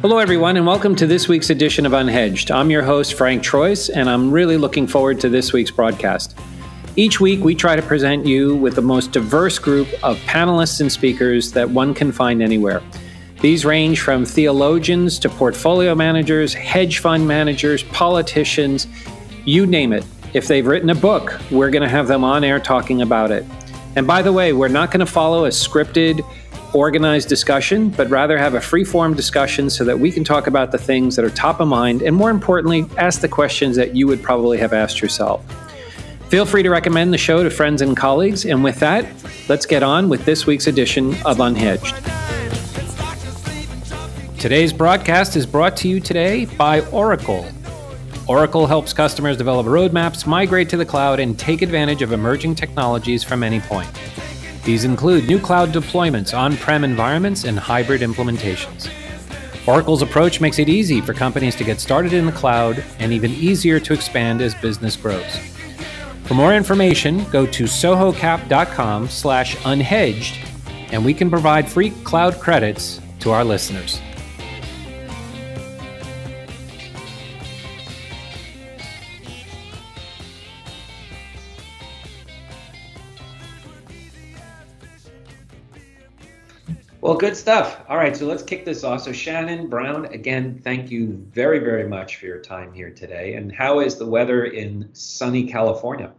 Hello, 0.00 0.18
everyone, 0.18 0.56
and 0.56 0.64
welcome 0.64 0.94
to 0.94 1.08
this 1.08 1.26
week's 1.26 1.50
edition 1.50 1.84
of 1.84 1.90
Unhedged. 1.90 2.54
I'm 2.54 2.70
your 2.70 2.84
host, 2.84 3.14
Frank 3.14 3.42
Troise, 3.42 3.88
and 3.88 4.08
I'm 4.08 4.30
really 4.30 4.56
looking 4.56 4.86
forward 4.86 5.20
to 5.22 5.28
this 5.28 5.52
week's 5.52 5.72
broadcast. 5.72 6.38
Each 6.94 7.18
week, 7.18 7.42
we 7.42 7.56
try 7.56 7.74
to 7.74 7.82
present 7.82 8.24
you 8.24 8.54
with 8.54 8.76
the 8.76 8.80
most 8.80 9.10
diverse 9.10 9.58
group 9.58 9.88
of 10.04 10.16
panelists 10.18 10.80
and 10.80 10.90
speakers 10.90 11.50
that 11.50 11.68
one 11.68 11.94
can 11.94 12.12
find 12.12 12.40
anywhere. 12.40 12.80
These 13.40 13.64
range 13.64 14.00
from 14.00 14.24
theologians 14.24 15.18
to 15.18 15.28
portfolio 15.28 15.96
managers, 15.96 16.54
hedge 16.54 17.00
fund 17.00 17.26
managers, 17.26 17.82
politicians, 17.82 18.86
you 19.44 19.66
name 19.66 19.92
it. 19.92 20.04
If 20.32 20.46
they've 20.46 20.64
written 20.64 20.90
a 20.90 20.94
book, 20.94 21.40
we're 21.50 21.70
going 21.70 21.82
to 21.82 21.88
have 21.88 22.06
them 22.06 22.22
on 22.22 22.44
air 22.44 22.60
talking 22.60 23.02
about 23.02 23.32
it. 23.32 23.44
And 23.96 24.06
by 24.06 24.22
the 24.22 24.32
way, 24.32 24.52
we're 24.52 24.68
not 24.68 24.92
going 24.92 25.04
to 25.04 25.06
follow 25.06 25.46
a 25.46 25.48
scripted 25.48 26.24
organized 26.74 27.28
discussion, 27.28 27.90
but 27.90 28.08
rather 28.10 28.38
have 28.38 28.54
a 28.54 28.60
free 28.60 28.84
form 28.84 29.14
discussion 29.14 29.70
so 29.70 29.84
that 29.84 29.98
we 29.98 30.10
can 30.10 30.24
talk 30.24 30.46
about 30.46 30.72
the 30.72 30.78
things 30.78 31.16
that 31.16 31.24
are 31.24 31.30
top 31.30 31.60
of 31.60 31.68
mind 31.68 32.02
and 32.02 32.14
more 32.14 32.30
importantly, 32.30 32.86
ask 32.96 33.20
the 33.20 33.28
questions 33.28 33.76
that 33.76 33.94
you 33.94 34.06
would 34.06 34.22
probably 34.22 34.58
have 34.58 34.72
asked 34.72 35.00
yourself. 35.00 35.44
Feel 36.28 36.44
free 36.44 36.62
to 36.62 36.68
recommend 36.68 37.12
the 37.12 37.18
show 37.18 37.42
to 37.42 37.48
friends 37.48 37.80
and 37.80 37.96
colleagues. 37.96 38.44
And 38.44 38.62
with 38.62 38.78
that, 38.80 39.06
let's 39.48 39.64
get 39.64 39.82
on 39.82 40.10
with 40.10 40.26
this 40.26 40.44
week's 40.46 40.66
edition 40.66 41.14
of 41.24 41.38
Unhedged. 41.38 41.96
Today's 44.38 44.72
broadcast 44.72 45.36
is 45.36 45.46
brought 45.46 45.76
to 45.78 45.88
you 45.88 46.00
today 46.00 46.44
by 46.44 46.82
Oracle. 46.90 47.46
Oracle 48.28 48.66
helps 48.66 48.92
customers 48.92 49.38
develop 49.38 49.66
roadmaps, 49.66 50.26
migrate 50.26 50.68
to 50.68 50.76
the 50.76 50.84
cloud, 50.84 51.18
and 51.18 51.38
take 51.38 51.62
advantage 51.62 52.02
of 52.02 52.12
emerging 52.12 52.54
technologies 52.54 53.24
from 53.24 53.42
any 53.42 53.58
point. 53.60 53.88
These 54.68 54.84
include 54.84 55.26
new 55.26 55.40
cloud 55.40 55.70
deployments, 55.70 56.36
on 56.36 56.54
prem 56.58 56.84
environments, 56.84 57.44
and 57.44 57.58
hybrid 57.58 58.02
implementations. 58.02 58.90
Oracle's 59.66 60.02
approach 60.02 60.42
makes 60.42 60.58
it 60.58 60.68
easy 60.68 61.00
for 61.00 61.14
companies 61.14 61.56
to 61.56 61.64
get 61.64 61.80
started 61.80 62.12
in 62.12 62.26
the 62.26 62.32
cloud 62.32 62.84
and 62.98 63.10
even 63.10 63.30
easier 63.30 63.80
to 63.80 63.94
expand 63.94 64.42
as 64.42 64.54
business 64.54 64.94
grows. 64.94 65.38
For 66.24 66.34
more 66.34 66.52
information, 66.52 67.24
go 67.30 67.46
to 67.46 67.64
sohocap.com 67.64 69.08
slash 69.08 69.56
unhedged, 69.56 70.36
and 70.92 71.02
we 71.02 71.14
can 71.14 71.30
provide 71.30 71.66
free 71.66 71.92
cloud 72.04 72.38
credits 72.38 73.00
to 73.20 73.30
our 73.30 73.46
listeners. 73.46 74.02
Well, 87.08 87.16
good 87.16 87.38
stuff. 87.38 87.80
All 87.88 87.96
right, 87.96 88.14
so 88.14 88.26
let's 88.26 88.42
kick 88.42 88.66
this 88.66 88.84
off. 88.84 89.00
So, 89.00 89.14
Shannon 89.14 89.68
Brown, 89.68 90.04
again, 90.12 90.60
thank 90.62 90.90
you 90.90 91.26
very, 91.32 91.58
very 91.58 91.88
much 91.88 92.16
for 92.16 92.26
your 92.26 92.38
time 92.38 92.70
here 92.70 92.90
today. 92.90 93.32
And 93.32 93.50
how 93.50 93.80
is 93.80 93.96
the 93.96 94.04
weather 94.04 94.44
in 94.44 94.90
sunny 94.92 95.46
California? 95.46 96.12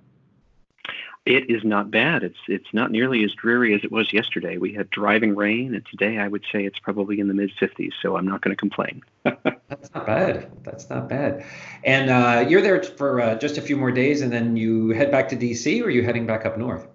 It 1.27 1.47
is 1.47 1.63
not 1.63 1.91
bad. 1.91 2.23
It's 2.23 2.39
it's 2.47 2.73
not 2.73 2.89
nearly 2.89 3.23
as 3.23 3.31
dreary 3.33 3.75
as 3.75 3.83
it 3.83 3.91
was 3.91 4.11
yesterday. 4.11 4.57
We 4.57 4.73
had 4.73 4.89
driving 4.89 5.35
rain, 5.35 5.75
and 5.75 5.85
today 5.85 6.17
I 6.17 6.27
would 6.27 6.43
say 6.51 6.65
it's 6.65 6.79
probably 6.79 7.19
in 7.19 7.27
the 7.27 7.35
mid 7.35 7.51
50s. 7.61 7.91
So 8.01 8.17
I'm 8.17 8.27
not 8.27 8.41
going 8.41 8.55
to 8.55 8.59
complain. 8.59 9.03
That's 9.23 9.93
not 9.93 10.07
bad. 10.07 10.49
That's 10.63 10.89
not 10.89 11.07
bad. 11.07 11.45
And 11.83 12.09
uh, 12.09 12.49
you're 12.49 12.63
there 12.63 12.81
for 12.81 13.21
uh, 13.21 13.35
just 13.35 13.59
a 13.59 13.61
few 13.61 13.77
more 13.77 13.91
days, 13.91 14.21
and 14.21 14.33
then 14.33 14.57
you 14.57 14.89
head 14.89 15.11
back 15.11 15.29
to 15.29 15.35
DC, 15.35 15.83
or 15.83 15.85
are 15.85 15.89
you 15.91 16.01
heading 16.01 16.25
back 16.25 16.47
up 16.47 16.57
north? 16.57 16.87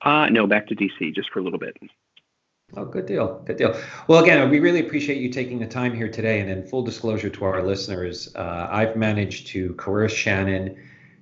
Uh, 0.00 0.30
no, 0.30 0.46
back 0.46 0.66
to 0.68 0.74
DC 0.74 1.14
just 1.14 1.28
for 1.28 1.40
a 1.40 1.42
little 1.42 1.58
bit. 1.58 1.76
Oh, 2.76 2.84
good 2.84 3.06
deal. 3.06 3.42
Good 3.46 3.56
deal. 3.56 3.76
Well, 4.06 4.22
again, 4.22 4.48
we 4.48 4.60
really 4.60 4.80
appreciate 4.80 5.20
you 5.20 5.28
taking 5.28 5.58
the 5.58 5.66
time 5.66 5.92
here 5.94 6.08
today. 6.08 6.40
And 6.40 6.48
in 6.48 6.62
full 6.62 6.82
disclosure 6.82 7.28
to 7.28 7.44
our 7.44 7.62
listeners, 7.62 8.32
uh, 8.36 8.68
I've 8.70 8.94
managed 8.94 9.48
to 9.48 9.74
coerce 9.74 10.12
Shannon 10.12 10.76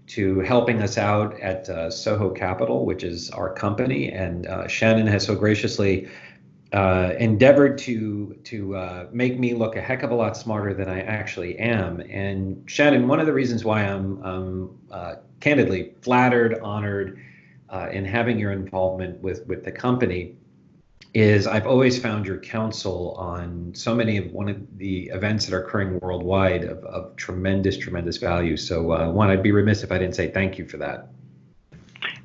to 0.09 0.41
helping 0.41 0.82
us 0.82 0.98
out 0.98 1.38
at 1.41 1.69
uh, 1.69 1.91
Soho 1.91 2.31
Capital, 2.31 2.84
which 2.84 3.03
is 3.03 3.31
our 3.31 3.53
company. 3.53 4.10
And 4.10 4.47
uh, 4.47 4.69
Shannon 4.69 5.06
has 5.06 5.25
so 5.25 5.34
graciously 5.34 6.09
uh, 6.75 7.14
endeavored 7.19 7.78
to 7.78 8.38
to 8.44 8.76
uh, 8.76 9.06
make 9.10 9.38
me 9.38 9.54
look 9.54 9.75
a 9.75 9.80
heck 9.80 10.03
of 10.03 10.10
a 10.10 10.15
lot 10.15 10.36
smarter 10.36 10.75
than 10.75 10.86
I 10.91 11.00
actually 11.00 11.59
am. 11.59 12.00
And 12.00 12.62
Shannon, 12.70 13.09
one 13.09 13.20
of 13.20 13.26
the 13.26 13.32
reasons 13.32 13.65
why 13.65 13.84
I'm, 13.84 14.22
I'm 14.22 14.78
uh, 14.91 15.15
candidly 15.41 15.94
flattered, 16.03 16.59
honored 16.60 17.19
in 17.91 18.04
having 18.04 18.38
your 18.38 18.53
involvement 18.53 19.22
with 19.22 19.47
with 19.47 19.65
the 19.65 19.72
company 19.72 20.36
is 21.20 21.46
I've 21.46 21.66
always 21.66 21.98
found 21.98 22.26
your 22.26 22.38
counsel 22.38 23.14
on 23.18 23.72
so 23.74 23.94
many 23.94 24.16
of 24.18 24.32
one 24.32 24.48
of 24.48 24.56
the 24.78 25.08
events 25.08 25.46
that 25.46 25.54
are 25.54 25.64
occurring 25.64 25.98
worldwide 26.00 26.64
of, 26.64 26.84
of 26.84 27.16
tremendous, 27.16 27.76
tremendous 27.76 28.16
value. 28.16 28.56
So, 28.56 28.92
uh, 28.92 29.10
one, 29.10 29.30
I'd 29.30 29.42
be 29.42 29.52
remiss 29.52 29.82
if 29.82 29.92
I 29.92 29.98
didn't 29.98 30.14
say 30.14 30.30
thank 30.30 30.58
you 30.58 30.66
for 30.66 30.76
that. 30.78 31.08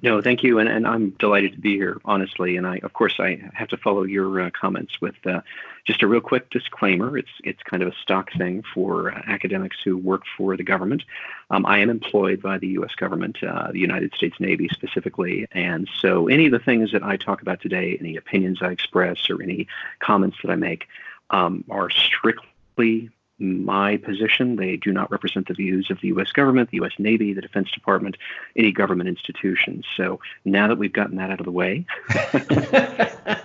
No, 0.04 0.22
thank 0.22 0.44
you, 0.44 0.60
and, 0.60 0.68
and 0.68 0.86
I'm 0.86 1.12
delighted 1.12 1.54
to 1.54 1.60
be 1.60 1.78
here, 1.78 1.98
honestly. 2.04 2.58
And 2.58 2.68
I, 2.68 2.82
of 2.84 2.92
course, 2.92 3.16
I 3.20 3.42
have 3.54 3.70
to 3.70 3.78
follow 3.78 4.04
your 4.04 4.42
uh, 4.42 4.50
comments 4.50 5.00
with 5.00 5.16
uh, 5.26 5.40
just 5.86 6.04
a 6.04 6.08
real 6.08 6.20
quick 6.20 6.50
disclaimer. 6.50 7.18
It's 7.18 7.32
it's 7.46 7.64
kind 7.64 7.82
of 7.82 7.88
a 7.88 7.96
stock 7.96 8.30
thing 8.34 8.66
for 8.74 9.14
uh, 9.14 9.22
academics 9.28 9.78
who 9.82 9.98
work 9.98 10.24
for 10.36 10.58
the 10.58 10.64
government. 10.64 11.04
Um, 11.52 11.66
I 11.66 11.78
am 11.78 11.90
employed 11.90 12.42
by 12.42 12.58
the 12.58 12.68
U.S. 12.80 12.94
government, 12.96 13.42
uh, 13.42 13.72
the 13.72 13.80
United 13.80 14.14
States 14.14 14.42
Navy 14.42 14.68
specifically, 14.74 15.48
and 15.54 15.90
so 16.02 16.28
any 16.28 16.48
of 16.48 16.52
the 16.52 16.60
things 16.60 16.92
that 16.92 17.02
I 17.02 17.16
talk 17.16 17.42
about 17.42 17.62
today, 17.62 17.96
any 17.98 18.18
opinions 18.18 18.62
I 18.62 18.72
express, 18.72 19.30
or 19.30 19.42
any 19.42 19.68
comments 20.00 20.36
that 20.44 20.52
I 20.52 20.56
make, 20.56 20.86
um, 21.30 21.64
are 21.70 21.90
strictly 21.90 23.10
my 23.44 23.98
position. 23.98 24.56
They 24.56 24.78
do 24.78 24.92
not 24.92 25.12
represent 25.12 25.48
the 25.48 25.54
views 25.54 25.92
of 25.92 26.00
the 26.02 26.08
U.S. 26.10 26.32
government, 26.32 26.72
the 26.72 26.78
U.S. 26.78 26.94
Navy, 26.98 27.34
the 27.34 27.42
Defense 27.42 27.70
Department, 27.72 28.18
any 28.56 28.72
government 28.72 29.10
institutions. 29.10 29.86
So 29.96 30.20
now 30.46 30.68
that 30.68 30.78
we've 30.78 30.94
gotten 30.94 31.18
that 31.18 31.30
out 31.30 31.40
of 31.40 31.46
the 31.46 31.52
way, 31.52 31.86
right, 32.14 33.38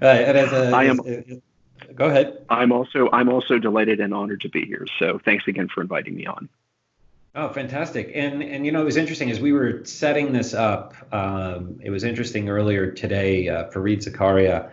and 0.00 0.38
as 0.38 0.52
a, 0.52 0.70
I 0.74 0.84
am. 0.84 1.00
go 1.94 2.06
ahead. 2.06 2.44
I'm 2.48 2.72
also 2.72 3.10
I'm 3.12 3.28
also 3.28 3.58
delighted 3.58 4.00
and 4.00 4.14
honored 4.14 4.40
to 4.42 4.48
be 4.48 4.64
here. 4.64 4.86
So 4.98 5.20
thanks 5.24 5.46
again 5.48 5.68
for 5.68 5.80
inviting 5.80 6.14
me 6.14 6.26
on. 6.26 6.48
Oh, 7.34 7.52
fantastic! 7.52 8.10
And 8.14 8.42
and 8.42 8.64
you 8.64 8.72
know 8.72 8.82
it 8.82 8.86
was 8.86 8.96
interesting 8.96 9.30
as 9.30 9.38
we 9.38 9.52
were 9.52 9.84
setting 9.84 10.32
this 10.32 10.54
up. 10.54 10.94
Um, 11.12 11.78
it 11.82 11.90
was 11.90 12.04
interesting 12.04 12.48
earlier 12.48 12.90
today. 12.90 13.48
Uh, 13.48 13.70
Fareed 13.70 13.98
Zakaria 13.98 14.70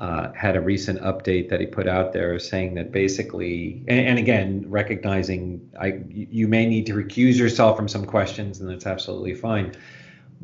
uh, 0.00 0.32
had 0.32 0.56
a 0.56 0.60
recent 0.62 0.98
update 1.02 1.50
that 1.50 1.60
he 1.60 1.66
put 1.66 1.86
out 1.86 2.14
there 2.14 2.38
saying 2.38 2.72
that 2.74 2.90
basically, 2.90 3.84
and, 3.86 4.00
and, 4.00 4.18
again, 4.18 4.64
recognizing 4.66 5.60
I, 5.78 6.00
you 6.08 6.48
may 6.48 6.64
need 6.64 6.86
to 6.86 6.94
recuse 6.94 7.36
yourself 7.36 7.76
from 7.76 7.86
some 7.86 8.06
questions, 8.06 8.60
and 8.60 8.70
that's 8.70 8.86
absolutely 8.86 9.34
fine. 9.34 9.74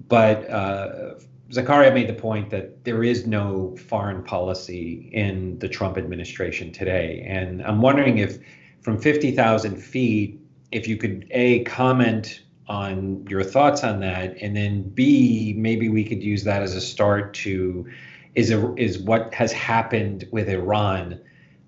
But 0.09 0.49
uh, 0.51 1.15
Zakaria 1.51 1.95
made 1.95 2.07
the 2.07 2.21
point 2.21 2.51
that 2.51 2.85
there 2.85 3.03
is 3.03 3.27
no 3.27 3.75
foreign 3.79 4.23
policy 4.23 5.09
in 5.15 5.59
the 5.59 5.71
Trump 5.71 5.97
administration 5.97 6.71
today. 6.71 7.25
And 7.27 7.63
I'm 7.63 7.81
wondering 7.81 8.19
if, 8.19 8.39
from 8.83 9.01
50,000 9.01 9.79
feet, 9.79 10.39
if 10.71 10.87
you 10.87 10.99
could 10.99 11.27
A, 11.31 11.65
comment 11.65 12.43
on 12.69 13.27
your 13.27 13.43
thoughts 13.43 13.83
on 13.85 14.01
that, 14.01 14.37
and 14.43 14.55
then 14.55 14.83
B, 14.83 15.55
maybe 15.57 15.89
we 15.89 16.05
could 16.05 16.23
use 16.23 16.45
that 16.45 16.63
as 16.63 16.75
a 16.75 16.81
start 16.81 17.33
to 17.35 17.87
is 18.37 18.51
a, 18.51 18.75
is 18.77 18.99
what 18.99 19.35
has 19.35 19.51
happened 19.53 20.29
with 20.31 20.49
Iran 20.49 21.21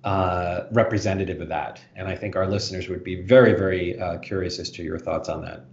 uh, 0.04 0.64
representative 0.70 1.40
of 1.40 1.48
that? 1.48 1.82
And 1.96 2.06
I 2.06 2.14
think 2.14 2.36
our 2.36 2.46
listeners 2.46 2.88
would 2.88 3.02
be 3.02 3.22
very, 3.22 3.54
very 3.54 3.98
uh, 3.98 4.18
curious 4.18 4.58
as 4.60 4.70
to 4.72 4.82
your 4.82 4.98
thoughts 4.98 5.28
on 5.28 5.42
that. 5.42 5.64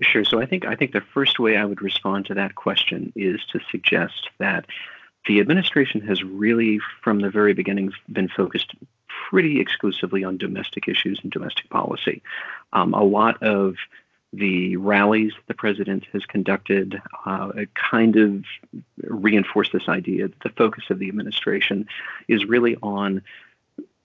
Sure. 0.00 0.24
So 0.24 0.40
I 0.40 0.46
think 0.46 0.64
I 0.64 0.76
think 0.76 0.92
the 0.92 1.00
first 1.00 1.38
way 1.38 1.56
I 1.56 1.64
would 1.64 1.82
respond 1.82 2.26
to 2.26 2.34
that 2.34 2.54
question 2.54 3.12
is 3.16 3.40
to 3.52 3.60
suggest 3.70 4.30
that 4.38 4.66
the 5.26 5.40
administration 5.40 6.00
has 6.02 6.22
really, 6.22 6.80
from 7.02 7.20
the 7.20 7.28
very 7.28 7.52
beginning, 7.52 7.92
been 8.10 8.28
focused 8.28 8.74
pretty 9.28 9.60
exclusively 9.60 10.24
on 10.24 10.38
domestic 10.38 10.88
issues 10.88 11.20
and 11.22 11.30
domestic 11.32 11.68
policy. 11.68 12.22
Um, 12.72 12.94
a 12.94 13.02
lot 13.02 13.42
of 13.42 13.74
the 14.32 14.76
rallies 14.76 15.32
the 15.46 15.54
president 15.54 16.04
has 16.12 16.24
conducted 16.26 17.00
uh, 17.24 17.50
kind 17.74 18.16
of 18.16 18.44
reinforce 18.98 19.70
this 19.72 19.88
idea 19.88 20.28
that 20.28 20.40
the 20.40 20.50
focus 20.50 20.84
of 20.90 20.98
the 20.98 21.08
administration 21.08 21.86
is 22.28 22.44
really 22.44 22.76
on 22.82 23.22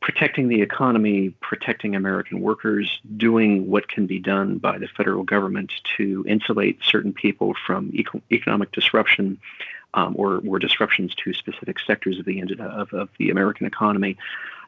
protecting 0.03 0.49
the 0.49 0.61
economy, 0.61 1.29
protecting 1.41 1.95
American 1.95 2.41
workers, 2.41 2.99
doing 3.15 3.69
what 3.69 3.87
can 3.87 4.05
be 4.05 4.19
done 4.19 4.57
by 4.57 4.77
the 4.77 4.87
federal 4.87 5.23
government 5.23 5.71
to 5.95 6.25
insulate 6.27 6.77
certain 6.83 7.13
people 7.13 7.53
from 7.65 7.89
eco- 7.93 8.21
economic 8.31 8.71
disruption 8.73 9.39
um, 9.93 10.13
or, 10.17 10.41
or 10.45 10.59
disruptions 10.59 11.15
to 11.15 11.33
specific 11.33 11.79
sectors 11.79 12.19
of 12.19 12.25
the, 12.25 12.41
of, 12.59 12.93
of 12.93 13.09
the 13.17 13.29
American 13.29 13.65
economy. 13.65 14.17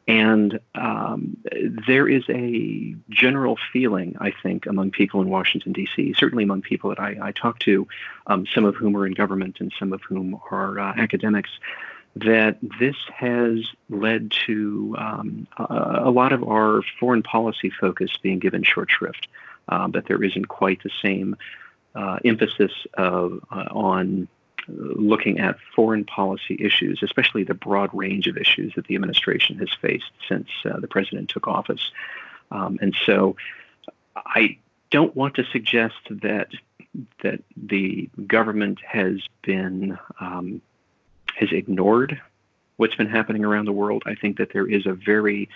And 0.07 0.59
um, 0.75 1.37
there 1.87 2.07
is 2.07 2.23
a 2.29 2.95
general 3.09 3.57
feeling, 3.73 4.15
I 4.19 4.31
think, 4.31 4.67
among 4.67 4.91
people 4.91 5.19
in 5.21 5.29
Washington, 5.29 5.73
D.C., 5.73 6.13
certainly 6.15 6.43
among 6.43 6.61
people 6.61 6.91
that 6.91 6.99
I, 6.99 7.17
I 7.19 7.31
talk 7.31 7.57
to, 7.59 7.87
um, 8.27 8.45
some 8.53 8.65
of 8.65 8.75
whom 8.75 8.95
are 8.95 9.07
in 9.07 9.13
government 9.13 9.57
and 9.59 9.73
some 9.79 9.93
of 9.93 10.01
whom 10.03 10.39
are 10.51 10.79
uh, 10.79 10.93
academics, 10.95 11.49
that 12.15 12.57
this 12.79 12.95
has 13.15 13.65
led 13.89 14.31
to 14.45 14.95
um, 14.97 15.47
a, 15.57 16.01
a, 16.03 16.11
lot 16.11 16.31
of 16.33 16.43
our 16.43 16.81
foreign 16.99 17.23
policy 17.23 17.69
focus 17.69 18.11
being 18.21 18.39
given 18.39 18.63
short 18.63 18.91
shrift, 18.91 19.27
that 19.67 20.05
there 20.07 20.23
isn't 20.23 20.47
quite 20.47 20.81
the 20.83 20.91
same 21.01 21.35
uh, 21.95 22.19
emphasis 22.23 22.71
of, 22.95 23.43
uh, 23.51 23.65
on 23.71 24.27
looking 24.67 25.39
at 25.39 25.57
foreign 25.75 26.05
policy 26.05 26.57
issues, 26.59 27.01
especially 27.03 27.43
the 27.43 27.53
broad 27.53 27.89
range 27.93 28.27
of 28.27 28.37
issues 28.37 28.73
that 28.75 28.87
the 28.87 28.95
administration 28.95 29.57
has 29.59 29.69
faced 29.81 30.11
since 30.27 30.47
uh, 30.65 30.79
the 30.79 30.87
president 30.87 31.29
took 31.29 31.47
office. 31.47 31.91
Um, 32.51 32.77
and 32.81 32.95
so 33.05 33.35
I 34.15 34.57
don't 34.91 35.15
want 35.15 35.35
to 35.35 35.43
suggest 35.45 35.95
that 36.09 36.49
that 37.23 37.41
the 37.57 38.09
government 38.25 38.79
has 38.87 39.19
been 39.41 39.97
um, 40.19 40.61
has 41.35 41.51
ignored 41.51 42.21
what's 42.77 42.95
been 42.95 43.09
happening 43.09 43.43
around 43.43 43.65
the 43.65 43.73
world. 43.73 44.03
I 44.05 44.15
think 44.15 44.37
that 44.37 44.53
there 44.53 44.69
is 44.69 44.85
a 44.85 44.93
very 44.93 45.49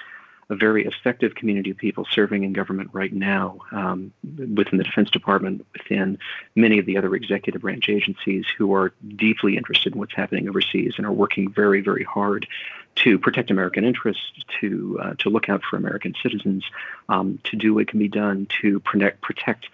a 0.50 0.56
very 0.56 0.86
effective 0.86 1.36
community 1.36 1.70
of 1.70 1.78
people 1.78 2.08
serving 2.12 2.44
in 2.44 2.54
government 2.54 2.90
right 2.92 3.14
now 3.14 3.60
um, 3.72 4.12
within 4.24 4.78
the 4.78 4.84
Defense 4.84 5.12
Department, 5.12 5.66
within 5.74 6.18
many 6.56 6.80
of 6.80 6.86
the 6.86 6.98
other 6.98 7.16
executive 7.16 7.62
branch 7.62 7.88
agencies 7.88 8.46
who 8.58 8.74
are 8.74 8.92
deeply 9.16 9.58
interested 9.58 9.94
in 9.94 10.00
what's 10.00 10.16
happening 10.16 10.50
overseas 10.50 10.96
and 10.98 11.06
are 11.06 11.12
working 11.12 11.52
very, 11.52 11.82
very 11.82 12.04
hard 12.04 12.48
to 12.96 13.20
protect 13.20 13.52
American 13.52 13.86
interests, 13.86 14.32
to 14.60 15.00
uh, 15.02 15.14
to 15.20 15.30
look 15.30 15.50
out 15.50 15.62
for 15.64 15.78
American 15.78 16.16
citizens, 16.22 16.66
um, 17.08 17.40
to 17.44 17.56
do 17.56 17.74
what 17.76 17.88
can 17.88 18.00
be 18.00 18.08
done 18.08 18.48
to 18.62 18.80
protect 18.80 19.22
protect 19.22 19.70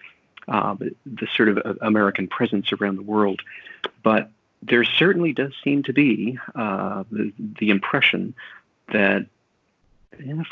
uh, 0.48 0.74
the, 0.74 0.94
the 1.06 1.26
sort 1.34 1.48
of 1.48 1.58
uh, 1.58 1.74
American 1.80 2.28
presence 2.28 2.72
around 2.72 2.96
the 2.96 3.02
world. 3.02 3.40
But 4.02 4.30
there 4.62 4.84
certainly 4.84 5.32
does 5.32 5.52
seem 5.64 5.82
to 5.84 5.92
be 5.92 6.38
uh, 6.54 7.04
the, 7.10 7.32
the 7.38 7.70
impression 7.70 8.34
that 8.92 9.26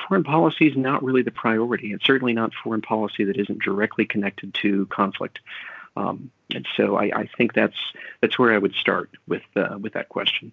foreign 0.07 0.25
policy 0.25 0.67
is 0.67 0.77
not 0.77 1.03
really 1.03 1.23
the 1.23 1.31
priority, 1.31 1.93
and 1.93 2.01
certainly 2.03 2.33
not 2.33 2.53
foreign 2.55 2.83
policy 2.83 3.25
that 3.25 3.37
isn't 3.37 3.63
directly 3.63 4.05
connected 4.05 4.55
to 4.55 4.87
conflict. 4.87 5.41
Um, 5.97 6.31
and 6.53 6.67
so 6.77 6.97
I, 6.97 7.11
I, 7.15 7.29
think 7.37 7.55
that's 7.55 7.77
that's 8.21 8.39
where 8.39 8.53
I 8.53 8.59
would 8.59 8.75
start 8.75 9.11
with 9.29 9.43
uh, 9.55 9.79
with 9.81 9.93
that 9.93 10.09
question. 10.09 10.53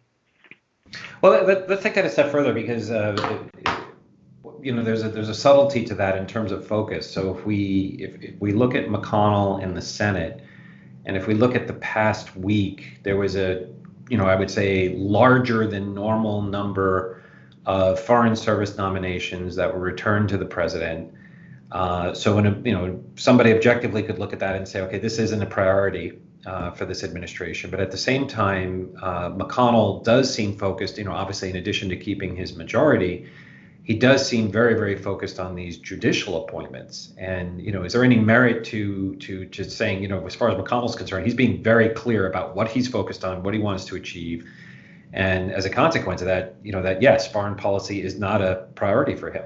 Well, 1.22 1.44
let, 1.46 1.69
us 1.69 1.81
take 1.81 1.96
that 1.96 2.06
a 2.06 2.10
step 2.10 2.31
further 2.31 2.54
because 2.54 2.92
uh, 2.92 3.44
you 4.62 4.74
know 4.74 4.84
there's 4.84 5.04
a 5.04 5.10
there's 5.10 5.30
a 5.30 5.34
subtlety 5.34 5.84
to 5.86 5.96
that 5.96 6.18
in 6.18 6.28
terms 6.28 6.52
of 6.52 6.68
focus. 6.68 7.10
So 7.10 7.36
if 7.36 7.46
we 7.46 7.98
if, 8.00 8.22
if 8.22 8.40
we 8.40 8.52
look 8.52 8.75
at 8.75 8.88
McConnell 8.88 9.62
in 9.62 9.74
the 9.74 9.81
Senate, 9.81 10.44
and 11.06 11.18
if 11.18 11.28
we 11.28 11.34
look 11.34 11.56
at 11.56 11.68
the 11.68 11.74
past 11.74 12.36
week, 12.36 13.00
there 13.04 13.18
was 13.18 13.36
a 13.36 13.68
you 14.10 14.18
know 14.18 14.25
I 14.25 14.36
would 14.36 14.52
say 14.52 14.90
larger 14.90 15.68
than 15.68 15.94
normal 15.94 16.44
number 16.44 17.20
of 17.66 18.00
foreign 18.00 18.36
service 18.36 18.78
nominations 18.78 19.56
that 19.56 19.74
were 19.74 19.80
returned 19.80 20.30
to 20.30 20.38
the 20.38 20.46
president. 20.46 21.13
Uh, 21.72 22.13
so 22.13 22.36
when 22.36 22.46
a, 22.46 22.62
you 22.66 22.74
know 22.74 23.02
somebody 23.16 23.54
objectively 23.54 24.04
could 24.04 24.19
look 24.19 24.34
at 24.34 24.40
that 24.40 24.56
and 24.56 24.68
say, 24.68 24.81
okay, 24.81 25.00
this 25.00 25.19
isn't 25.19 25.42
a 25.42 25.46
priority 25.46 26.19
uh, 26.46 26.72
for 26.72 26.86
this 26.86 27.04
administration. 27.04 27.69
But 27.69 27.80
at 27.80 27.92
the 27.92 27.98
same 27.98 28.28
time, 28.28 28.96
uh, 29.02 29.30
McConnell 29.30 30.04
does 30.04 30.34
seem 30.34 30.58
focused. 30.58 30.98
You 30.98 31.04
know, 31.04 31.13
obviously, 31.13 31.50
in 31.50 31.56
addition 31.56 31.90
to 31.90 31.96
keeping 31.96 32.36
his 32.36 32.56
majority, 32.56 33.28
he 33.84 33.96
does 33.96 34.28
seem 34.28 34.52
very, 34.52 34.74
very 34.74 34.96
focused 34.96 35.40
on 35.40 35.56
these 35.56 35.78
judicial 35.78 36.44
appointments. 36.44 37.14
And 37.18 37.62
you 37.62 37.72
know, 37.72 37.84
is 37.84 37.94
there 37.94 38.04
any 38.04 38.18
merit 38.18 38.66
to 38.66 39.16
to 39.18 39.46
to 39.46 39.69
saying, 39.69 40.02
you 40.02 40.07
know, 40.07 40.25
as 40.25 40.36
far 40.36 40.50
as 40.50 40.57
McConnell's 40.57 40.96
concerned, 40.96 41.25
he's 41.25 41.36
being 41.36 41.62
very 41.64 41.90
clear 41.90 42.28
about 42.28 42.56
what 42.56 42.69
he's 42.69 42.88
focused 42.88 43.24
on, 43.24 43.44
what 43.44 43.54
he 43.54 43.60
wants 43.60 43.86
to 43.86 43.96
achieve 43.96 44.50
and 45.13 45.52
as 45.52 45.66
a 45.66 45.69
consequence 45.69 46.22
of 46.22 46.28
that, 46.28 46.56
you 46.63 46.72
know, 46.72 46.81
that 46.81 47.02
yes, 47.02 47.31
foreign 47.31 47.56
policy 47.56 48.02
is 48.02 48.18
not 48.18 48.42
a 48.42 48.68
priority 48.75 49.16
for 49.16 49.31
him. 49.31 49.44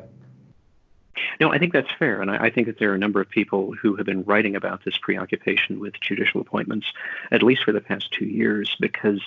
No, 1.39 1.51
I 1.51 1.57
think 1.57 1.73
that's 1.73 1.91
fair. 1.97 2.21
And 2.21 2.29
I, 2.29 2.45
I, 2.45 2.49
think 2.49 2.67
that 2.67 2.77
there 2.77 2.91
are 2.91 2.95
a 2.95 2.99
number 2.99 3.21
of 3.21 3.29
people 3.29 3.73
who 3.73 3.95
have 3.95 4.05
been 4.05 4.23
writing 4.23 4.55
about 4.55 4.83
this 4.83 4.97
preoccupation 4.97 5.79
with 5.79 5.99
judicial 6.01 6.41
appointments, 6.41 6.87
at 7.31 7.41
least 7.41 7.63
for 7.63 7.71
the 7.71 7.81
past 7.81 8.11
two 8.11 8.25
years, 8.25 8.75
because 8.79 9.21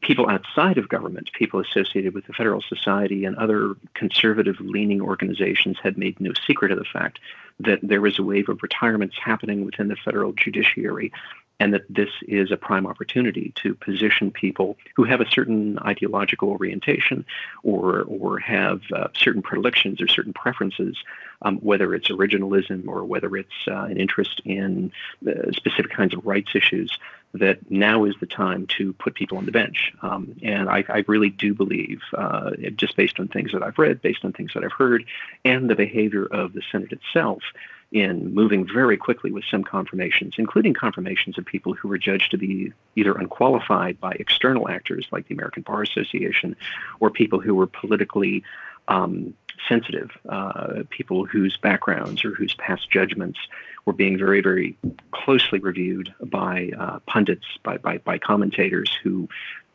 people 0.00 0.28
outside 0.28 0.78
of 0.78 0.88
government, 0.88 1.30
people 1.32 1.60
associated 1.60 2.14
with 2.14 2.26
the 2.26 2.32
Federalist 2.32 2.68
Society 2.68 3.24
and 3.24 3.36
other 3.36 3.74
conservative 3.94 4.60
leaning 4.60 5.00
organizations, 5.00 5.78
had 5.82 5.96
made 5.96 6.20
no 6.20 6.32
secret 6.46 6.70
of 6.70 6.78
the 6.78 6.84
fact 6.84 7.20
that 7.60 7.80
there 7.82 8.00
was 8.00 8.18
a 8.18 8.22
wave 8.22 8.48
of 8.48 8.62
retirements 8.62 9.16
happening 9.22 9.64
within 9.64 9.88
the 9.88 9.96
federal 9.96 10.32
judiciary 10.32 11.12
and 11.60 11.74
that 11.74 11.82
this 11.88 12.10
is 12.22 12.50
a 12.50 12.56
prime 12.56 12.86
opportunity 12.86 13.52
to 13.56 13.74
position 13.74 14.30
people 14.30 14.76
who 14.94 15.04
have 15.04 15.20
a 15.20 15.28
certain 15.30 15.78
ideological 15.80 16.50
orientation 16.50 17.24
or 17.62 18.02
or 18.02 18.38
have 18.38 18.82
uh, 18.94 19.08
certain 19.14 19.42
predilections 19.42 20.00
or 20.00 20.06
certain 20.06 20.32
preferences, 20.32 20.96
um, 21.42 21.58
whether 21.58 21.94
it's 21.94 22.08
originalism 22.08 22.86
or 22.86 23.04
whether 23.04 23.36
it's 23.36 23.66
uh, 23.66 23.82
an 23.82 23.96
interest 23.96 24.40
in 24.44 24.92
uh, 25.26 25.50
specific 25.52 25.90
kinds 25.90 26.14
of 26.14 26.24
rights 26.24 26.50
issues. 26.54 26.96
That 27.34 27.70
now 27.70 28.04
is 28.04 28.14
the 28.20 28.26
time 28.26 28.66
to 28.78 28.94
put 28.94 29.14
people 29.14 29.36
on 29.36 29.44
the 29.44 29.52
bench, 29.52 29.92
um, 30.00 30.34
and 30.42 30.66
I, 30.70 30.82
I, 30.88 31.04
really 31.06 31.28
do 31.28 31.52
believe, 31.52 32.00
uh, 32.16 32.52
just 32.74 32.96
based 32.96 33.20
on 33.20 33.28
things 33.28 33.52
that 33.52 33.62
I've 33.62 33.76
read, 33.76 34.00
based 34.00 34.24
on 34.24 34.32
things 34.32 34.54
that 34.54 34.64
I've 34.64 34.72
heard, 34.72 35.04
and 35.44 35.68
the 35.68 35.74
behavior 35.74 36.24
of 36.24 36.54
the 36.54 36.62
Senate 36.72 36.90
itself 36.90 37.42
in 37.90 38.34
moving 38.34 38.66
very 38.66 38.96
quickly 38.96 39.30
with 39.30 39.44
some 39.50 39.64
confirmations, 39.64 40.34
including 40.36 40.74
confirmations 40.74 41.38
of 41.38 41.46
people 41.46 41.72
who 41.72 41.88
were 41.88 41.98
judged 41.98 42.30
to 42.30 42.36
be 42.36 42.72
either 42.96 43.14
unqualified 43.14 43.98
by 43.98 44.12
external 44.12 44.68
actors 44.68 45.06
like 45.10 45.26
the 45.28 45.34
American 45.34 45.62
Bar 45.62 45.82
Association 45.82 46.54
or 47.00 47.10
people 47.10 47.40
who 47.40 47.54
were 47.54 47.66
politically 47.66 48.44
um, 48.88 49.34
sensitive, 49.66 50.10
uh, 50.28 50.82
people 50.90 51.24
whose 51.24 51.56
backgrounds 51.56 52.24
or 52.24 52.34
whose 52.34 52.54
past 52.54 52.90
judgments 52.90 53.38
were 53.84 53.92
being 53.92 54.18
very, 54.18 54.42
very 54.42 54.76
closely 55.10 55.58
reviewed 55.58 56.14
by 56.22 56.70
uh, 56.78 56.98
pundits, 57.06 57.46
by, 57.62 57.78
by, 57.78 57.98
by 57.98 58.18
commentators 58.18 58.94
who 59.02 59.28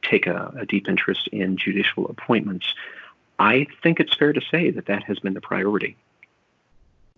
take 0.03 0.27
a, 0.27 0.53
a 0.59 0.65
deep 0.65 0.87
interest 0.87 1.27
in 1.29 1.57
judicial 1.57 2.07
appointments. 2.07 2.73
I 3.39 3.67
think 3.81 3.99
it's 3.99 4.15
fair 4.15 4.33
to 4.33 4.41
say 4.51 4.69
that 4.69 4.85
that 4.85 5.03
has 5.03 5.19
been 5.19 5.33
the 5.33 5.41
priority. 5.41 5.97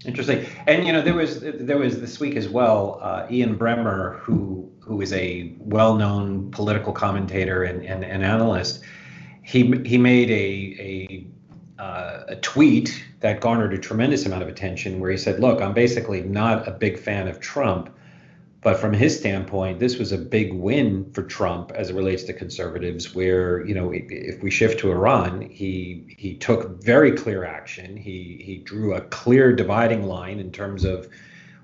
Interesting. 0.04 0.46
And 0.68 0.86
you 0.86 0.92
know, 0.92 1.02
there 1.02 1.14
was 1.14 1.40
there 1.40 1.78
was 1.78 2.02
this 2.02 2.20
week 2.20 2.36
as 2.36 2.50
well, 2.50 3.00
uh, 3.02 3.26
Ian 3.32 3.58
Bremmer, 3.58 4.20
who 4.20 4.70
who 4.82 5.02
is 5.02 5.14
a 5.14 5.56
well-known 5.60 6.52
political 6.52 6.94
commentator 6.94 7.64
and, 7.64 7.84
and, 7.84 8.04
and 8.04 8.24
analyst. 8.24 8.82
He 9.42 9.72
he 9.86 9.98
made 9.98 10.30
a 10.30 11.28
a 11.80 11.82
uh, 11.82 12.24
a 12.28 12.36
tweet 12.38 13.04
that 13.22 13.40
garnered 13.42 13.74
a 13.74 13.78
tremendous 13.78 14.26
amount 14.26 14.44
of 14.44 14.50
attention, 14.50 15.00
where 15.00 15.12
he 15.12 15.18
said, 15.18 15.40
"Look, 15.40 15.62
I'm 15.62 15.74
basically 15.74 16.22
not 16.22 16.68
a 16.68 16.72
big 16.72 17.00
fan 17.00 17.28
of 17.28 17.40
Trump." 17.40 17.90
But 18.66 18.80
from 18.80 18.94
his 18.94 19.16
standpoint, 19.16 19.78
this 19.78 20.00
was 20.00 20.12
a 20.12 20.18
big 20.18 20.52
win 20.52 21.12
for 21.14 21.22
Trump 21.22 21.72
as 21.76 21.92
it 21.92 21.96
relates 21.96 22.24
to 22.24 22.34
conservatives. 22.34 23.14
Where 23.14 23.64
you 23.64 23.76
know, 23.76 23.92
if 23.94 24.42
we 24.42 24.50
shift 24.50 24.80
to 24.80 24.92
Iran, 24.92 25.48
he 25.52 26.16
he 26.18 26.34
took 26.34 26.84
very 26.84 27.12
clear 27.12 27.46
action. 27.46 27.96
He 27.96 28.42
he 28.44 28.58
drew 28.58 28.96
a 28.96 29.02
clear 29.02 29.54
dividing 29.54 30.08
line 30.08 30.40
in 30.40 30.52
terms 30.52 30.84
of 30.84 31.08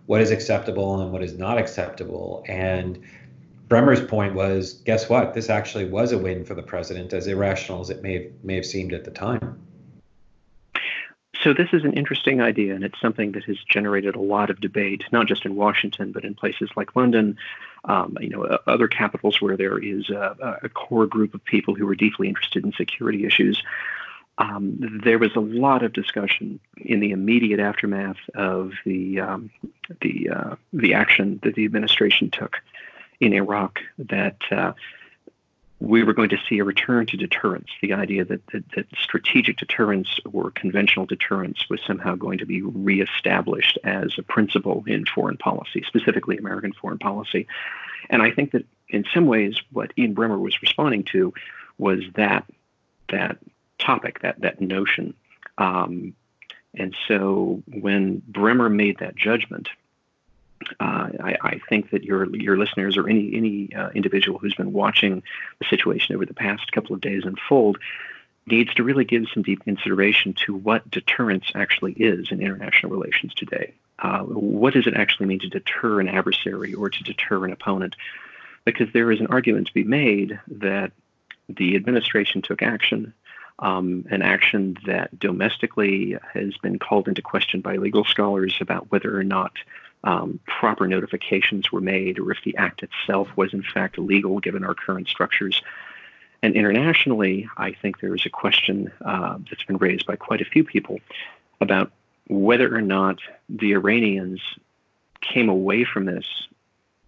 what 0.05 0.21
is 0.21 0.29
acceptable 0.29 1.01
and 1.01 1.11
what 1.11 1.23
is 1.23 1.35
not 1.35 1.57
acceptable. 1.57 2.45
And 2.47 2.99
Bremmer's 3.67 4.01
point 4.01 4.35
was, 4.35 4.73
guess 4.85 5.09
what? 5.09 5.33
This 5.33 5.49
actually 5.49 5.85
was 5.85 6.11
a 6.11 6.19
win 6.19 6.45
for 6.45 6.53
the 6.53 6.61
president, 6.61 7.13
as 7.13 7.25
irrational 7.25 7.81
as 7.81 7.89
it 7.89 8.03
may 8.03 8.13
have, 8.13 8.31
may 8.43 8.53
have 8.57 8.65
seemed 8.67 8.93
at 8.93 9.05
the 9.05 9.11
time. 9.11 9.59
So 11.43 11.53
this 11.53 11.69
is 11.73 11.83
an 11.83 11.93
interesting 11.93 12.39
idea, 12.39 12.75
and 12.75 12.83
it's 12.83 12.99
something 13.01 13.31
that 13.31 13.45
has 13.45 13.57
generated 13.67 14.15
a 14.15 14.21
lot 14.21 14.49
of 14.49 14.61
debate, 14.61 15.03
not 15.11 15.27
just 15.27 15.43
in 15.45 15.55
Washington, 15.55 16.11
but 16.11 16.23
in 16.23 16.35
places 16.35 16.69
like 16.75 16.95
London, 16.95 17.37
um, 17.85 18.15
you 18.19 18.29
know, 18.29 18.43
other 18.67 18.87
capitals 18.87 19.41
where 19.41 19.57
there 19.57 19.79
is 19.79 20.09
a, 20.09 20.59
a, 20.61 20.69
core 20.69 21.07
group 21.07 21.33
of 21.33 21.43
people 21.43 21.73
who 21.73 21.87
are 21.89 21.95
deeply 21.95 22.27
interested 22.27 22.63
in 22.63 22.71
security 22.73 23.25
issues. 23.25 23.63
Um, 24.37 25.01
there 25.03 25.17
was 25.17 25.35
a 25.35 25.39
lot 25.39 25.83
of 25.83 25.93
discussion 25.93 26.59
in 26.77 26.99
the 26.99 27.11
immediate 27.11 27.59
aftermath 27.59 28.17
of 28.35 28.73
the 28.85 29.19
um, 29.19 29.49
the 30.01 30.29
uh, 30.29 30.55
the 30.73 30.93
action 30.93 31.39
that 31.43 31.55
the 31.55 31.65
administration 31.65 32.29
took 32.29 32.57
in 33.19 33.33
Iraq 33.33 33.79
that. 33.97 34.37
Uh, 34.51 34.73
we 35.81 36.03
were 36.03 36.13
going 36.13 36.29
to 36.29 36.37
see 36.47 36.59
a 36.59 36.63
return 36.63 37.07
to 37.07 37.17
deterrence, 37.17 37.67
the 37.81 37.93
idea 37.93 38.23
that, 38.23 38.45
that, 38.53 38.63
that, 38.75 38.85
strategic 39.01 39.57
deterrence 39.57 40.19
or 40.31 40.51
conventional 40.51 41.07
deterrence 41.07 41.67
was 41.71 41.81
somehow 41.85 42.13
going 42.13 42.37
to 42.37 42.45
be 42.45 42.61
reestablished 42.61 43.79
as 43.83 44.13
a 44.19 44.21
principle 44.21 44.83
in 44.85 45.05
foreign 45.05 45.37
policy, 45.37 45.83
specifically 45.87 46.37
American 46.37 46.71
foreign 46.71 46.99
policy. 46.99 47.47
And 48.11 48.21
I 48.21 48.29
think 48.29 48.51
that 48.51 48.65
in 48.89 49.05
some 49.11 49.25
ways 49.25 49.59
what 49.71 49.91
Ian 49.97 50.13
Bremmer 50.13 50.39
was 50.39 50.61
responding 50.61 51.03
to 51.05 51.33
was 51.79 52.01
that 52.13 52.45
that 53.09 53.39
topic, 53.79 54.21
that 54.21 54.39
that 54.41 54.61
notion. 54.61 55.15
Um, 55.57 56.13
and 56.75 56.95
so 57.07 57.63
when 57.67 58.21
Bremmer 58.31 58.71
made 58.71 58.99
that 58.99 59.15
judgment, 59.15 59.67
uh, 60.79 61.09
I, 61.19 61.37
I, 61.41 61.61
think 61.69 61.91
that 61.91 62.03
your 62.03 62.33
your 62.35 62.57
listeners 62.57 62.97
or 62.97 63.07
any 63.07 63.35
any 63.35 63.75
uh, 63.75 63.89
individual 63.89 64.39
who's 64.39 64.55
been 64.55 64.73
watching 64.73 65.23
the 65.59 65.65
situation 65.69 66.15
over 66.15 66.25
the 66.25 66.33
past 66.33 66.71
couple 66.71 66.95
of 66.95 67.01
days 67.01 67.23
unfold 67.25 67.77
needs 68.47 68.73
to 68.73 68.83
really 68.83 69.05
give 69.05 69.25
some 69.33 69.43
deep 69.43 69.63
consideration 69.63 70.33
to 70.33 70.55
what 70.55 70.89
deterrence 70.89 71.45
actually 71.55 71.93
is 71.93 72.31
in 72.31 72.41
international 72.41 72.91
relations 72.91 73.33
today. 73.33 73.73
Uh, 73.99 74.21
what 74.23 74.73
does 74.73 74.87
it 74.87 74.95
actually 74.95 75.27
mean 75.27 75.39
to 75.39 75.49
deter 75.49 75.99
an 75.99 76.07
adversary 76.07 76.73
or 76.73 76.89
to 76.89 77.03
deter 77.03 77.45
an 77.45 77.51
opponent? 77.51 77.95
Because 78.65 78.87
there 78.93 79.11
is 79.11 79.19
an 79.19 79.27
argument 79.27 79.67
to 79.67 79.73
be 79.73 79.83
made 79.83 80.39
that 80.47 80.91
the 81.47 81.75
administration 81.75 82.41
took 82.41 82.61
action, 82.61 83.13
um, 83.59 84.05
an 84.09 84.21
action 84.21 84.77
that 84.85 85.17
domestically 85.19 86.17
has 86.33 86.57
been 86.57 86.79
called 86.79 87.07
into 87.07 87.21
question 87.21 87.61
by 87.61 87.75
legal 87.75 88.03
scholars 88.05 88.55
about 88.59 88.91
whether 88.91 89.15
or 89.15 89.23
not 89.23 89.53
um, 90.03 90.39
proper 90.45 90.87
notifications 90.87 91.71
were 91.71 91.81
made 91.81 92.19
or 92.19 92.31
if 92.31 92.39
the 92.43 92.57
act 92.57 92.83
itself 92.83 93.27
was 93.35 93.53
in 93.53 93.63
fact 93.63 93.97
legal 93.97 94.39
given 94.39 94.63
our 94.63 94.73
current 94.73 95.07
structures. 95.07 95.61
And 96.43 96.55
internationally, 96.55 97.47
I 97.57 97.73
think 97.73 97.99
there 97.99 98.15
is 98.15 98.25
a 98.25 98.29
question 98.29 98.91
uh, 99.05 99.37
that's 99.49 99.63
been 99.63 99.77
raised 99.77 100.07
by 100.07 100.15
quite 100.15 100.41
a 100.41 100.45
few 100.45 100.63
people 100.63 100.99
about 101.59 101.91
whether 102.27 102.75
or 102.75 102.81
not 102.81 103.19
the 103.47 103.73
Iranians 103.73 104.41
came 105.21 105.49
away 105.49 105.83
from 105.83 106.05
this 106.05 106.25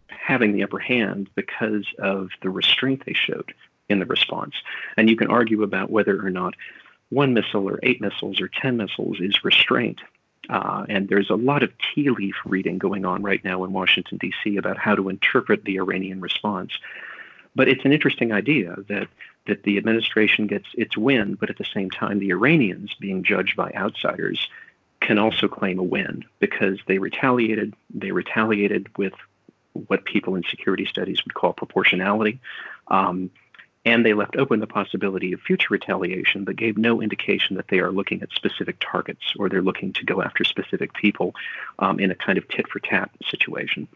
having 0.08 0.54
the 0.54 0.64
upper 0.64 0.80
hand 0.80 1.30
because 1.36 1.86
of 2.00 2.30
the 2.42 2.50
restraint 2.50 3.04
they 3.06 3.14
showed 3.14 3.54
in 3.90 4.00
the 4.00 4.06
response. 4.06 4.56
And 4.96 5.10
you 5.10 5.16
can 5.16 5.28
argue 5.28 5.64
about 5.64 5.90
whether 5.90 6.26
or 6.26 6.30
not 6.30 6.54
one 7.10 7.34
missile 7.34 7.68
or 7.68 7.80
eight 7.84 8.02
missiles 8.02 8.40
or 8.40 8.48
10 8.48 8.78
missiles 8.78 9.20
is 9.20 9.44
restraint. 9.44 10.00
Uh, 10.50 10.86
and 10.90 11.08
there's 11.08 11.30
a 11.30 11.36
lot 11.36 11.64
of 11.64 11.72
tea 11.78 12.10
leaf 12.10 12.36
reading 12.46 12.78
going 12.78 13.06
on 13.06 13.24
right 13.24 13.44
now 13.44 13.64
in 13.64 13.72
Washington, 13.72 14.18
D.C. 14.18 14.58
about 14.58 14.78
how 14.78 14.94
to 14.96 15.10
interpret 15.10 15.64
the 15.64 15.78
Iranian 15.78 16.20
response. 16.20 16.72
But 17.56 17.70
it's 17.70 17.86
an 17.86 17.94
interesting 17.94 18.32
idea 18.32 18.76
that 18.90 19.08
that 19.46 19.64
the 19.64 19.78
administration 19.78 20.48
gets 20.48 20.68
its 20.74 20.96
win, 20.96 21.36
but 21.36 21.50
at 21.50 21.58
the 21.58 21.66
same 21.66 21.90
time, 21.90 22.20
the 22.20 22.32
Iranians, 22.32 22.94
being 22.98 23.24
judged 23.24 23.58
by 23.58 23.72
outsiders, 23.74 24.48
can 25.02 25.20
also 25.20 25.50
claim 25.50 25.80
a 25.80 25.84
win 25.84 26.24
because 26.40 26.80
they 26.88 26.98
retaliated. 26.98 27.74
They 27.94 28.12
retaliated 28.12 28.88
with 28.98 29.14
what 29.88 30.06
people 30.06 30.36
in 30.36 30.44
security 30.50 30.86
studies 30.86 31.24
would 31.26 31.34
call 31.34 31.52
proportionality. 31.54 32.40
Um, 32.88 33.32
and 33.86 34.06
they 34.06 34.14
left 34.14 34.36
open 34.38 34.60
the 34.60 34.68
possibility 34.68 35.34
of 35.34 35.42
future 35.42 35.68
retaliation, 35.72 36.46
but 36.46 36.56
gave 36.56 36.78
no 36.78 37.02
indication 37.02 37.58
that 37.58 37.68
they 37.68 37.80
are 37.80 37.92
looking 37.92 38.22
at 38.22 38.32
specific 38.32 38.78
targets 38.80 39.34
or 39.38 39.50
they're 39.50 39.62
looking 39.62 39.92
to 39.94 40.06
go 40.06 40.22
after 40.22 40.44
specific 40.44 40.94
people 40.94 41.36
um, 41.80 42.00
in 42.00 42.10
a 42.10 42.16
kind 42.16 42.38
of 42.38 42.48
tit 42.48 42.68
for 42.68 42.80
tat 42.80 43.10
situation. 43.30 43.88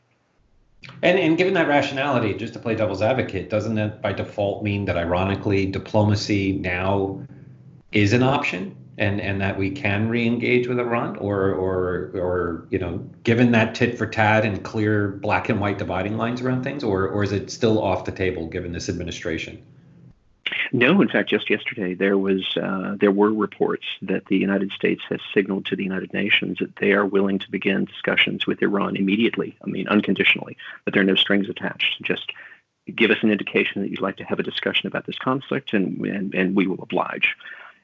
And, 1.01 1.17
and 1.17 1.38
given 1.38 1.53
that 1.53 1.67
rationality, 1.67 2.34
just 2.34 2.53
to 2.53 2.60
play 2.60 2.75
devil's 2.75 3.01
advocate, 3.01 3.50
doesn't 3.50 3.75
that 3.75 4.01
by 4.01 4.13
default 4.13 4.63
mean 4.63 4.86
that 4.86 4.98
ironically 4.98 5.65
diplomacy 5.65 6.53
now 6.53 7.22
is 7.91 8.13
an 8.13 8.24
option 8.24 8.75
and, 8.98 9.22
and 9.22 9.41
that 9.41 9.58
we 9.58 9.70
can 9.70 10.10
re-engage 10.10 10.67
with 10.67 10.79
Iran 10.79 11.17
or 11.17 11.51
or 11.51 12.12
or 12.15 12.67
you 12.72 12.79
know 12.79 12.98
given 13.24 13.51
that 13.51 13.75
tit 13.75 13.98
for 13.98 14.08
tat 14.08 14.44
and 14.44 14.63
clear 14.63 15.10
black 15.10 15.50
and 15.50 15.60
white 15.60 15.77
dividing 15.77 16.17
lines 16.17 16.41
around 16.41 16.63
things 16.63 16.84
or 16.84 17.08
or 17.08 17.24
is 17.24 17.32
it 17.32 17.51
still 17.51 17.82
off 17.82 18.06
the 18.06 18.12
table 18.12 18.48
given 18.48 18.72
this 18.72 18.89
administration? 18.89 19.63
No, 20.71 21.01
in 21.01 21.07
fact, 21.07 21.29
just 21.29 21.50
yesterday 21.50 21.93
there 21.93 22.17
was 22.17 22.57
uh, 22.57 22.95
there 23.00 23.12
were 23.12 23.31
reports 23.31 23.86
that 24.01 24.25
the 24.25 24.38
United 24.38 24.71
States 24.71 25.01
has 25.09 25.19
signaled 25.33 25.65
to 25.67 25.75
the 25.75 25.83
United 25.83 26.13
Nations 26.13 26.57
that 26.59 26.75
they 26.77 26.93
are 26.93 27.05
willing 27.05 27.39
to 27.39 27.51
begin 27.51 27.86
discussions 27.86 28.45
with 28.45 28.62
Iran 28.62 28.95
immediately. 28.95 29.57
I 29.63 29.69
mean, 29.69 29.88
unconditionally, 29.88 30.57
that 30.86 30.93
there 30.93 31.01
are 31.01 31.05
no 31.05 31.15
strings 31.15 31.50
attached. 31.50 32.01
Just 32.01 32.31
give 32.95 33.12
us 33.12 33.17
an 33.21 33.31
indication 33.31 33.81
that 33.81 33.89
you'd 33.89 34.01
like 34.01 34.17
to 34.17 34.24
have 34.24 34.39
a 34.39 34.43
discussion 34.43 34.88
about 34.88 35.05
this 35.05 35.17
conflict, 35.17 35.74
and 35.74 36.05
and, 36.05 36.33
and 36.33 36.55
we 36.55 36.67
will 36.67 36.81
oblige. 36.81 37.36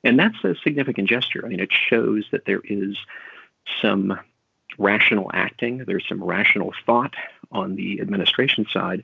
And 0.03 0.19
that's 0.19 0.43
a 0.43 0.55
significant 0.63 1.07
gesture. 1.07 1.45
I 1.45 1.49
mean, 1.49 1.61
it 1.61 1.71
shows 1.71 2.25
that 2.31 2.45
there 2.45 2.61
is 2.65 2.97
some 3.81 4.19
rational 4.77 5.29
acting, 5.33 5.85
there's 5.85 6.07
some 6.07 6.23
rational 6.23 6.73
thought 6.85 7.13
on 7.51 7.75
the 7.75 8.01
administration 8.01 8.65
side 8.71 9.03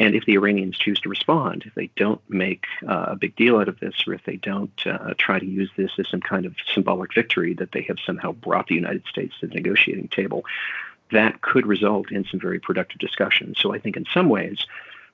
and 0.00 0.14
if 0.14 0.24
the 0.24 0.32
Iranians 0.32 0.78
choose 0.78 0.98
to 1.00 1.10
respond, 1.10 1.64
if 1.66 1.74
they 1.74 1.90
don't 1.94 2.22
make 2.26 2.64
uh, 2.88 3.08
a 3.08 3.16
big 3.16 3.36
deal 3.36 3.58
out 3.58 3.68
of 3.68 3.78
this, 3.80 3.94
or 4.06 4.14
if 4.14 4.24
they 4.24 4.36
don't 4.36 4.86
uh, 4.86 5.12
try 5.18 5.38
to 5.38 5.44
use 5.44 5.70
this 5.76 5.90
as 5.98 6.08
some 6.08 6.22
kind 6.22 6.46
of 6.46 6.54
symbolic 6.74 7.14
victory 7.14 7.52
that 7.54 7.72
they 7.72 7.82
have 7.82 7.98
somehow 8.04 8.32
brought 8.32 8.68
the 8.68 8.74
United 8.74 9.04
States 9.06 9.34
to 9.38 9.46
the 9.46 9.54
negotiating 9.54 10.08
table, 10.08 10.42
that 11.12 11.42
could 11.42 11.66
result 11.66 12.10
in 12.10 12.24
some 12.24 12.40
very 12.40 12.58
productive 12.58 12.98
discussions. 12.98 13.58
So 13.60 13.74
I 13.74 13.78
think 13.78 13.94
in 13.94 14.06
some 14.12 14.30
ways, 14.30 14.64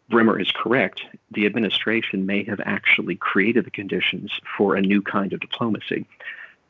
Bremmer 0.08 0.40
is 0.40 0.52
correct. 0.52 1.02
The 1.32 1.46
administration 1.46 2.24
may 2.24 2.44
have 2.44 2.60
actually 2.64 3.16
created 3.16 3.66
the 3.66 3.72
conditions 3.72 4.30
for 4.56 4.76
a 4.76 4.80
new 4.80 5.02
kind 5.02 5.32
of 5.32 5.40
diplomacy. 5.40 6.06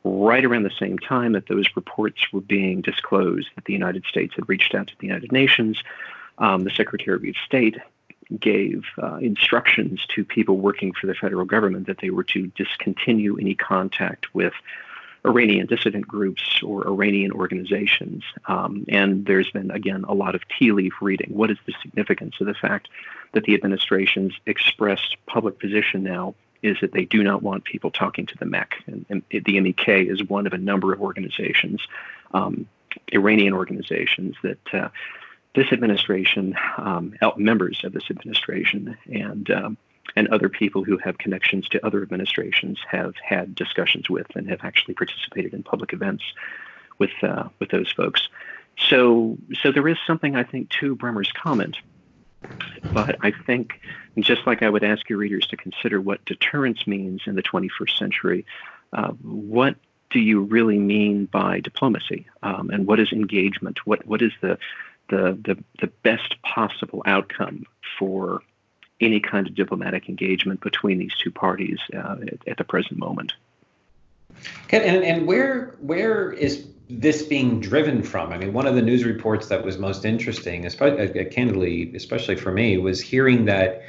Right 0.04 0.44
around 0.44 0.62
the 0.62 0.70
same 0.80 0.98
time 0.98 1.32
that 1.32 1.48
those 1.48 1.66
reports 1.76 2.32
were 2.32 2.40
being 2.40 2.80
disclosed 2.80 3.48
that 3.56 3.66
the 3.66 3.74
United 3.74 4.06
States 4.06 4.34
had 4.36 4.48
reached 4.48 4.74
out 4.74 4.86
to 4.86 4.94
the 4.98 5.06
United 5.06 5.32
Nations, 5.32 5.82
um, 6.38 6.64
the 6.64 6.70
Secretary 6.70 7.28
of 7.28 7.36
State 7.44 7.76
gave 8.40 8.84
uh, 9.02 9.16
instructions 9.16 10.04
to 10.14 10.24
people 10.24 10.56
working 10.58 10.92
for 10.92 11.06
the 11.06 11.14
federal 11.14 11.44
government 11.44 11.86
that 11.86 11.98
they 11.98 12.10
were 12.10 12.24
to 12.24 12.48
discontinue 12.48 13.38
any 13.38 13.54
contact 13.54 14.34
with 14.34 14.52
Iranian 15.24 15.66
dissident 15.66 16.06
groups 16.06 16.62
or 16.62 16.86
Iranian 16.86 17.32
organizations. 17.32 18.22
Um, 18.46 18.84
and 18.88 19.26
there's 19.26 19.50
been, 19.50 19.70
again, 19.70 20.04
a 20.08 20.14
lot 20.14 20.34
of 20.34 20.42
tea 20.48 20.72
leaf 20.72 20.94
reading. 21.00 21.30
What 21.30 21.50
is 21.50 21.58
the 21.66 21.74
significance 21.82 22.36
of 22.40 22.46
the 22.46 22.54
fact 22.54 22.88
that 23.32 23.44
the 23.44 23.54
administration's 23.54 24.34
expressed 24.46 25.16
public 25.26 25.58
position 25.58 26.02
now 26.02 26.34
is 26.62 26.78
that 26.80 26.92
they 26.92 27.04
do 27.04 27.22
not 27.22 27.42
want 27.42 27.64
people 27.64 27.90
talking 27.90 28.26
to 28.26 28.38
the 28.38 28.46
MEK? 28.46 28.76
And, 28.86 29.04
and 29.08 29.22
the 29.30 29.60
MEK 29.60 29.88
is 29.88 30.22
one 30.24 30.46
of 30.46 30.52
a 30.52 30.58
number 30.58 30.92
of 30.92 31.00
organizations, 31.00 31.80
um, 32.32 32.66
Iranian 33.12 33.52
organizations 33.52 34.36
that. 34.42 34.74
Uh, 34.74 34.88
this 35.56 35.72
administration, 35.72 36.54
um, 36.76 37.14
members 37.36 37.82
of 37.82 37.92
this 37.92 38.04
administration, 38.10 38.96
and 39.06 39.50
um, 39.50 39.76
and 40.14 40.28
other 40.28 40.48
people 40.48 40.84
who 40.84 40.98
have 40.98 41.18
connections 41.18 41.68
to 41.68 41.84
other 41.84 42.02
administrations 42.02 42.78
have 42.88 43.14
had 43.16 43.54
discussions 43.54 44.08
with 44.08 44.26
and 44.36 44.48
have 44.48 44.60
actually 44.62 44.94
participated 44.94 45.52
in 45.52 45.62
public 45.62 45.92
events 45.92 46.22
with 46.98 47.10
uh, 47.22 47.48
with 47.58 47.70
those 47.70 47.90
folks. 47.90 48.28
So 48.76 49.38
so 49.62 49.72
there 49.72 49.88
is 49.88 49.96
something 50.06 50.36
I 50.36 50.44
think 50.44 50.68
to 50.80 50.94
Bremmer's 50.94 51.32
comment, 51.32 51.78
but 52.92 53.16
I 53.22 53.32
think 53.32 53.80
just 54.18 54.46
like 54.46 54.62
I 54.62 54.68
would 54.68 54.84
ask 54.84 55.08
your 55.08 55.18
readers 55.18 55.46
to 55.48 55.56
consider 55.56 56.00
what 56.00 56.24
deterrence 56.26 56.86
means 56.86 57.22
in 57.26 57.34
the 57.34 57.42
21st 57.42 57.98
century, 57.98 58.46
uh, 58.92 59.12
what 59.22 59.76
do 60.10 60.20
you 60.20 60.42
really 60.42 60.78
mean 60.78 61.24
by 61.26 61.60
diplomacy, 61.60 62.26
um, 62.42 62.70
and 62.70 62.86
what 62.86 63.00
is 63.00 63.12
engagement? 63.12 63.86
What 63.86 64.06
what 64.06 64.22
is 64.22 64.32
the 64.40 64.58
the, 65.08 65.38
the, 65.44 65.62
the 65.80 65.86
best 66.02 66.36
possible 66.42 67.02
outcome 67.06 67.64
for 67.98 68.42
any 69.00 69.20
kind 69.20 69.46
of 69.46 69.54
diplomatic 69.54 70.08
engagement 70.08 70.60
between 70.60 70.98
these 70.98 71.14
two 71.22 71.30
parties 71.30 71.78
uh, 71.94 72.16
at, 72.22 72.48
at, 72.48 72.56
the 72.56 72.64
present 72.64 72.98
moment. 72.98 73.34
Okay, 74.64 74.86
And, 74.86 75.04
and 75.04 75.26
where 75.26 75.76
where 75.80 76.32
is 76.32 76.66
this 76.88 77.22
being 77.22 77.60
driven 77.60 78.02
from? 78.02 78.32
I 78.32 78.38
mean, 78.38 78.52
one 78.52 78.66
of 78.66 78.74
the 78.74 78.82
news 78.82 79.04
reports 79.04 79.48
that 79.48 79.64
was 79.64 79.78
most 79.78 80.04
interesting, 80.04 80.66
especially, 80.66 81.20
uh, 81.20 81.30
candidly, 81.30 81.92
especially 81.94 82.36
for 82.36 82.52
me, 82.52 82.78
was 82.78 83.00
hearing 83.00 83.44
that 83.46 83.82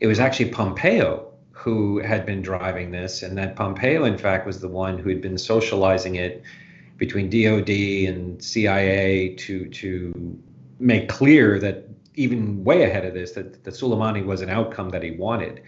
it 0.00 0.06
was 0.06 0.20
actually 0.20 0.50
Pompeo 0.50 1.26
who 1.52 1.98
had 1.98 2.24
been 2.24 2.40
driving 2.40 2.90
this, 2.90 3.22
and 3.22 3.36
that 3.36 3.54
Pompeo, 3.54 4.04
in 4.04 4.16
fact, 4.16 4.46
was 4.46 4.60
the 4.60 4.68
one 4.68 4.98
who 4.98 5.10
had 5.10 5.20
been 5.20 5.36
socializing 5.36 6.14
it 6.14 6.42
between 6.96 7.28
DoD 7.28 7.68
and 8.08 8.42
CIA 8.42 9.34
to 9.36 9.66
to 9.68 10.38
make 10.80 11.08
clear 11.08 11.58
that 11.58 11.88
even 12.14 12.64
way 12.64 12.82
ahead 12.82 13.04
of 13.04 13.14
this, 13.14 13.32
that, 13.32 13.62
that 13.64 13.74
Soleimani 13.74 14.24
was 14.24 14.40
an 14.40 14.50
outcome 14.50 14.90
that 14.90 15.02
he 15.02 15.12
wanted, 15.12 15.62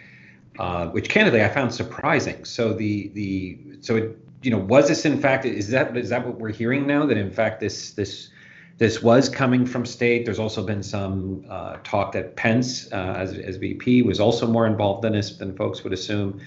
uh, 0.59 0.87
which 0.89 1.09
candidly 1.09 1.43
I 1.43 1.49
found 1.49 1.73
surprising. 1.73 2.45
So 2.45 2.73
the 2.73 3.09
the 3.09 3.59
so 3.81 3.97
it, 3.97 4.19
you 4.43 4.51
know 4.51 4.59
was 4.59 4.89
this 4.89 5.05
in 5.05 5.21
fact 5.21 5.45
is 5.45 5.69
that 5.69 5.97
is 5.97 6.09
that 6.11 6.27
what 6.27 6.39
we're 6.39 6.53
hearing 6.53 6.87
now 6.87 7.07
that 7.07 7.17
in 7.17 7.31
fact 7.31 7.61
this 7.61 7.93
this 7.93 8.31
this 8.79 9.03
was 9.03 9.29
coming 9.29 9.65
from 9.65 9.87
state. 9.87 10.25
There's 10.25 10.39
also 10.39 10.65
been 10.65 10.83
some 10.83 11.45
uh, 11.49 11.77
talk 11.85 12.13
that 12.13 12.35
Pence, 12.35 12.91
uh, 12.93 13.15
as, 13.17 13.35
as 13.35 13.57
VP, 13.57 14.03
was 14.03 14.19
also 14.19 14.47
more 14.47 14.67
involved 14.67 15.05
in 15.05 15.13
this 15.13 15.37
than 15.37 15.55
folks 15.55 15.85
would 15.85 15.93
assume, 15.93 16.41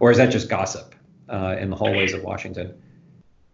or 0.00 0.10
is 0.10 0.18
that 0.18 0.26
just 0.26 0.50
gossip 0.50 0.94
uh, 1.30 1.56
in 1.58 1.70
the 1.70 1.76
hallways 1.76 2.12
of 2.12 2.22
Washington? 2.22 2.74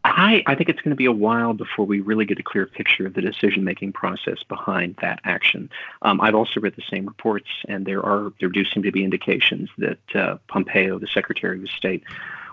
I, 0.04 0.42
I 0.46 0.54
think 0.54 0.68
it's 0.68 0.82
going 0.82 0.90
to 0.90 0.96
be 0.96 1.06
a 1.06 1.12
while 1.12 1.54
before 1.54 1.86
we 1.86 2.00
really 2.00 2.26
get 2.26 2.38
a 2.38 2.42
clear 2.42 2.66
picture 2.66 3.06
of 3.06 3.14
the 3.14 3.22
decision 3.22 3.64
making 3.64 3.94
process 3.94 4.42
behind 4.42 4.96
that 5.00 5.18
action. 5.24 5.70
Um, 6.02 6.20
I've 6.20 6.34
also 6.34 6.60
read 6.60 6.76
the 6.76 6.84
same 6.90 7.06
reports, 7.06 7.48
and 7.68 7.86
there 7.86 8.04
are 8.04 8.30
there 8.38 8.50
do 8.50 8.66
seem 8.66 8.82
to 8.82 8.92
be 8.92 9.02
indications 9.02 9.70
that 9.78 10.14
uh, 10.14 10.36
Pompeo, 10.46 10.98
the 10.98 11.06
Secretary 11.06 11.62
of 11.62 11.70
State, 11.70 12.02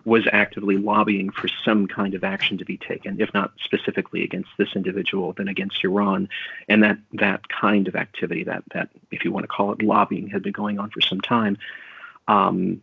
was 0.05 0.25
actively 0.31 0.77
lobbying 0.77 1.29
for 1.29 1.49
some 1.65 1.87
kind 1.87 2.13
of 2.13 2.23
action 2.23 2.57
to 2.57 2.65
be 2.65 2.77
taken, 2.77 3.19
if 3.19 3.33
not 3.33 3.51
specifically 3.61 4.23
against 4.23 4.49
this 4.57 4.69
individual, 4.73 5.33
then 5.33 5.49
against 5.49 5.83
Iran. 5.83 6.29
And 6.69 6.81
that 6.83 6.99
that 7.13 7.49
kind 7.49 7.89
of 7.89 7.97
activity, 7.97 8.45
that 8.45 8.63
that 8.73 8.87
if 9.11 9.25
you 9.25 9.31
want 9.33 9.43
to 9.43 9.49
call 9.49 9.73
it 9.73 9.83
lobbying, 9.83 10.29
had 10.29 10.41
been 10.41 10.53
going 10.53 10.79
on 10.79 10.89
for 10.89 11.01
some 11.01 11.19
time. 11.19 11.57
Um, 12.29 12.81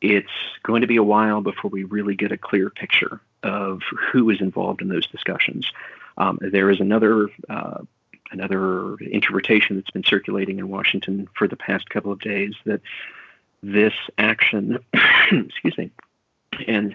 it's 0.00 0.30
going 0.62 0.80
to 0.80 0.86
be 0.86 0.96
a 0.96 1.02
while 1.02 1.40
before 1.40 1.70
we 1.70 1.84
really 1.84 2.14
get 2.14 2.30
a 2.30 2.38
clear 2.38 2.70
picture 2.70 3.20
of 3.42 3.80
who 4.12 4.30
is 4.30 4.40
involved 4.40 4.82
in 4.82 4.88
those 4.88 5.06
discussions. 5.06 5.70
Um, 6.18 6.38
there 6.40 6.70
is 6.70 6.80
another 6.80 7.28
uh, 7.48 7.82
another 8.32 8.96
interpretation 8.98 9.76
that's 9.76 9.90
been 9.90 10.04
circulating 10.04 10.58
in 10.58 10.68
Washington 10.68 11.28
for 11.34 11.48
the 11.48 11.56
past 11.56 11.90
couple 11.90 12.12
of 12.12 12.20
days 12.20 12.54
that 12.64 12.80
this 13.62 13.94
action, 14.18 14.78
excuse 15.32 15.76
me, 15.76 15.90
and 16.66 16.94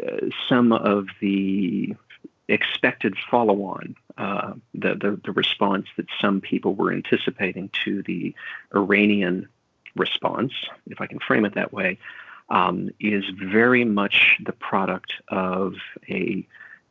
uh, 0.00 0.26
some 0.48 0.72
of 0.72 1.08
the 1.20 1.94
expected 2.48 3.14
follow-on, 3.30 3.96
uh, 4.18 4.52
the, 4.74 4.94
the, 4.94 5.20
the 5.24 5.32
response 5.32 5.86
that 5.96 6.06
some 6.20 6.40
people 6.40 6.74
were 6.74 6.92
anticipating 6.92 7.70
to 7.84 8.02
the 8.02 8.34
Iranian 8.74 9.48
response, 9.96 10.52
if 10.86 11.00
I 11.00 11.06
can 11.06 11.18
frame 11.18 11.44
it 11.44 11.54
that 11.54 11.72
way, 11.72 11.98
um, 12.52 12.90
is 13.00 13.24
very 13.30 13.84
much 13.84 14.36
the 14.44 14.52
product 14.52 15.14
of 15.28 15.74
a 16.08 16.46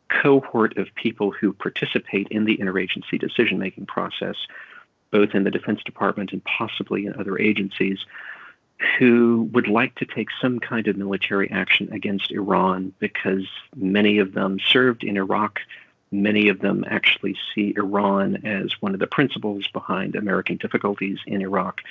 cohort 0.10 0.76
of 0.78 0.94
people 0.96 1.32
who 1.32 1.54
participate 1.54 2.28
in 2.30 2.44
the 2.44 2.58
interagency 2.58 3.18
decision 3.18 3.60
making 3.60 3.86
process, 3.86 4.36
both 5.12 5.34
in 5.36 5.44
the 5.44 5.52
Defense 5.52 5.82
Department 5.84 6.34
and 6.34 6.44
possibly 6.44 7.06
in 7.06 7.14
other 7.14 7.40
agencies, 7.40 8.00
who 8.98 9.48
would 9.54 9.68
like 9.68 9.94
to 9.96 10.06
take 10.06 10.30
some 10.42 10.60
kind 10.60 10.88
of 10.88 10.98
military 10.98 11.50
action 11.52 11.88
against 11.94 12.32
Iran 12.32 12.92
because 12.98 13.46
many 13.76 14.18
of 14.18 14.34
them 14.34 14.60
served 14.60 15.04
in 15.04 15.16
Iraq. 15.16 15.60
Many 16.12 16.50
of 16.50 16.60
them 16.60 16.84
actually 16.88 17.38
see 17.54 17.76
Iran 17.78 18.48
as 18.48 18.82
one 18.82 18.96
of 18.96 19.00
the 19.00 19.06
principles 19.06 19.68
behind 19.68 20.16
American 20.16 20.58
difficulties 20.58 21.20
in 21.28 21.44
Iraq. 21.44 21.82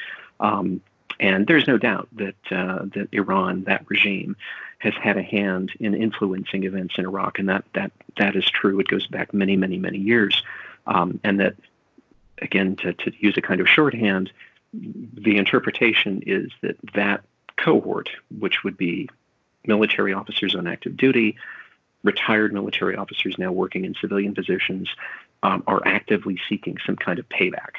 Um, 0.40 0.80
and 1.20 1.46
there's 1.46 1.68
no 1.68 1.78
doubt 1.78 2.08
that 2.12 2.34
uh, 2.50 2.86
that 2.94 3.08
Iran, 3.12 3.64
that 3.64 3.84
regime, 3.88 4.36
has 4.78 4.94
had 4.94 5.16
a 5.16 5.22
hand 5.22 5.72
in 5.78 5.94
influencing 5.94 6.64
events 6.64 6.94
in 6.98 7.04
Iraq, 7.04 7.38
and 7.38 7.48
that 7.48 7.64
that 7.74 7.92
that 8.18 8.34
is 8.34 8.50
true. 8.50 8.80
It 8.80 8.88
goes 8.88 9.06
back 9.06 9.32
many, 9.32 9.56
many, 9.56 9.78
many 9.78 9.98
years, 9.98 10.42
um, 10.86 11.20
and 11.22 11.38
that 11.40 11.54
again, 12.40 12.76
to, 12.76 12.94
to 12.94 13.12
use 13.18 13.36
a 13.36 13.42
kind 13.42 13.60
of 13.60 13.68
shorthand, 13.68 14.32
the 14.72 15.36
interpretation 15.36 16.22
is 16.26 16.50
that 16.62 16.76
that 16.94 17.22
cohort, 17.56 18.08
which 18.38 18.64
would 18.64 18.76
be 18.76 19.08
military 19.66 20.14
officers 20.14 20.54
on 20.54 20.66
active 20.66 20.96
duty, 20.96 21.36
retired 22.02 22.52
military 22.52 22.96
officers 22.96 23.36
now 23.36 23.52
working 23.52 23.84
in 23.84 23.94
civilian 24.00 24.34
positions, 24.34 24.88
um, 25.42 25.62
are 25.66 25.82
actively 25.86 26.38
seeking 26.48 26.78
some 26.86 26.96
kind 26.96 27.18
of 27.18 27.28
payback 27.28 27.72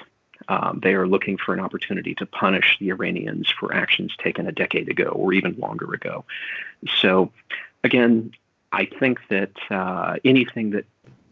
um, 0.47 0.79
they 0.81 0.93
are 0.93 1.07
looking 1.07 1.37
for 1.37 1.53
an 1.53 1.59
opportunity 1.59 2.15
to 2.15 2.25
punish 2.25 2.77
the 2.79 2.89
Iranians 2.89 3.49
for 3.49 3.73
actions 3.73 4.15
taken 4.17 4.47
a 4.47 4.51
decade 4.51 4.89
ago 4.89 5.09
or 5.09 5.33
even 5.33 5.55
longer 5.57 5.93
ago. 5.93 6.25
So, 7.01 7.31
again, 7.83 8.31
I 8.71 8.85
think 8.85 9.19
that 9.29 9.51
uh, 9.69 10.17
anything 10.23 10.71
that 10.71 10.85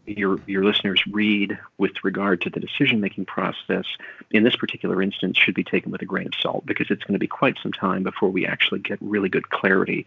your 0.06 0.40
your 0.46 0.64
listeners 0.64 1.02
read 1.10 1.58
with 1.78 1.92
regard 2.02 2.40
to 2.42 2.50
the 2.50 2.60
decision 2.60 3.00
making 3.00 3.24
process 3.26 3.84
in 4.30 4.42
this 4.42 4.56
particular 4.56 5.02
instance 5.02 5.38
should 5.38 5.54
be 5.54 5.64
taken 5.64 5.92
with 5.92 6.02
a 6.02 6.06
grain 6.06 6.26
of 6.26 6.34
salt 6.40 6.66
because 6.66 6.90
it's 6.90 7.04
going 7.04 7.14
to 7.14 7.18
be 7.18 7.26
quite 7.26 7.56
some 7.62 7.72
time 7.72 8.02
before 8.02 8.28
we 8.28 8.46
actually 8.46 8.80
get 8.80 8.98
really 9.00 9.28
good 9.28 9.50
clarity 9.50 10.06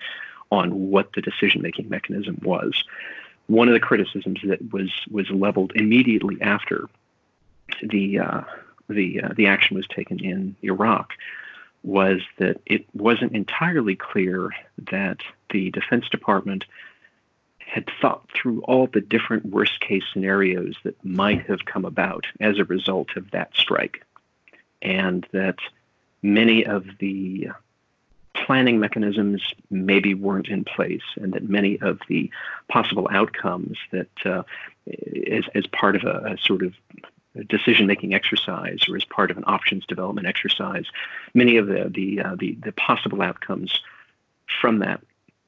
on 0.51 0.89
what 0.89 1.11
the 1.13 1.21
decision 1.21 1.61
making 1.61 1.89
mechanism 1.89 2.37
was. 2.43 2.83
One 3.47 3.67
of 3.67 3.73
the 3.73 3.79
criticisms 3.79 4.39
that 4.43 4.71
was 4.73 4.91
was 5.09 5.29
leveled 5.29 5.73
immediately 5.75 6.41
after 6.41 6.87
the 7.81 8.19
uh, 8.19 8.41
the 8.93 9.21
uh, 9.21 9.29
the 9.35 9.47
action 9.47 9.75
was 9.75 9.87
taken 9.87 10.19
in 10.19 10.55
Iraq 10.61 11.13
was 11.83 12.21
that 12.37 12.61
it 12.65 12.85
wasn't 12.93 13.35
entirely 13.35 13.95
clear 13.95 14.51
that 14.91 15.17
the 15.51 15.69
Defense 15.71 16.07
Department 16.09 16.63
had 17.59 17.89
thought 18.01 18.29
through 18.33 18.61
all 18.61 18.87
the 18.87 19.01
different 19.01 19.45
worst 19.45 19.79
case 19.79 20.03
scenarios 20.13 20.75
that 20.83 21.03
might 21.03 21.45
have 21.47 21.65
come 21.65 21.85
about 21.85 22.25
as 22.39 22.59
a 22.59 22.63
result 22.65 23.17
of 23.17 23.31
that 23.31 23.51
strike, 23.55 24.03
and 24.81 25.27
that 25.31 25.57
many 26.21 26.65
of 26.65 26.85
the 26.99 27.49
planning 28.33 28.79
mechanisms 28.79 29.41
maybe 29.69 30.13
weren't 30.13 30.47
in 30.47 30.63
place, 30.63 31.03
and 31.15 31.33
that 31.33 31.49
many 31.49 31.79
of 31.81 31.99
the 32.07 32.29
possible 32.67 33.07
outcomes 33.11 33.77
that, 33.91 34.09
uh, 34.25 34.43
as, 35.27 35.43
as 35.53 35.67
part 35.67 35.95
of 35.95 36.03
a, 36.03 36.33
a 36.33 36.37
sort 36.37 36.63
of 36.63 36.73
decision 37.41 37.87
making 37.87 38.13
exercise 38.13 38.87
or 38.87 38.95
as 38.95 39.05
part 39.05 39.31
of 39.31 39.37
an 39.37 39.43
options 39.47 39.85
development 39.85 40.27
exercise, 40.27 40.85
many 41.33 41.57
of 41.57 41.67
the 41.67 41.89
the 41.93 42.21
uh, 42.21 42.35
the, 42.35 42.57
the, 42.63 42.71
possible 42.73 43.21
outcomes 43.21 43.81
from 44.61 44.79
that 44.79 45.01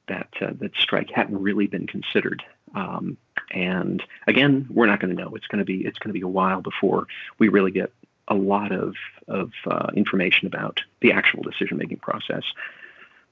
that 0.08 0.28
uh, 0.40 0.52
that 0.58 0.72
strike 0.76 1.10
hadn't 1.10 1.40
really 1.40 1.66
been 1.66 1.86
considered. 1.86 2.42
Um, 2.74 3.16
and 3.52 4.02
again, 4.26 4.66
we're 4.70 4.86
not 4.86 5.00
going 5.00 5.14
to 5.14 5.22
know. 5.22 5.34
It's 5.34 5.46
going 5.46 5.60
to 5.60 5.64
be 5.64 5.86
it's 5.86 5.98
going 5.98 6.10
to 6.10 6.18
be 6.18 6.22
a 6.22 6.28
while 6.28 6.60
before 6.60 7.06
we 7.38 7.48
really 7.48 7.70
get 7.70 7.92
a 8.28 8.34
lot 8.34 8.72
of 8.72 8.96
of 9.28 9.52
uh, 9.70 9.88
information 9.94 10.46
about 10.46 10.80
the 11.00 11.12
actual 11.12 11.42
decision 11.42 11.78
making 11.78 11.98
process. 11.98 12.44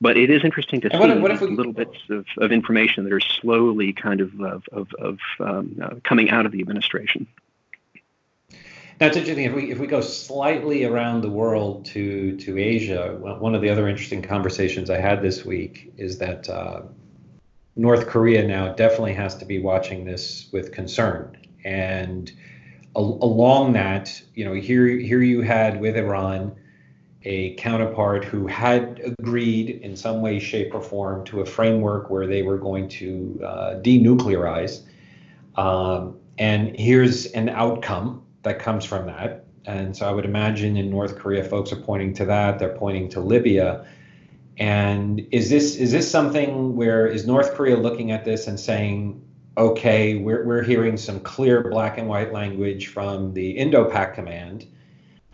But 0.01 0.17
it 0.17 0.29
is 0.29 0.45
interesting 0.45 0.81
to 0.83 0.91
see 0.91 0.99
what, 0.99 1.21
what 1.21 1.41
we, 1.41 1.47
little 1.49 1.73
bits 1.73 1.97
of, 2.11 2.27
of 2.39 2.53
information 2.53 3.05
that 3.05 3.13
are 3.13 3.21
slowly 3.21 3.93
kind 3.93 4.21
of 4.21 4.41
of, 4.41 4.65
of, 4.73 4.89
of 4.99 5.19
um, 5.41 5.79
uh, 5.83 5.95
coming 6.05 6.31
out 6.31 6.47
of 6.47 6.53
the 6.53 6.61
administration. 6.61 7.27
That's 8.99 9.17
interesting. 9.17 9.45
If 9.45 9.55
we 9.55 9.73
if 9.73 9.79
we 9.79 9.87
go 9.87 10.01
slightly 10.01 10.85
around 10.85 11.23
the 11.23 11.31
world 11.31 11.85
to 11.87 12.37
to 12.37 12.59
Asia, 12.59 13.17
one 13.19 13.55
of 13.55 13.61
the 13.61 13.69
other 13.69 13.89
interesting 13.89 14.23
conversations 14.23 14.89
I 14.89 14.99
had 14.99 15.21
this 15.21 15.45
week 15.45 15.93
is 15.97 16.19
that 16.19 16.49
uh, 16.49 16.83
North 17.77 18.07
Korea 18.07 18.47
now 18.47 18.73
definitely 18.73 19.15
has 19.15 19.37
to 19.39 19.45
be 19.45 19.59
watching 19.59 20.05
this 20.05 20.49
with 20.53 20.73
concern. 20.73 21.37
And 21.65 22.31
along 22.95 23.73
that, 23.73 24.23
you 24.35 24.45
know, 24.45 24.55
here 24.55 24.87
here 24.87 25.23
you 25.23 25.41
had 25.41 25.81
with 25.81 25.97
Iran 25.97 26.55
a 27.25 27.55
counterpart 27.55 28.25
who 28.25 28.47
had 28.47 29.01
agreed 29.19 29.71
in 29.71 29.97
some 29.97 30.21
way, 30.21 30.39
shape, 30.39 30.75
or 30.75 30.81
form 30.81 31.25
to 31.25 31.41
a 31.41 31.47
framework 31.47 32.11
where 32.11 32.27
they 32.27 32.43
were 32.43 32.59
going 32.59 32.89
to 32.89 33.41
uh, 33.45 33.75
denuclearize. 33.81 34.83
Um, 35.57 36.19
and 36.39 36.77
here's 36.77 37.27
an 37.27 37.49
outcome 37.49 38.24
that 38.45 38.59
comes 38.59 38.85
from 38.85 39.07
that. 39.07 39.45
And 39.67 39.97
so 39.97 40.07
I 40.07 40.13
would 40.13 40.25
imagine 40.25 40.77
in 40.77 40.91
North 40.91 41.17
Korea, 41.17 41.43
folks 41.43 41.73
are 41.73 41.77
pointing 41.77 42.15
to 42.15 42.27
that. 42.27 42.59
They're 42.59 42.77
pointing 42.77 43.09
to 43.11 43.21
Libya. 43.21 43.87
And 44.59 45.27
is 45.33 45.51
this 45.51 45.77
is 45.77 45.91
this 45.91 46.09
something 46.09 46.77
where 46.77 47.07
is 47.07 47.27
North 47.27 47.55
Korea 47.55 47.77
looking 47.77 48.13
at 48.13 48.25
this 48.25 48.47
and 48.47 48.61
saying, 48.61 49.21
okay, 49.57 50.17
we're 50.17 50.45
we're 50.45 50.63
hearing 50.63 50.97
some 50.97 51.19
clear 51.21 51.69
black 51.69 51.99
and 51.99 52.09
white 52.09 52.33
language 52.33 52.89
from 52.89 53.33
the 53.33 53.53
Indo-Pac 53.53 54.15
Command. 54.15 54.67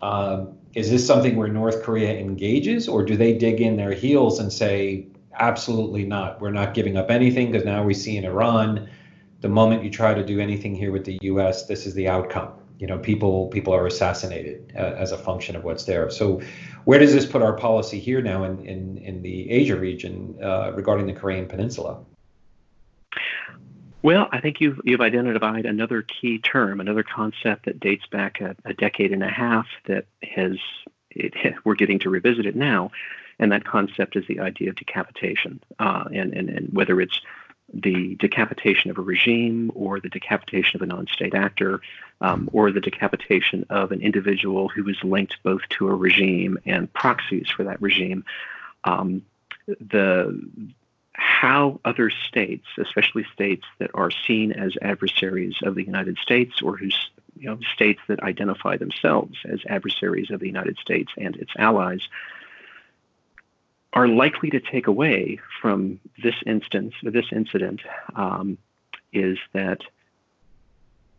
Um, 0.01 0.57
is 0.73 0.89
this 0.89 1.05
something 1.05 1.35
where 1.35 1.49
North 1.49 1.83
Korea 1.83 2.17
engages, 2.17 2.87
or 2.87 3.03
do 3.03 3.17
they 3.17 3.37
dig 3.37 3.59
in 3.59 3.75
their 3.75 3.93
heels 3.93 4.39
and 4.39 4.51
say, 4.51 5.07
absolutely 5.37 6.05
not, 6.05 6.39
we're 6.39 6.49
not 6.49 6.73
giving 6.73 6.95
up 6.95 7.11
anything 7.11 7.51
because 7.51 7.65
now 7.65 7.83
we 7.83 7.93
see 7.93 8.15
in 8.15 8.23
Iran, 8.23 8.89
the 9.41 9.49
moment 9.49 9.83
you 9.83 9.89
try 9.89 10.13
to 10.13 10.25
do 10.25 10.39
anything 10.39 10.73
here 10.73 10.91
with 10.91 11.03
the 11.03 11.19
U.S., 11.23 11.65
this 11.65 11.85
is 11.85 11.93
the 11.93 12.07
outcome 12.07 12.53
you 12.81 12.87
know 12.87 12.97
people 12.97 13.47
people 13.49 13.73
are 13.75 13.85
assassinated 13.85 14.73
uh, 14.75 14.79
as 14.79 15.11
a 15.11 15.17
function 15.17 15.55
of 15.55 15.63
what's 15.63 15.85
there. 15.85 16.09
So 16.09 16.41
where 16.83 16.97
does 16.97 17.13
this 17.13 17.27
put 17.27 17.43
our 17.43 17.53
policy 17.53 17.99
here 17.99 18.21
now 18.23 18.43
in 18.43 18.65
in, 18.65 18.97
in 18.97 19.21
the 19.21 19.51
asia 19.51 19.75
region 19.75 20.35
uh, 20.43 20.71
regarding 20.73 21.05
the 21.05 21.13
korean 21.13 21.47
peninsula? 21.47 22.03
Well, 24.01 24.27
I 24.31 24.41
think 24.41 24.59
you've 24.59 24.81
you've 24.83 24.99
identified 24.99 25.67
another 25.67 26.01
key 26.01 26.39
term, 26.39 26.81
another 26.81 27.03
concept 27.03 27.65
that 27.65 27.79
dates 27.79 28.07
back 28.07 28.41
a, 28.41 28.55
a 28.65 28.73
decade 28.73 29.11
and 29.11 29.21
a 29.21 29.29
half 29.29 29.67
that 29.85 30.07
has 30.23 30.57
it, 31.11 31.35
we're 31.63 31.75
getting 31.75 31.99
to 31.99 32.09
revisit 32.09 32.47
it 32.47 32.55
now, 32.55 32.89
and 33.37 33.51
that 33.51 33.63
concept 33.63 34.15
is 34.15 34.25
the 34.25 34.39
idea 34.39 34.69
of 34.69 34.75
decapitation, 34.75 35.61
uh, 35.77 36.05
and, 36.11 36.33
and 36.33 36.49
and 36.49 36.69
whether 36.73 36.99
it's 36.99 37.21
the 37.73 38.15
decapitation 38.15 38.91
of 38.91 38.97
a 38.97 39.01
regime 39.01 39.71
or 39.75 39.99
the 39.99 40.09
decapitation 40.09 40.75
of 40.75 40.81
a 40.81 40.85
non-state 40.85 41.33
actor 41.33 41.81
um, 42.19 42.49
or 42.53 42.71
the 42.71 42.81
decapitation 42.81 43.65
of 43.69 43.91
an 43.91 44.01
individual 44.01 44.69
who 44.69 44.87
is 44.89 44.97
linked 45.03 45.37
both 45.43 45.61
to 45.69 45.87
a 45.87 45.95
regime 45.95 46.57
and 46.65 46.91
proxies 46.93 47.49
for 47.49 47.63
that 47.63 47.81
regime. 47.81 48.25
Um, 48.83 49.23
the 49.67 50.39
how 51.13 51.79
other 51.85 52.09
states, 52.09 52.65
especially 52.77 53.25
states 53.33 53.65
that 53.79 53.91
are 53.93 54.11
seen 54.11 54.51
as 54.51 54.73
adversaries 54.81 55.55
of 55.63 55.75
the 55.75 55.83
United 55.83 56.17
States 56.17 56.61
or 56.61 56.77
whose 56.77 57.11
you 57.37 57.49
know, 57.49 57.59
states 57.73 57.99
that 58.07 58.21
identify 58.21 58.77
themselves 58.77 59.37
as 59.45 59.59
adversaries 59.67 60.31
of 60.31 60.39
the 60.39 60.47
United 60.47 60.77
States 60.77 61.11
and 61.17 61.35
its 61.35 61.51
allies, 61.57 62.07
are 63.93 64.07
likely 64.07 64.49
to 64.51 64.59
take 64.59 64.87
away 64.87 65.39
from 65.61 65.99
this 66.23 66.35
instance, 66.45 66.93
this 67.03 67.25
incident, 67.31 67.81
um, 68.15 68.57
is 69.11 69.37
that 69.53 69.81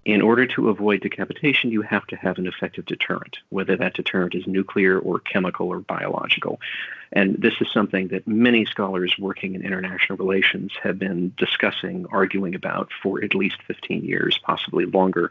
in 0.04 0.20
order 0.20 0.46
to 0.46 0.68
avoid 0.68 1.00
decapitation, 1.00 1.70
you 1.70 1.82
have 1.82 2.04
to 2.08 2.16
have 2.16 2.38
an 2.38 2.46
effective 2.46 2.84
deterrent, 2.86 3.38
whether 3.50 3.76
that 3.76 3.94
deterrent 3.94 4.34
is 4.34 4.46
nuclear 4.46 4.98
or 4.98 5.20
chemical 5.20 5.68
or 5.68 5.78
biological. 5.78 6.60
And 7.12 7.36
this 7.36 7.54
is 7.60 7.70
something 7.72 8.08
that 8.08 8.26
many 8.26 8.64
scholars 8.64 9.14
working 9.18 9.54
in 9.54 9.62
international 9.62 10.16
relations 10.16 10.72
have 10.82 10.98
been 10.98 11.32
discussing, 11.36 12.06
arguing 12.10 12.54
about 12.54 12.90
for 13.02 13.22
at 13.22 13.34
least 13.34 13.62
15 13.68 14.04
years, 14.04 14.38
possibly 14.42 14.86
longer. 14.86 15.30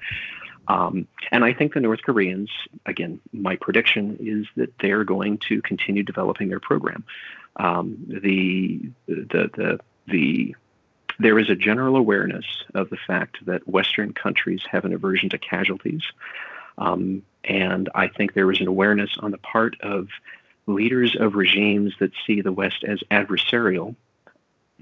Um, 0.68 1.08
and 1.32 1.44
I 1.44 1.54
think 1.54 1.74
the 1.74 1.80
North 1.80 2.02
Koreans, 2.04 2.50
again, 2.86 3.20
my 3.34 3.56
prediction 3.56 4.18
is 4.20 4.46
that 4.56 4.74
they're 4.80 5.04
going 5.04 5.40
to 5.50 5.62
continue 5.62 6.04
developing 6.04 6.50
their 6.50 6.60
program. 6.60 7.04
Um, 7.58 7.98
the, 8.08 8.80
the, 9.08 9.50
the, 9.56 9.80
the 10.08 10.56
there 11.20 11.38
is 11.38 11.50
a 11.50 11.56
general 11.56 11.98
awareness 11.98 12.46
of 12.74 12.90
the 12.90 12.98
fact 12.98 13.46
that 13.46 13.68
Western 13.68 14.14
countries 14.14 14.62
have 14.70 14.86
an 14.86 14.94
aversion 14.94 15.30
to 15.30 15.38
casualties. 15.38 16.04
Um, 16.78 17.24
and 17.44 17.90
I 17.94 18.08
think 18.08 18.34
there 18.34 18.52
is 18.52 18.62
an 18.62 18.68
awareness 18.68 19.12
on 19.20 19.32
the 19.32 19.38
part 19.38 19.80
of 19.82 20.08
leaders 20.68 21.16
of 21.20 21.36
regimes 21.36 21.94
that 22.00 22.12
see 22.26 22.42
the 22.42 22.52
West 22.52 22.84
as 22.84 23.00
adversarial 23.12 23.96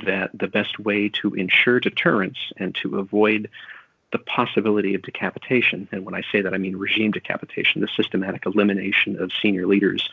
that 0.05 0.31
the 0.33 0.47
best 0.47 0.79
way 0.79 1.09
to 1.09 1.33
ensure 1.33 1.79
deterrence 1.79 2.37
and 2.57 2.73
to 2.75 2.99
avoid 2.99 3.49
the 4.11 4.19
possibility 4.19 4.95
of 4.95 5.01
decapitation, 5.03 5.87
and 5.91 6.05
when 6.05 6.15
I 6.15 6.23
say 6.31 6.41
that, 6.41 6.53
I 6.53 6.57
mean 6.57 6.75
regime 6.75 7.11
decapitation, 7.11 7.81
the 7.81 7.87
systematic 7.87 8.45
elimination 8.45 9.21
of 9.21 9.31
senior 9.41 9.67
leaders 9.67 10.09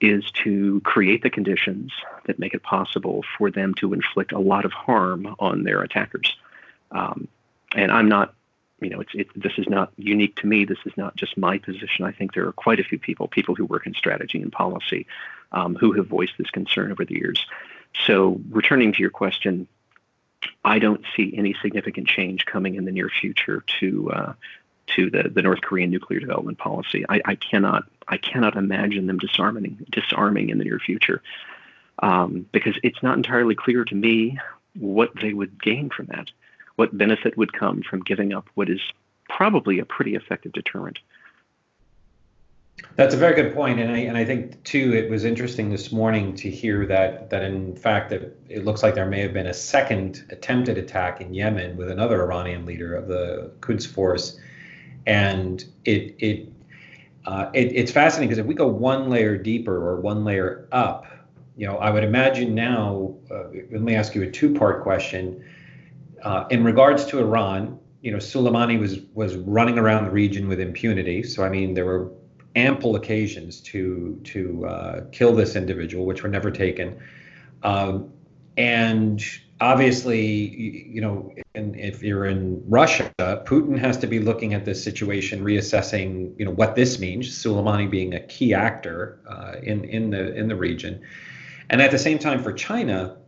is 0.00 0.30
to 0.30 0.80
create 0.80 1.22
the 1.22 1.30
conditions 1.30 1.92
that 2.24 2.38
make 2.38 2.54
it 2.54 2.62
possible 2.62 3.22
for 3.36 3.50
them 3.50 3.74
to 3.74 3.92
inflict 3.92 4.32
a 4.32 4.38
lot 4.38 4.64
of 4.64 4.72
harm 4.72 5.34
on 5.38 5.62
their 5.62 5.82
attackers. 5.82 6.36
Um, 6.90 7.28
and 7.76 7.92
I'm 7.92 8.08
not, 8.08 8.34
you 8.80 8.88
know, 8.88 9.00
it's, 9.00 9.14
it, 9.14 9.28
this 9.36 9.52
is 9.58 9.68
not 9.68 9.92
unique 9.96 10.36
to 10.36 10.46
me. 10.46 10.64
This 10.64 10.78
is 10.86 10.92
not 10.96 11.16
just 11.16 11.36
my 11.36 11.58
position. 11.58 12.04
I 12.04 12.12
think 12.12 12.32
there 12.32 12.48
are 12.48 12.52
quite 12.52 12.80
a 12.80 12.84
few 12.84 12.98
people, 12.98 13.28
people 13.28 13.54
who 13.54 13.66
work 13.66 13.86
in 13.86 13.94
strategy 13.94 14.40
and 14.40 14.50
policy, 14.50 15.06
um, 15.52 15.76
who 15.76 15.92
have 15.92 16.06
voiced 16.06 16.38
this 16.38 16.50
concern 16.50 16.90
over 16.90 17.04
the 17.04 17.14
years. 17.14 17.46
So, 18.06 18.40
returning 18.50 18.92
to 18.92 19.00
your 19.00 19.10
question, 19.10 19.66
I 20.64 20.78
don't 20.78 21.04
see 21.16 21.34
any 21.36 21.54
significant 21.60 22.08
change 22.08 22.46
coming 22.46 22.74
in 22.74 22.84
the 22.84 22.92
near 22.92 23.08
future 23.08 23.64
to 23.80 24.10
uh, 24.12 24.32
to 24.96 25.10
the, 25.10 25.28
the 25.28 25.42
North 25.42 25.60
Korean 25.60 25.90
nuclear 25.90 26.20
development 26.20 26.58
policy. 26.58 27.04
I, 27.08 27.20
I 27.24 27.34
cannot 27.36 27.84
I 28.08 28.16
cannot 28.16 28.56
imagine 28.56 29.06
them 29.06 29.18
disarming 29.18 29.86
disarming 29.90 30.50
in 30.50 30.58
the 30.58 30.64
near 30.64 30.78
future 30.78 31.22
um, 32.00 32.46
because 32.52 32.76
it's 32.82 33.02
not 33.02 33.16
entirely 33.16 33.54
clear 33.54 33.84
to 33.84 33.94
me 33.94 34.38
what 34.78 35.10
they 35.20 35.32
would 35.32 35.62
gain 35.62 35.90
from 35.90 36.06
that, 36.06 36.30
what 36.76 36.96
benefit 36.96 37.36
would 37.36 37.52
come 37.52 37.82
from 37.82 38.02
giving 38.02 38.32
up 38.32 38.46
what 38.54 38.70
is 38.70 38.80
probably 39.28 39.78
a 39.78 39.84
pretty 39.84 40.14
effective 40.14 40.52
deterrent. 40.52 40.98
That's 42.96 43.14
a 43.14 43.16
very 43.16 43.34
good 43.34 43.54
point, 43.54 43.80
and 43.80 43.90
I 43.90 43.98
and 43.98 44.16
I 44.16 44.24
think 44.24 44.62
too 44.64 44.94
it 44.94 45.10
was 45.10 45.24
interesting 45.24 45.70
this 45.70 45.92
morning 45.92 46.34
to 46.36 46.50
hear 46.50 46.86
that 46.86 47.30
that 47.30 47.42
in 47.42 47.74
fact 47.76 48.10
that 48.10 48.36
it 48.48 48.64
looks 48.64 48.82
like 48.82 48.94
there 48.94 49.06
may 49.06 49.20
have 49.20 49.32
been 49.32 49.46
a 49.46 49.54
second 49.54 50.24
attempted 50.30 50.78
attack 50.78 51.20
in 51.20 51.32
Yemen 51.32 51.76
with 51.76 51.90
another 51.90 52.22
Iranian 52.22 52.66
leader 52.66 52.94
of 52.94 53.08
the 53.08 53.52
Quds 53.60 53.86
Force 53.86 54.38
and 55.06 55.64
it 55.84 56.14
it, 56.18 56.52
uh, 57.26 57.50
it 57.54 57.72
it's 57.74 57.92
fascinating 57.92 58.28
because 58.28 58.38
if 58.38 58.46
we 58.46 58.54
go 58.54 58.66
one 58.66 59.10
layer 59.10 59.36
deeper 59.36 59.76
or 59.76 60.00
one 60.00 60.24
layer 60.24 60.68
up, 60.72 61.06
you 61.56 61.66
know, 61.66 61.76
I 61.78 61.90
would 61.90 62.04
imagine 62.04 62.54
now. 62.54 63.14
Uh, 63.30 63.44
let 63.70 63.82
me 63.82 63.94
ask 63.94 64.14
you 64.14 64.22
a 64.22 64.30
two-part 64.30 64.82
question. 64.82 65.44
Uh, 66.22 66.44
in 66.50 66.64
regards 66.64 67.04
to 67.06 67.18
Iran, 67.18 67.78
you 68.02 68.10
know, 68.10 68.18
Soleimani 68.18 68.78
was 68.78 69.00
was 69.14 69.36
running 69.36 69.78
around 69.78 70.04
the 70.04 70.10
region 70.10 70.48
with 70.48 70.60
impunity. 70.60 71.22
So 71.22 71.44
I 71.44 71.48
mean, 71.48 71.74
there 71.74 71.86
were 71.86 72.12
ample 72.56 72.96
occasions 72.96 73.60
to 73.60 74.20
to 74.24 74.66
uh, 74.66 75.00
kill 75.12 75.34
this 75.34 75.56
individual, 75.56 76.04
which 76.06 76.22
were 76.22 76.28
never 76.28 76.50
taken. 76.50 76.98
Um, 77.62 78.12
and 78.56 79.22
obviously, 79.60 80.20
you 80.88 81.00
know, 81.00 81.34
and 81.54 81.76
if 81.76 82.02
you're 82.02 82.26
in 82.26 82.62
Russia, 82.68 83.10
Putin 83.18 83.78
has 83.78 83.96
to 83.98 84.06
be 84.06 84.18
looking 84.18 84.54
at 84.54 84.64
this 84.64 84.82
situation, 84.82 85.44
reassessing, 85.44 86.38
you 86.38 86.44
know, 86.44 86.50
what 86.50 86.74
this 86.74 86.98
means. 86.98 87.28
Soleimani 87.28 87.90
being 87.90 88.14
a 88.14 88.20
key 88.20 88.54
actor 88.54 89.20
uh, 89.28 89.56
in 89.62 89.84
in 89.84 90.10
the 90.10 90.34
in 90.34 90.48
the 90.48 90.56
region, 90.56 91.00
and 91.68 91.80
at 91.80 91.90
the 91.90 91.98
same 91.98 92.18
time 92.18 92.42
for 92.42 92.52
China, 92.52 93.18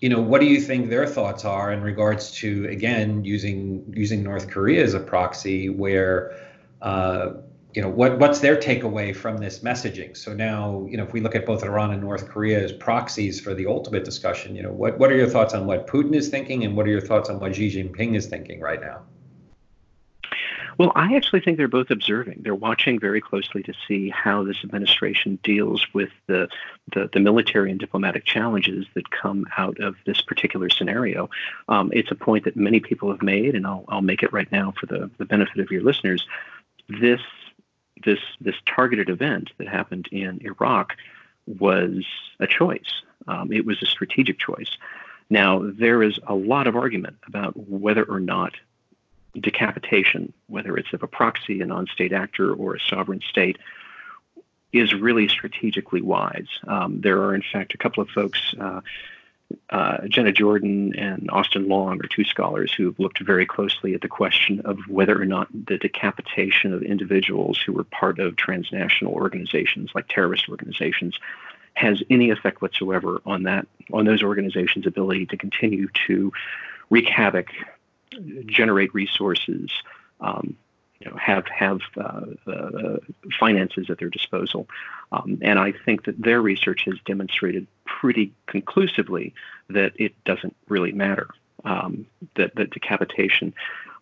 you 0.00 0.08
know, 0.08 0.20
what 0.20 0.40
do 0.40 0.46
you 0.46 0.60
think 0.60 0.90
their 0.90 1.06
thoughts 1.06 1.44
are 1.44 1.72
in 1.72 1.82
regards 1.82 2.32
to 2.32 2.66
again 2.68 3.24
using 3.24 3.84
using 3.94 4.22
North 4.22 4.48
Korea 4.48 4.82
as 4.82 4.94
a 4.94 5.00
proxy, 5.00 5.68
where 5.68 6.36
uh, 6.80 7.34
you 7.74 7.80
know 7.80 7.88
what 7.88 8.18
what's 8.18 8.40
their 8.40 8.56
takeaway 8.56 9.14
from 9.14 9.38
this 9.38 9.60
messaging? 9.60 10.16
So 10.16 10.34
now 10.34 10.86
you 10.90 10.96
know 10.96 11.04
if 11.04 11.12
we 11.12 11.20
look 11.20 11.34
at 11.34 11.46
both 11.46 11.62
iran 11.62 11.92
and 11.92 12.02
north 12.02 12.28
korea 12.28 12.62
as 12.62 12.72
proxies 12.72 13.40
for 13.40 13.54
the 13.54 13.66
ultimate 13.66 14.04
discussion 14.04 14.54
you 14.54 14.62
know 14.62 14.72
what 14.72 14.98
what 14.98 15.10
are 15.10 15.16
your 15.16 15.28
thoughts 15.28 15.54
on 15.54 15.66
what 15.66 15.86
putin 15.86 16.14
is 16.14 16.28
thinking 16.28 16.64
and 16.64 16.76
what 16.76 16.86
are 16.86 16.90
your 16.90 17.00
thoughts 17.00 17.30
on 17.30 17.40
what 17.40 17.54
xi 17.54 17.70
jinping 17.70 18.14
is 18.14 18.26
thinking 18.26 18.60
right 18.60 18.80
now? 18.80 19.02
Well 20.78 20.92
i 20.94 21.14
actually 21.16 21.40
think 21.40 21.56
they're 21.56 21.68
both 21.68 21.90
observing. 21.90 22.40
They're 22.42 22.54
watching 22.54 22.98
very 22.98 23.20
closely 23.20 23.62
to 23.62 23.72
see 23.88 24.10
how 24.10 24.42
this 24.42 24.58
administration 24.64 25.38
deals 25.42 25.86
with 25.94 26.10
the 26.26 26.48
the, 26.92 27.08
the 27.12 27.20
military 27.20 27.70
and 27.70 27.80
diplomatic 27.80 28.24
challenges 28.24 28.86
that 28.94 29.10
come 29.10 29.46
out 29.56 29.78
of 29.80 29.94
this 30.04 30.20
particular 30.20 30.68
scenario. 30.68 31.30
Um, 31.68 31.90
it's 31.94 32.10
a 32.10 32.16
point 32.16 32.44
that 32.44 32.56
many 32.56 32.80
people 32.80 33.10
have 33.10 33.22
made 33.22 33.54
and 33.54 33.66
i'll, 33.66 33.84
I'll 33.88 34.02
make 34.02 34.22
it 34.22 34.32
right 34.32 34.50
now 34.52 34.74
for 34.78 34.86
the, 34.86 35.10
the 35.16 35.24
benefit 35.24 35.58
of 35.60 35.70
your 35.70 35.82
listeners. 35.82 36.26
This 36.88 37.20
this 38.04 38.18
this 38.40 38.56
targeted 38.66 39.08
event 39.08 39.50
that 39.58 39.68
happened 39.68 40.08
in 40.10 40.40
Iraq 40.44 40.96
was 41.46 42.04
a 42.40 42.46
choice. 42.46 43.02
Um, 43.26 43.52
it 43.52 43.64
was 43.64 43.82
a 43.82 43.86
strategic 43.86 44.38
choice. 44.38 44.76
Now 45.30 45.62
there 45.64 46.02
is 46.02 46.18
a 46.26 46.34
lot 46.34 46.66
of 46.66 46.76
argument 46.76 47.16
about 47.26 47.56
whether 47.56 48.04
or 48.04 48.20
not 48.20 48.54
decapitation, 49.38 50.32
whether 50.48 50.76
it's 50.76 50.92
of 50.92 51.02
a 51.02 51.06
proxy, 51.06 51.60
a 51.60 51.66
non-state 51.66 52.12
actor, 52.12 52.52
or 52.52 52.74
a 52.74 52.80
sovereign 52.80 53.22
state, 53.28 53.58
is 54.72 54.94
really 54.94 55.28
strategically 55.28 56.02
wise. 56.02 56.48
Um, 56.66 57.00
there 57.00 57.22
are, 57.22 57.34
in 57.34 57.42
fact, 57.52 57.74
a 57.74 57.78
couple 57.78 58.02
of 58.02 58.08
folks. 58.10 58.54
Uh, 58.58 58.80
uh, 59.70 60.06
Jenna 60.08 60.32
Jordan 60.32 60.94
and 60.96 61.28
Austin 61.30 61.68
Long 61.68 62.00
are 62.00 62.08
two 62.08 62.24
scholars 62.24 62.72
who 62.72 62.86
have 62.86 62.98
looked 62.98 63.20
very 63.20 63.46
closely 63.46 63.94
at 63.94 64.00
the 64.00 64.08
question 64.08 64.60
of 64.64 64.78
whether 64.88 65.20
or 65.20 65.24
not 65.24 65.48
the 65.52 65.78
decapitation 65.78 66.72
of 66.72 66.82
individuals 66.82 67.58
who 67.58 67.72
were 67.72 67.84
part 67.84 68.18
of 68.18 68.36
transnational 68.36 69.12
organizations 69.12 69.90
like 69.94 70.08
terrorist 70.08 70.48
organizations 70.48 71.18
has 71.74 72.02
any 72.10 72.30
effect 72.30 72.60
whatsoever 72.60 73.22
on 73.24 73.44
that 73.44 73.66
on 73.92 74.04
those 74.04 74.22
organizations' 74.22 74.86
ability 74.86 75.26
to 75.26 75.36
continue 75.36 75.88
to 76.06 76.32
wreak 76.90 77.08
havoc, 77.08 77.48
generate 78.46 78.92
resources, 78.94 79.70
um, 80.20 80.56
you 81.02 81.10
know, 81.10 81.16
have 81.16 81.46
have 81.48 81.80
uh, 81.96 82.96
finances 83.38 83.90
at 83.90 83.98
their 83.98 84.08
disposal. 84.08 84.68
Um, 85.10 85.38
and 85.42 85.58
I 85.58 85.72
think 85.72 86.04
that 86.04 86.20
their 86.20 86.40
research 86.40 86.84
has 86.84 86.94
demonstrated 87.04 87.66
pretty 87.84 88.32
conclusively 88.46 89.34
that 89.68 89.92
it 89.96 90.12
doesn't 90.24 90.54
really 90.68 90.92
matter. 90.92 91.28
Um, 91.64 92.06
that, 92.34 92.56
that 92.56 92.70
decapitation, 92.70 93.54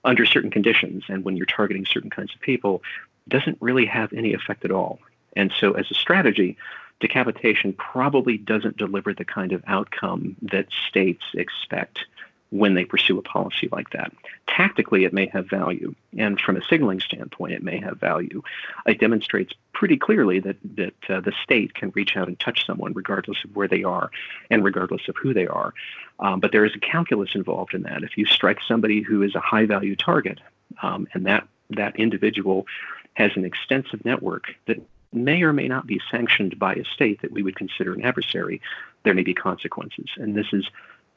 under 0.02 0.24
certain 0.24 0.50
conditions, 0.50 1.04
and 1.08 1.26
when 1.26 1.36
you're 1.36 1.44
targeting 1.44 1.84
certain 1.84 2.08
kinds 2.08 2.34
of 2.34 2.40
people, 2.40 2.82
doesn't 3.28 3.58
really 3.60 3.84
have 3.84 4.14
any 4.14 4.32
effect 4.32 4.64
at 4.64 4.70
all. 4.70 4.98
And 5.36 5.52
so, 5.60 5.72
as 5.72 5.90
a 5.90 5.94
strategy, 5.94 6.56
decapitation 7.00 7.74
probably 7.74 8.38
doesn't 8.38 8.78
deliver 8.78 9.12
the 9.12 9.26
kind 9.26 9.52
of 9.52 9.62
outcome 9.66 10.36
that 10.42 10.68
states 10.88 11.24
expect 11.34 12.06
when 12.50 12.74
they 12.74 12.84
pursue 12.84 13.18
a 13.18 13.22
policy 13.22 13.68
like 13.70 13.90
that. 13.90 14.12
Tactically, 14.46 15.04
it 15.04 15.12
may 15.12 15.26
have 15.26 15.48
value, 15.48 15.94
and 16.18 16.40
from 16.40 16.56
a 16.56 16.64
signaling 16.68 17.00
standpoint, 17.00 17.52
it 17.52 17.62
may 17.62 17.78
have 17.78 17.98
value. 17.98 18.42
It 18.86 18.98
demonstrates 18.98 19.52
pretty 19.72 19.96
clearly 19.96 20.40
that 20.40 20.56
that 20.76 20.94
uh, 21.08 21.20
the 21.20 21.32
state 21.42 21.74
can 21.74 21.90
reach 21.94 22.16
out 22.16 22.28
and 22.28 22.38
touch 22.38 22.66
someone 22.66 22.92
regardless 22.92 23.38
of 23.44 23.54
where 23.54 23.68
they 23.68 23.84
are 23.84 24.10
and 24.50 24.64
regardless 24.64 25.08
of 25.08 25.16
who 25.16 25.32
they 25.32 25.46
are. 25.46 25.72
Um, 26.18 26.40
but 26.40 26.52
there 26.52 26.64
is 26.64 26.74
a 26.74 26.80
calculus 26.80 27.30
involved 27.34 27.72
in 27.72 27.82
that. 27.82 28.02
If 28.02 28.18
you 28.18 28.26
strike 28.26 28.58
somebody 28.66 29.00
who 29.00 29.22
is 29.22 29.34
a 29.34 29.40
high 29.40 29.66
value 29.66 29.96
target, 29.96 30.40
um, 30.82 31.06
and 31.14 31.26
that 31.26 31.46
that 31.70 31.96
individual 31.96 32.66
has 33.14 33.30
an 33.36 33.44
extensive 33.44 34.04
network 34.04 34.54
that 34.66 34.80
may 35.12 35.42
or 35.42 35.52
may 35.52 35.68
not 35.68 35.86
be 35.86 36.00
sanctioned 36.10 36.58
by 36.58 36.74
a 36.74 36.84
state 36.84 37.22
that 37.22 37.32
we 37.32 37.42
would 37.42 37.56
consider 37.56 37.92
an 37.92 38.04
adversary, 38.04 38.60
there 39.02 39.14
may 39.14 39.22
be 39.22 39.34
consequences. 39.34 40.08
And 40.16 40.36
this 40.36 40.46
is 40.52 40.68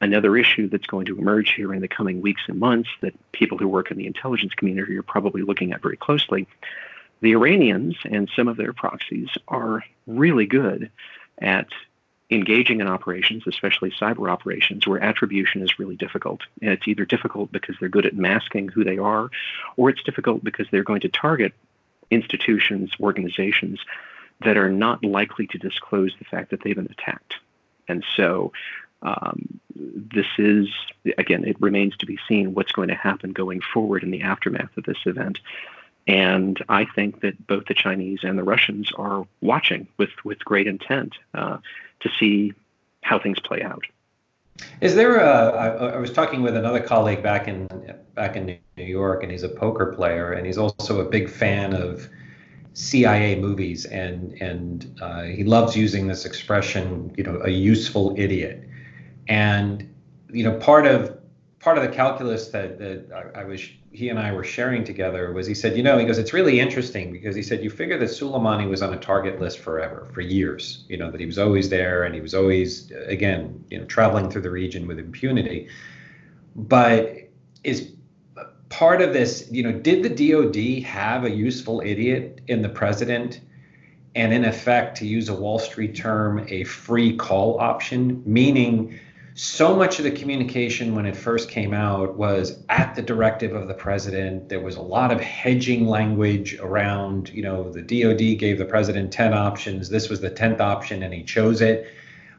another 0.04 0.36
issue 0.36 0.68
that's 0.68 0.86
going 0.86 1.06
to 1.06 1.18
emerge 1.18 1.52
here 1.54 1.74
in 1.74 1.80
the 1.80 1.88
coming 1.88 2.20
weeks 2.20 2.42
and 2.46 2.60
months 2.60 2.90
that 3.00 3.14
people 3.32 3.58
who 3.58 3.66
work 3.66 3.90
in 3.90 3.96
the 3.96 4.06
intelligence 4.06 4.52
community 4.54 4.96
are 4.96 5.02
probably 5.02 5.42
looking 5.42 5.72
at 5.72 5.82
very 5.82 5.96
closely. 5.96 6.46
The 7.20 7.32
Iranians 7.32 7.96
and 8.04 8.30
some 8.36 8.48
of 8.48 8.56
their 8.56 8.72
proxies 8.72 9.28
are 9.48 9.82
really 10.06 10.46
good 10.46 10.90
at 11.38 11.68
engaging 12.30 12.80
in 12.80 12.86
operations, 12.86 13.44
especially 13.46 13.90
cyber 13.90 14.30
operations, 14.30 14.86
where 14.86 15.02
attribution 15.02 15.62
is 15.62 15.78
really 15.78 15.96
difficult. 15.96 16.42
And 16.60 16.70
it's 16.70 16.88
either 16.88 17.04
difficult 17.04 17.50
because 17.52 17.76
they're 17.80 17.88
good 17.88 18.06
at 18.06 18.14
masking 18.14 18.68
who 18.68 18.84
they 18.84 18.98
are, 18.98 19.30
or 19.76 19.90
it's 19.90 20.02
difficult 20.02 20.44
because 20.44 20.66
they're 20.70 20.82
going 20.82 21.00
to 21.00 21.08
target 21.08 21.52
institutions, 22.10 22.90
organizations 23.00 23.80
that 24.40 24.56
are 24.56 24.70
not 24.70 25.04
likely 25.04 25.46
to 25.48 25.58
disclose 25.58 26.14
the 26.18 26.24
fact 26.24 26.50
that 26.50 26.62
they've 26.62 26.76
been 26.76 26.90
attacked. 26.90 27.36
And 27.88 28.04
so 28.16 28.52
um, 29.04 29.60
this 29.76 30.26
is, 30.38 30.68
again, 31.18 31.44
it 31.44 31.60
remains 31.60 31.96
to 31.98 32.06
be 32.06 32.18
seen 32.28 32.54
what's 32.54 32.72
going 32.72 32.88
to 32.88 32.94
happen 32.94 33.32
going 33.32 33.60
forward 33.60 34.02
in 34.02 34.10
the 34.10 34.22
aftermath 34.22 34.76
of 34.76 34.84
this 34.84 34.98
event. 35.06 35.38
And 36.06 36.62
I 36.68 36.84
think 36.84 37.20
that 37.20 37.46
both 37.46 37.66
the 37.66 37.74
Chinese 37.74 38.20
and 38.22 38.38
the 38.38 38.44
Russians 38.44 38.90
are 38.96 39.26
watching 39.40 39.88
with, 39.96 40.10
with 40.24 40.44
great 40.44 40.66
intent 40.66 41.14
uh, 41.32 41.58
to 42.00 42.10
see 42.18 42.52
how 43.02 43.18
things 43.18 43.40
play 43.40 43.62
out. 43.62 43.84
Is 44.80 44.94
there 44.94 45.16
a? 45.16 45.50
I, 45.50 45.66
I 45.94 45.96
was 45.96 46.12
talking 46.12 46.42
with 46.42 46.56
another 46.56 46.80
colleague 46.80 47.22
back 47.22 47.48
in 47.48 47.66
back 48.14 48.36
in 48.36 48.46
New 48.76 48.84
York, 48.84 49.24
and 49.24 49.32
he's 49.32 49.42
a 49.42 49.48
poker 49.48 49.92
player, 49.92 50.32
and 50.32 50.46
he's 50.46 50.58
also 50.58 51.00
a 51.00 51.04
big 51.04 51.28
fan 51.28 51.74
of 51.74 52.08
CIA 52.74 53.40
movies, 53.40 53.84
and 53.86 54.32
and 54.40 54.96
uh, 55.02 55.22
he 55.22 55.42
loves 55.42 55.76
using 55.76 56.06
this 56.06 56.24
expression, 56.24 57.12
you 57.16 57.24
know, 57.24 57.40
a 57.44 57.50
useful 57.50 58.14
idiot. 58.16 58.68
And 59.28 59.94
you 60.30 60.44
know, 60.44 60.58
part 60.58 60.86
of 60.86 61.18
part 61.60 61.78
of 61.78 61.84
the 61.84 61.88
calculus 61.88 62.48
that, 62.48 62.78
that 62.78 63.32
I, 63.34 63.40
I 63.40 63.44
was 63.44 63.66
he 63.90 64.08
and 64.08 64.18
I 64.18 64.32
were 64.32 64.44
sharing 64.44 64.84
together 64.84 65.32
was 65.32 65.46
he 65.46 65.54
said, 65.54 65.76
you 65.76 65.82
know, 65.82 65.96
he 65.96 66.04
goes, 66.04 66.18
it's 66.18 66.32
really 66.32 66.58
interesting 66.58 67.12
because 67.12 67.36
he 67.36 67.42
said 67.42 67.62
you 67.62 67.70
figure 67.70 67.96
that 67.96 68.08
Soleimani 68.08 68.68
was 68.68 68.82
on 68.82 68.92
a 68.92 68.98
target 68.98 69.40
list 69.40 69.60
forever, 69.60 70.08
for 70.12 70.20
years, 70.20 70.84
you 70.88 70.96
know, 70.96 71.10
that 71.12 71.20
he 71.20 71.26
was 71.26 71.38
always 71.38 71.70
there 71.70 72.02
and 72.02 72.14
he 72.14 72.20
was 72.20 72.34
always 72.34 72.92
again, 73.06 73.64
you 73.70 73.78
know, 73.78 73.84
traveling 73.86 74.30
through 74.30 74.42
the 74.42 74.50
region 74.50 74.86
with 74.86 74.98
impunity. 74.98 75.68
But 76.56 77.30
is 77.62 77.92
part 78.68 79.00
of 79.00 79.12
this, 79.12 79.48
you 79.50 79.62
know, 79.62 79.72
did 79.72 80.02
the 80.02 80.32
DOD 80.32 80.84
have 80.84 81.24
a 81.24 81.30
useful 81.30 81.80
idiot 81.84 82.40
in 82.48 82.60
the 82.60 82.68
president? 82.68 83.40
And 84.16 84.32
in 84.32 84.44
effect, 84.44 84.96
to 84.98 85.06
use 85.06 85.28
a 85.28 85.34
Wall 85.34 85.58
Street 85.58 85.96
term, 85.96 86.44
a 86.48 86.64
free 86.64 87.16
call 87.16 87.58
option, 87.58 88.22
meaning 88.24 88.98
so 89.34 89.74
much 89.74 89.98
of 89.98 90.04
the 90.04 90.12
communication 90.12 90.94
when 90.94 91.06
it 91.06 91.16
first 91.16 91.50
came 91.50 91.74
out 91.74 92.16
was 92.16 92.62
at 92.68 92.94
the 92.94 93.02
directive 93.02 93.52
of 93.52 93.66
the 93.66 93.74
president. 93.74 94.48
There 94.48 94.60
was 94.60 94.76
a 94.76 94.80
lot 94.80 95.10
of 95.10 95.20
hedging 95.20 95.88
language 95.88 96.54
around, 96.60 97.30
you 97.30 97.42
know, 97.42 97.72
the 97.72 97.82
DOD 97.82 98.38
gave 98.38 98.58
the 98.58 98.64
president 98.64 99.12
10 99.12 99.34
options. 99.34 99.88
This 99.88 100.08
was 100.08 100.20
the 100.20 100.30
10th 100.30 100.60
option 100.60 101.02
and 101.02 101.12
he 101.12 101.24
chose 101.24 101.60
it. 101.60 101.92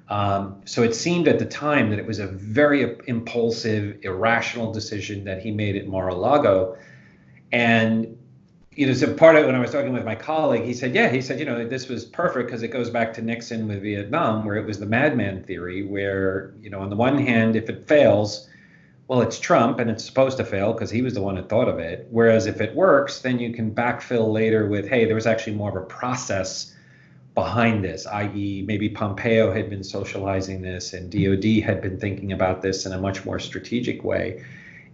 Um, 0.07 0.61
so 0.63 0.83
it 0.83 0.95
seemed 0.95 1.27
at 1.27 1.37
the 1.37 1.45
time 1.45 1.89
that 1.89 1.99
it 1.99 2.05
was 2.05 2.19
a 2.19 2.27
very 2.27 2.97
impulsive, 3.07 3.97
irrational 4.03 4.71
decision 4.71 5.25
that 5.25 5.41
he 5.41 5.51
made 5.51 5.75
at 5.75 5.87
Mar-a-Lago. 5.87 6.77
And 7.51 8.17
you 8.75 8.85
know, 8.85 8.93
so 8.93 9.13
part 9.13 9.37
of 9.37 9.45
when 9.45 9.55
I 9.55 9.59
was 9.59 9.71
talking 9.71 9.93
with 9.93 10.03
my 10.03 10.15
colleague, 10.15 10.65
he 10.65 10.73
said, 10.73 10.93
yeah, 10.93 11.09
he 11.09 11.21
said, 11.21 11.39
you 11.39 11.45
know, 11.45 11.65
this 11.65 11.87
was 11.87 12.03
perfect 12.03 12.47
because 12.47 12.61
it 12.61 12.67
goes 12.67 12.89
back 12.89 13.13
to 13.13 13.21
Nixon 13.21 13.67
with 13.67 13.81
Vietnam, 13.81 14.43
where 14.43 14.57
it 14.57 14.65
was 14.65 14.79
the 14.79 14.85
madman 14.85 15.43
theory, 15.43 15.83
where, 15.83 16.53
you 16.59 16.69
know, 16.69 16.81
on 16.81 16.89
the 16.89 16.95
one 16.95 17.17
hand, 17.17 17.55
if 17.55 17.69
it 17.69 17.87
fails, 17.87 18.49
well, 19.07 19.21
it's 19.21 19.39
Trump 19.39 19.79
and 19.79 19.89
it's 19.89 20.03
supposed 20.03 20.37
to 20.37 20.43
fail 20.43 20.73
because 20.73 20.89
he 20.89 21.01
was 21.01 21.13
the 21.13 21.21
one 21.21 21.35
that 21.35 21.47
thought 21.47 21.69
of 21.69 21.79
it. 21.79 22.07
Whereas 22.11 22.47
if 22.47 22.59
it 22.59 22.75
works, 22.75 23.19
then 23.19 23.39
you 23.39 23.53
can 23.53 23.73
backfill 23.73 24.33
later 24.33 24.67
with, 24.67 24.89
hey, 24.89 25.05
there 25.05 25.15
was 25.15 25.27
actually 25.27 25.55
more 25.55 25.69
of 25.69 25.77
a 25.77 25.85
process 25.85 26.75
behind 27.33 27.83
this, 27.83 28.05
i.e., 28.07 28.63
maybe 28.65 28.89
Pompeo 28.89 29.53
had 29.53 29.69
been 29.69 29.83
socializing 29.83 30.61
this 30.61 30.93
and 30.93 31.11
DOD 31.11 31.63
had 31.63 31.81
been 31.81 31.99
thinking 31.99 32.31
about 32.33 32.61
this 32.61 32.85
in 32.85 32.91
a 32.91 32.97
much 32.97 33.23
more 33.23 33.39
strategic 33.39 34.03
way. 34.03 34.43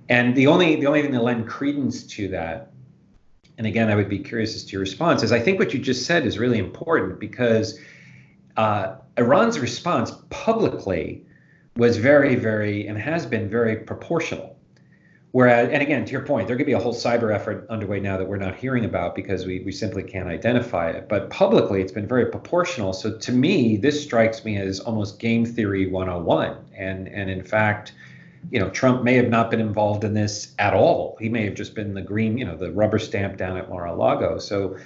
And 0.09 0.35
the 0.35 0.47
only 0.47 0.75
the 0.75 0.87
only 0.87 1.03
thing 1.03 1.11
that 1.11 1.23
lend 1.23 1.47
credence 1.47 2.03
to 2.03 2.27
that 2.29 2.71
and 3.61 3.67
again, 3.67 3.91
I 3.91 3.95
would 3.95 4.09
be 4.09 4.17
curious 4.17 4.55
as 4.55 4.63
to 4.63 4.71
your 4.71 4.79
response, 4.79 5.21
is 5.21 5.31
I 5.31 5.39
think 5.39 5.59
what 5.59 5.71
you 5.71 5.79
just 5.79 6.07
said 6.07 6.25
is 6.25 6.39
really 6.39 6.57
important 6.57 7.19
because 7.19 7.79
uh, 8.57 8.95
Iran's 9.19 9.59
response 9.59 10.13
publicly 10.31 11.23
was 11.75 11.97
very, 11.97 12.33
very, 12.33 12.87
and 12.87 12.97
has 12.97 13.23
been 13.23 13.47
very 13.47 13.75
proportional. 13.75 14.57
Whereas, 15.29 15.69
and 15.69 15.79
again, 15.79 16.05
to 16.05 16.11
your 16.11 16.25
point, 16.25 16.47
there 16.47 16.57
could 16.57 16.65
be 16.65 16.71
a 16.71 16.79
whole 16.79 16.95
cyber 16.95 17.31
effort 17.31 17.67
underway 17.69 17.99
now 17.99 18.17
that 18.17 18.27
we're 18.27 18.37
not 18.37 18.55
hearing 18.55 18.83
about 18.83 19.13
because 19.13 19.45
we, 19.45 19.59
we 19.59 19.71
simply 19.71 20.01
can't 20.01 20.27
identify 20.27 20.89
it. 20.89 21.07
But 21.07 21.29
publicly, 21.29 21.83
it's 21.83 21.91
been 21.91 22.07
very 22.07 22.25
proportional. 22.25 22.93
So 22.93 23.15
to 23.15 23.31
me, 23.31 23.77
this 23.77 24.01
strikes 24.01 24.43
me 24.43 24.57
as 24.57 24.79
almost 24.79 25.19
game 25.19 25.45
theory 25.45 25.85
101. 25.85 26.57
And, 26.75 27.07
and 27.09 27.29
in 27.29 27.43
fact, 27.43 27.93
you 28.49 28.59
know, 28.59 28.69
Trump 28.69 29.03
may 29.03 29.13
have 29.15 29.29
not 29.29 29.51
been 29.51 29.59
involved 29.59 30.03
in 30.03 30.13
this 30.13 30.53
at 30.57 30.73
all. 30.73 31.17
He 31.19 31.29
may 31.29 31.45
have 31.45 31.53
just 31.53 31.75
been 31.75 31.93
the 31.93 32.01
green, 32.01 32.37
you 32.37 32.45
know, 32.45 32.55
the 32.55 32.71
rubber 32.71 32.99
stamp 32.99 33.37
down 33.37 33.57
at 33.57 33.69
Mar-a-Lago. 33.69 34.39
So, 34.39 34.77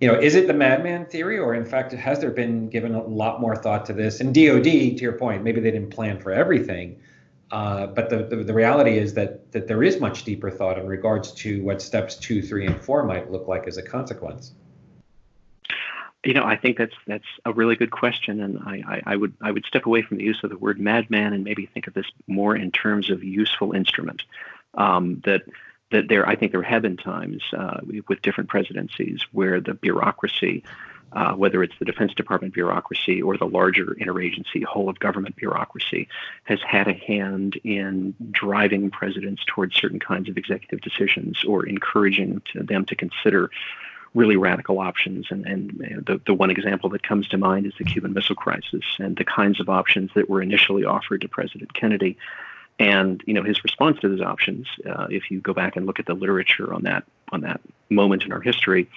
you 0.00 0.06
know, 0.06 0.18
is 0.18 0.34
it 0.34 0.46
the 0.46 0.54
madman 0.54 1.06
theory, 1.06 1.38
or 1.38 1.54
in 1.54 1.64
fact, 1.64 1.92
has 1.92 2.20
there 2.20 2.30
been 2.30 2.68
given 2.68 2.94
a 2.94 3.02
lot 3.02 3.40
more 3.40 3.56
thought 3.56 3.86
to 3.86 3.92
this? 3.92 4.20
And 4.20 4.34
DOD, 4.34 4.62
to 4.64 4.98
your 4.98 5.12
point, 5.12 5.42
maybe 5.42 5.60
they 5.60 5.70
didn't 5.70 5.90
plan 5.90 6.20
for 6.20 6.30
everything, 6.30 7.00
uh, 7.50 7.86
but 7.86 8.10
the, 8.10 8.24
the, 8.24 8.36
the 8.44 8.54
reality 8.54 8.98
is 8.98 9.14
that 9.14 9.50
that 9.52 9.66
there 9.66 9.82
is 9.82 10.00
much 10.00 10.24
deeper 10.24 10.50
thought 10.50 10.78
in 10.78 10.86
regards 10.86 11.32
to 11.32 11.62
what 11.62 11.80
steps 11.80 12.14
two, 12.16 12.42
three, 12.42 12.66
and 12.66 12.82
four 12.84 13.02
might 13.04 13.30
look 13.30 13.48
like 13.48 13.66
as 13.66 13.78
a 13.78 13.82
consequence. 13.82 14.52
You 16.24 16.34
know, 16.34 16.44
I 16.44 16.56
think 16.56 16.78
that's 16.78 16.94
that's 17.06 17.24
a 17.44 17.52
really 17.52 17.76
good 17.76 17.92
question, 17.92 18.40
and 18.40 18.58
I, 18.58 18.82
I, 18.86 19.12
I, 19.12 19.16
would 19.16 19.34
I 19.40 19.52
would 19.52 19.64
step 19.64 19.86
away 19.86 20.02
from 20.02 20.16
the 20.16 20.24
use 20.24 20.40
of 20.42 20.50
the 20.50 20.58
word 20.58 20.80
madman 20.80 21.32
and 21.32 21.44
maybe 21.44 21.66
think 21.66 21.86
of 21.86 21.94
this 21.94 22.06
more 22.26 22.56
in 22.56 22.72
terms 22.72 23.08
of 23.08 23.22
useful 23.22 23.72
instrument. 23.72 24.22
Um, 24.74 25.22
that 25.24 25.42
that 25.90 26.08
there 26.08 26.28
I 26.28 26.36
think 26.36 26.52
there 26.52 26.62
have 26.62 26.82
been 26.82 26.96
times 26.96 27.42
uh, 27.56 27.80
with 28.08 28.20
different 28.22 28.50
presidencies 28.50 29.20
where 29.32 29.60
the 29.60 29.74
bureaucracy, 29.74 30.64
uh, 31.12 31.34
whether 31.34 31.62
it's 31.62 31.78
the 31.78 31.84
Defense 31.84 32.12
Department 32.14 32.52
bureaucracy 32.52 33.22
or 33.22 33.36
the 33.36 33.46
larger 33.46 33.96
interagency 34.00 34.64
whole 34.64 34.88
of 34.88 34.98
government 34.98 35.36
bureaucracy, 35.36 36.08
has 36.44 36.60
had 36.66 36.88
a 36.88 36.92
hand 36.92 37.58
in 37.64 38.14
driving 38.30 38.90
presidents 38.90 39.42
towards 39.46 39.76
certain 39.76 40.00
kinds 40.00 40.28
of 40.28 40.36
executive 40.36 40.80
decisions 40.80 41.44
or 41.44 41.64
encouraging 41.64 42.42
to 42.52 42.62
them 42.62 42.84
to 42.86 42.94
consider 42.94 43.50
really 44.14 44.36
radical 44.36 44.78
options. 44.78 45.26
And, 45.30 45.46
and 45.46 46.04
the, 46.06 46.20
the 46.26 46.34
one 46.34 46.50
example 46.50 46.90
that 46.90 47.02
comes 47.02 47.28
to 47.28 47.38
mind 47.38 47.66
is 47.66 47.72
the 47.78 47.84
Cuban 47.84 48.12
Missile 48.12 48.36
Crisis 48.36 48.84
and 48.98 49.16
the 49.16 49.24
kinds 49.24 49.60
of 49.60 49.68
options 49.68 50.10
that 50.14 50.28
were 50.28 50.42
initially 50.42 50.84
offered 50.84 51.20
to 51.22 51.28
President 51.28 51.74
Kennedy. 51.74 52.16
And 52.78 53.22
you 53.26 53.34
know 53.34 53.42
his 53.42 53.64
response 53.64 53.98
to 54.00 54.08
those 54.08 54.20
options, 54.20 54.68
uh, 54.88 55.08
if 55.10 55.30
you 55.30 55.40
go 55.40 55.52
back 55.52 55.76
and 55.76 55.84
look 55.84 55.98
at 55.98 56.06
the 56.06 56.14
literature 56.14 56.72
on 56.72 56.84
that 56.84 57.04
on 57.32 57.40
that 57.40 57.60
moment 57.90 58.22
in 58.22 58.32
our 58.32 58.40
history, 58.40 58.88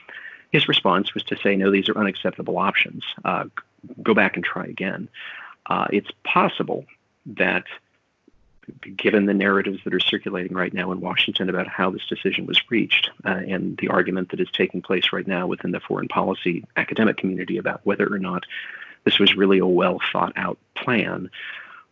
his 0.51 0.67
response 0.67 1.15
was 1.15 1.23
to 1.23 1.37
say, 1.37 1.55
"No, 1.55 1.71
these 1.71 1.89
are 1.89 1.97
unacceptable 1.97 2.59
options. 2.59 3.03
Uh, 3.25 3.45
go 4.03 4.13
back 4.13 4.35
and 4.35 4.45
try 4.45 4.65
again." 4.65 5.09
Uh, 5.65 5.87
it's 5.91 6.11
possible 6.23 6.85
that 7.25 7.63
given 8.95 9.25
the 9.25 9.33
narratives 9.33 9.79
that 9.83 9.93
are 9.93 9.99
circulating 9.99 10.55
right 10.55 10.73
now 10.73 10.91
in 10.91 11.01
Washington 11.01 11.49
about 11.49 11.67
how 11.67 11.89
this 11.89 12.05
decision 12.07 12.45
was 12.45 12.61
reached 12.69 13.09
uh, 13.25 13.29
and 13.29 13.77
the 13.77 13.89
argument 13.89 14.29
that 14.31 14.39
is 14.39 14.49
taking 14.51 14.81
place 14.81 15.13
right 15.13 15.27
now 15.27 15.47
within 15.47 15.71
the 15.71 15.79
foreign 15.79 16.07
policy 16.07 16.65
academic 16.77 17.17
community 17.17 17.57
about 17.57 17.81
whether 17.85 18.11
or 18.11 18.19
not 18.19 18.43
this 19.03 19.19
was 19.19 19.35
really 19.35 19.59
a 19.59 19.65
well 19.65 19.99
thought 20.11 20.33
out 20.35 20.57
plan 20.75 21.29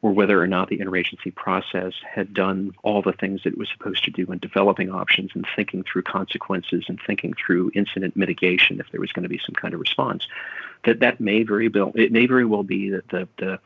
or 0.01 0.11
whether 0.11 0.41
or 0.41 0.47
not 0.47 0.69
the 0.69 0.77
interagency 0.77 1.33
process 1.33 1.93
had 2.09 2.33
done 2.33 2.73
all 2.83 3.01
the 3.01 3.11
things 3.11 3.43
that 3.43 3.53
it 3.53 3.57
was 3.57 3.67
supposed 3.69 4.03
to 4.05 4.11
do 4.11 4.25
in 4.31 4.39
developing 4.39 4.89
options 4.89 5.31
and 5.33 5.45
thinking 5.55 5.83
through 5.83 6.03
consequences 6.03 6.85
and 6.87 6.99
thinking 7.05 7.33
through 7.33 7.71
incident 7.75 8.15
mitigation 8.15 8.79
if 8.79 8.89
there 8.91 9.01
was 9.01 9.11
going 9.11 9.23
to 9.23 9.29
be 9.29 9.41
some 9.45 9.55
kind 9.55 9.73
of 9.73 9.79
response 9.79 10.27
that 10.85 10.99
that 10.99 11.19
may 11.19 11.43
very 11.43 11.67
well 11.67 11.91
it 11.95 12.11
may 12.11 12.25
very 12.25 12.45
well 12.45 12.63
be 12.63 12.89
that 12.89 13.07
the 13.09 13.27
the 13.37 13.59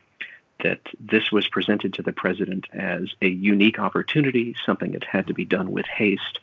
that 0.62 0.80
this 0.98 1.30
was 1.32 1.48
presented 1.48 1.94
to 1.94 2.02
the 2.02 2.12
president 2.12 2.66
as 2.72 3.14
a 3.20 3.28
unique 3.28 3.78
opportunity, 3.78 4.54
something 4.64 4.92
that 4.92 5.04
had 5.04 5.26
to 5.26 5.34
be 5.34 5.44
done 5.44 5.72
with 5.72 5.86
haste, 5.86 6.38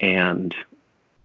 and 0.00 0.54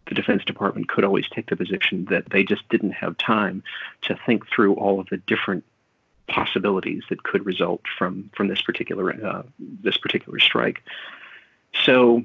the 0.08 0.16
Defense 0.16 0.46
Department 0.46 0.88
could 0.88 1.04
always 1.04 1.28
take 1.30 1.50
the 1.50 1.56
position 1.56 2.06
that 2.06 2.30
they 2.30 2.44
just 2.44 2.68
didn't 2.70 2.92
have 2.92 3.18
time 3.18 3.64
to 4.04 4.18
think 4.26 4.48
through 4.48 4.76
all 4.76 5.00
of 5.00 5.08
the 5.10 5.18
different 5.18 5.64
possibilities 6.28 7.04
that 7.10 7.24
could 7.24 7.46
result 7.46 7.82
from 7.98 8.30
from 8.36 8.48
this 8.48 8.62
particular 8.62 9.12
uh, 9.26 9.44
this 9.60 9.98
particular 9.98 10.40
strike. 10.40 10.82
So 11.84 12.24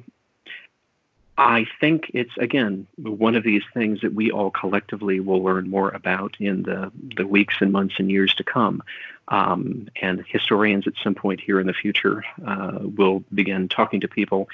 I 1.41 1.65
think 1.81 2.11
it's 2.13 2.37
again 2.37 2.87
one 2.99 3.35
of 3.35 3.43
these 3.43 3.63
things 3.73 4.03
that 4.03 4.13
we 4.13 4.31
all 4.31 4.51
collectively 4.51 5.21
will 5.21 5.43
learn 5.43 5.71
more 5.71 5.89
about 5.89 6.37
in 6.39 6.65
the 6.65 6.93
the 7.17 7.27
weeks 7.27 7.55
and 7.61 7.73
months 7.73 7.95
and 7.99 8.11
years 8.11 8.35
to 8.35 8.45
come. 8.45 8.83
Um, 9.29 9.89
and 10.03 10.23
historians 10.29 10.87
at 10.87 10.93
some 11.03 11.15
point 11.15 11.41
here 11.41 11.59
in 11.59 11.67
the 11.67 11.73
future 11.73 12.25
uh, 12.47 12.81
will 12.83 13.25
begin 13.33 13.69
talking 13.69 14.01
to 14.01 14.09
people, 14.09 14.51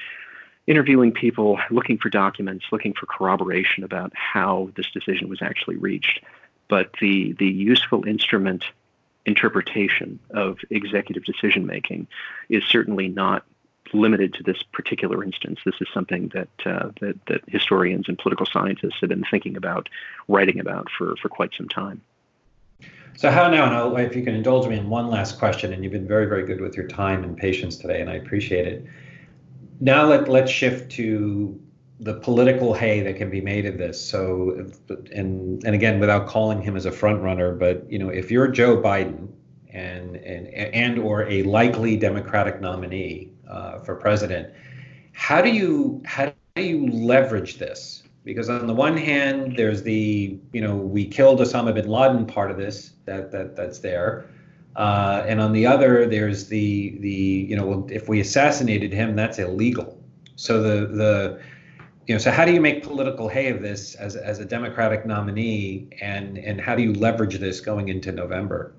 interviewing 0.68 1.10
people, 1.10 1.58
looking 1.70 1.98
for 1.98 2.08
documents, 2.08 2.66
looking 2.70 2.92
for 2.92 3.06
corroboration 3.06 3.82
about 3.82 4.12
how 4.14 4.70
this 4.76 4.88
decision 4.92 5.28
was 5.28 5.42
actually 5.42 5.76
reached. 5.76 6.22
But 6.68 6.92
the 7.00 7.32
the 7.32 7.50
useful 7.50 8.06
instrument 8.06 8.64
interpretation 9.24 10.20
of 10.30 10.58
executive 10.70 11.24
decision 11.24 11.66
making 11.66 12.06
is 12.48 12.62
certainly 12.62 13.08
not 13.08 13.44
limited 13.92 14.34
to 14.34 14.42
this 14.42 14.62
particular 14.72 15.22
instance. 15.22 15.60
This 15.64 15.74
is 15.80 15.88
something 15.92 16.30
that, 16.34 16.48
uh, 16.64 16.90
that, 17.00 17.18
that 17.26 17.40
historians 17.48 18.08
and 18.08 18.18
political 18.18 18.46
scientists 18.46 18.96
have 19.00 19.08
been 19.08 19.24
thinking 19.30 19.56
about, 19.56 19.88
writing 20.28 20.60
about 20.60 20.88
for, 20.96 21.16
for 21.16 21.28
quite 21.28 21.50
some 21.56 21.68
time. 21.68 22.00
So 23.16 23.30
how 23.30 23.48
now, 23.48 23.94
and 23.94 24.06
if 24.06 24.14
you 24.14 24.22
can 24.22 24.34
indulge 24.34 24.68
me 24.68 24.76
in 24.76 24.90
one 24.90 25.08
last 25.08 25.38
question, 25.38 25.72
and 25.72 25.82
you've 25.82 25.92
been 25.92 26.06
very, 26.06 26.26
very 26.26 26.44
good 26.44 26.60
with 26.60 26.76
your 26.76 26.86
time 26.86 27.24
and 27.24 27.36
patience 27.36 27.76
today, 27.76 28.00
and 28.02 28.10
I 28.10 28.14
appreciate 28.14 28.66
it. 28.66 28.84
Now 29.80 30.04
let, 30.06 30.28
let's 30.28 30.50
shift 30.50 30.92
to 30.92 31.58
the 32.00 32.14
political 32.14 32.74
hay 32.74 33.00
that 33.00 33.16
can 33.16 33.30
be 33.30 33.40
made 33.40 33.64
of 33.64 33.78
this. 33.78 34.02
So, 34.02 34.70
and 35.12 35.64
and 35.64 35.74
again, 35.74 35.98
without 35.98 36.26
calling 36.26 36.60
him 36.60 36.76
as 36.76 36.84
a 36.84 36.92
front 36.92 37.22
runner, 37.22 37.54
but 37.54 37.90
you 37.90 37.98
know, 37.98 38.10
if 38.10 38.30
you're 38.30 38.48
Joe 38.48 38.76
Biden 38.76 39.28
and 39.70 40.16
and 40.16 40.48
and 40.48 40.98
or 40.98 41.28
a 41.28 41.42
likely 41.44 41.96
Democratic 41.96 42.60
nominee 42.60 43.30
uh, 43.48 43.80
for 43.80 43.96
president, 43.96 44.52
how 45.12 45.40
do 45.40 45.50
you 45.50 46.02
how 46.04 46.32
do 46.54 46.62
you 46.62 46.88
leverage 46.88 47.58
this? 47.58 48.02
Because 48.24 48.48
on 48.48 48.66
the 48.66 48.74
one 48.74 48.96
hand, 48.96 49.56
there's 49.56 49.82
the 49.82 50.38
you 50.52 50.60
know 50.60 50.76
we 50.76 51.06
killed 51.06 51.40
Osama 51.40 51.74
bin 51.74 51.88
Laden 51.88 52.26
part 52.26 52.50
of 52.50 52.56
this 52.56 52.92
that 53.04 53.30
that 53.32 53.56
that's 53.56 53.78
there. 53.78 54.28
Uh, 54.76 55.24
and 55.26 55.40
on 55.40 55.52
the 55.52 55.64
other, 55.66 56.06
there's 56.06 56.48
the 56.48 56.98
the 57.00 57.46
you 57.48 57.56
know 57.56 57.86
if 57.90 58.08
we 58.08 58.20
assassinated 58.20 58.92
him, 58.92 59.16
that's 59.16 59.38
illegal. 59.38 60.02
So 60.36 60.62
the 60.62 60.86
the 60.86 61.40
you 62.06 62.14
know, 62.14 62.18
so 62.18 62.30
how 62.30 62.44
do 62.44 62.52
you 62.52 62.60
make 62.60 62.84
political 62.84 63.28
hay 63.28 63.48
of 63.48 63.62
this 63.62 63.96
as, 63.96 64.14
as 64.14 64.38
a 64.38 64.44
Democratic 64.44 65.06
nominee, 65.06 65.88
and 66.00 66.38
and 66.38 66.60
how 66.60 66.74
do 66.74 66.82
you 66.82 66.92
leverage 66.92 67.38
this 67.38 67.60
going 67.60 67.88
into 67.88 68.12
November? 68.12 68.74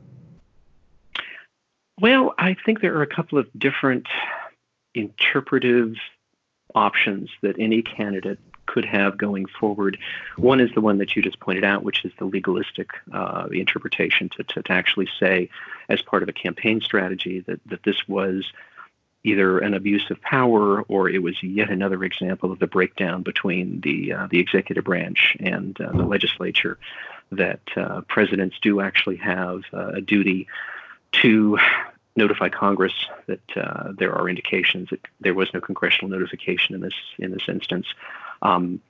Well, 1.99 2.36
I 2.38 2.56
think 2.65 2.82
there 2.82 2.95
are 2.95 3.01
a 3.01 3.08
couple 3.08 3.38
of 3.39 3.47
different 3.58 4.08
interpretive 4.98 5.96
options 6.76 7.30
that 7.42 7.56
any 7.60 7.82
candidate 7.82 8.40
could 8.66 8.86
have 8.86 9.18
going 9.18 9.46
forward. 9.46 9.98
One 10.36 10.60
is 10.60 10.70
the 10.76 10.82
one 10.82 10.98
that 10.98 11.16
you 11.16 11.22
just 11.22 11.40
pointed 11.40 11.64
out, 11.64 11.84
which 11.84 12.04
is 12.06 12.12
the 12.20 12.26
legalistic 12.26 12.90
uh, 13.14 13.48
interpretation 13.52 14.30
to, 14.36 14.44
to, 14.44 14.62
to 14.64 14.72
actually 14.72 15.08
say, 15.20 15.50
as 15.90 16.02
part 16.02 16.22
of 16.22 16.30
a 16.30 16.34
campaign 16.34 16.82
strategy, 16.82 17.40
that, 17.48 17.62
that 17.68 17.84
this 17.84 18.08
was 18.08 18.46
either 19.24 19.60
an 19.60 19.74
abuse 19.74 20.10
of 20.10 20.22
power 20.22 20.82
or 20.84 21.10
it 21.10 21.22
was 21.22 21.42
yet 21.42 21.70
another 21.70 22.04
example 22.04 22.52
of 22.52 22.60
the 22.60 22.68
breakdown 22.68 23.24
between 23.24 23.82
the 23.82 24.14
uh, 24.14 24.28
the 24.30 24.40
executive 24.40 24.84
branch 24.84 25.36
and 25.40 25.80
uh, 25.82 25.92
the 25.92 26.06
legislature. 26.06 26.78
That 27.32 27.60
uh, 27.76 28.02
presidents 28.08 28.56
do 28.62 28.80
actually 28.80 29.18
have 29.18 29.64
uh, 29.74 29.90
a 29.96 30.02
duty 30.02 30.48
to 31.24 31.58
notify 32.17 32.49
Congress 32.49 32.93
that 33.27 33.41
uh, 33.56 33.93
there 33.97 34.13
are 34.13 34.27
indications 34.27 34.89
that 34.89 35.06
there 35.21 35.34
was 35.34 35.53
no 35.53 35.62
congressional 35.62 36.10
notification 36.10 36.75
in 36.75 36.82
this 36.82 36.95
in 37.17 37.32
this 37.32 37.47
instance. 37.47 37.88
Um, 38.41 38.82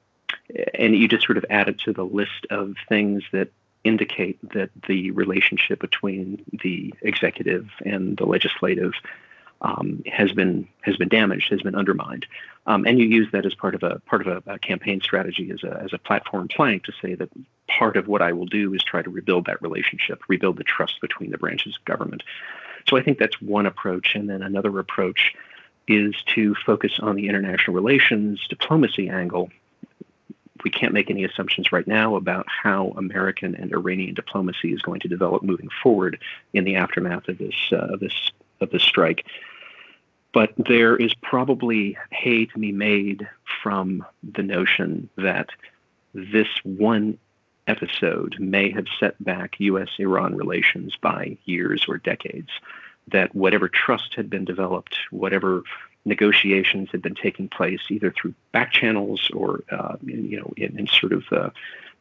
and 0.74 0.96
you 0.96 1.08
just 1.08 1.26
sort 1.26 1.38
of 1.38 1.46
add 1.50 1.68
it 1.70 1.80
to 1.80 1.94
the 1.94 2.04
list 2.04 2.46
of 2.50 2.76
things 2.90 3.24
that 3.32 3.50
indicate 3.84 4.38
that 4.54 4.70
the 4.88 5.12
relationship 5.12 5.80
between 5.80 6.44
the 6.62 6.94
executive 7.02 7.70
and 7.86 8.18
the 8.18 8.26
legislative 8.26 8.94
um, 9.62 10.04
has 10.06 10.32
been 10.34 10.68
has 10.82 10.98
been 10.98 11.10
damaged, 11.10 11.50
has 11.50 11.62
been 11.62 11.76
undermined, 11.76 12.28
um, 12.68 12.86
and 12.86 13.00
you 13.00 13.08
use 13.08 13.28
that 13.32 13.46
as 13.46 13.56
part 13.56 13.74
of 13.74 13.84
a 13.84 14.00
part 14.00 14.26
of 14.26 14.46
a, 14.46 14.54
a, 14.54 14.60
campaign 14.60 15.02
strategy 15.02 15.50
as 15.52 15.64
a 15.64 15.82
as 15.84 15.94
a 15.94 15.98
platform 15.98 16.48
plank 16.48 16.84
to 16.84 16.94
say 17.02 17.16
that 17.16 17.30
part 17.68 17.98
of 17.98 18.08
what 18.08 18.22
I 18.22 18.34
will 18.34 18.46
do 18.46 18.74
is 18.76 18.84
try 18.84 19.02
to 19.02 19.10
rebuild 19.10 19.46
that 19.46 19.62
relationship, 19.62 20.22
rebuild 20.28 20.58
the 20.58 20.64
trust 20.64 21.02
between 21.02 21.32
the 21.32 21.40
branches 21.40 21.76
of 21.76 21.86
government. 21.86 22.22
So 22.88 22.98
I 22.98 23.04
think 23.04 23.20
that's 23.20 23.42
one 23.42 23.66
approach, 23.66 24.16
and 24.16 24.30
then 24.30 24.42
another 24.42 24.78
approach 24.80 25.34
is 25.88 26.16
to 26.36 26.56
focus 26.66 27.00
on 27.00 27.16
the 27.16 27.28
international 27.28 27.76
relations 27.76 28.46
diplomacy 28.50 29.10
angle. 29.10 29.50
We 30.64 30.72
can't 30.72 30.94
make 30.94 31.10
any 31.10 31.24
assumptions 31.24 31.72
right 31.72 31.88
now 31.88 32.16
about 32.16 32.46
how 32.48 32.94
American 32.98 33.56
and 33.56 33.72
Iranian 33.72 34.16
diplomacy 34.16 34.74
is 34.74 34.82
going 34.82 35.00
to 35.02 35.08
develop 35.08 35.44
moving 35.44 35.70
forward 35.84 36.20
in 36.54 36.64
the 36.64 36.76
aftermath 36.76 37.28
of 37.28 37.38
this 37.38 37.56
uh, 37.72 37.94
of 37.94 38.00
this 38.00 38.32
of 38.60 38.72
the 38.72 38.80
strike. 38.80 39.26
But 40.34 40.54
there 40.58 40.96
is 40.96 41.14
probably 41.16 41.98
hay 42.12 42.46
to 42.46 42.60
be 42.60 42.72
made 42.72 43.28
from 43.64 44.06
the 44.24 44.44
notion 44.44 45.10
that 45.16 45.50
this 46.14 46.48
one 46.64 47.18
episode 47.68 48.36
may 48.40 48.72
have 48.72 48.86
set 49.00 49.22
back 49.24 49.60
U.S. 49.60 49.90
Iran 50.00 50.36
relations 50.36 50.96
by 51.02 51.38
years 51.46 51.86
or 51.88 51.98
decades. 51.98 52.50
That 53.10 53.34
whatever 53.34 53.70
trust 53.70 54.16
had 54.16 54.30
been 54.30 54.44
developed, 54.44 54.98
whatever 55.12 55.64
negotiations 56.04 56.90
had 56.92 57.02
been 57.02 57.16
taking 57.16 57.48
place, 57.48 57.82
either 57.90 58.12
through 58.12 58.34
back 58.52 58.74
channels 58.74 59.30
or 59.34 59.64
uh, 59.72 59.96
in, 60.06 60.30
you 60.30 60.40
know 60.40 60.54
in, 60.58 60.78
in 60.78 60.88
sort 60.88 61.14
of 61.14 61.24
uh, 61.32 61.50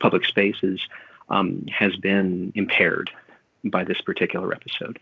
public 0.01 0.25
spaces, 0.25 0.81
um, 1.29 1.65
has 1.67 1.97
been 1.97 2.53
impaired 2.55 3.11
by 3.65 3.85
this 3.85 4.01
particular 4.01 4.53
episode 4.53 4.99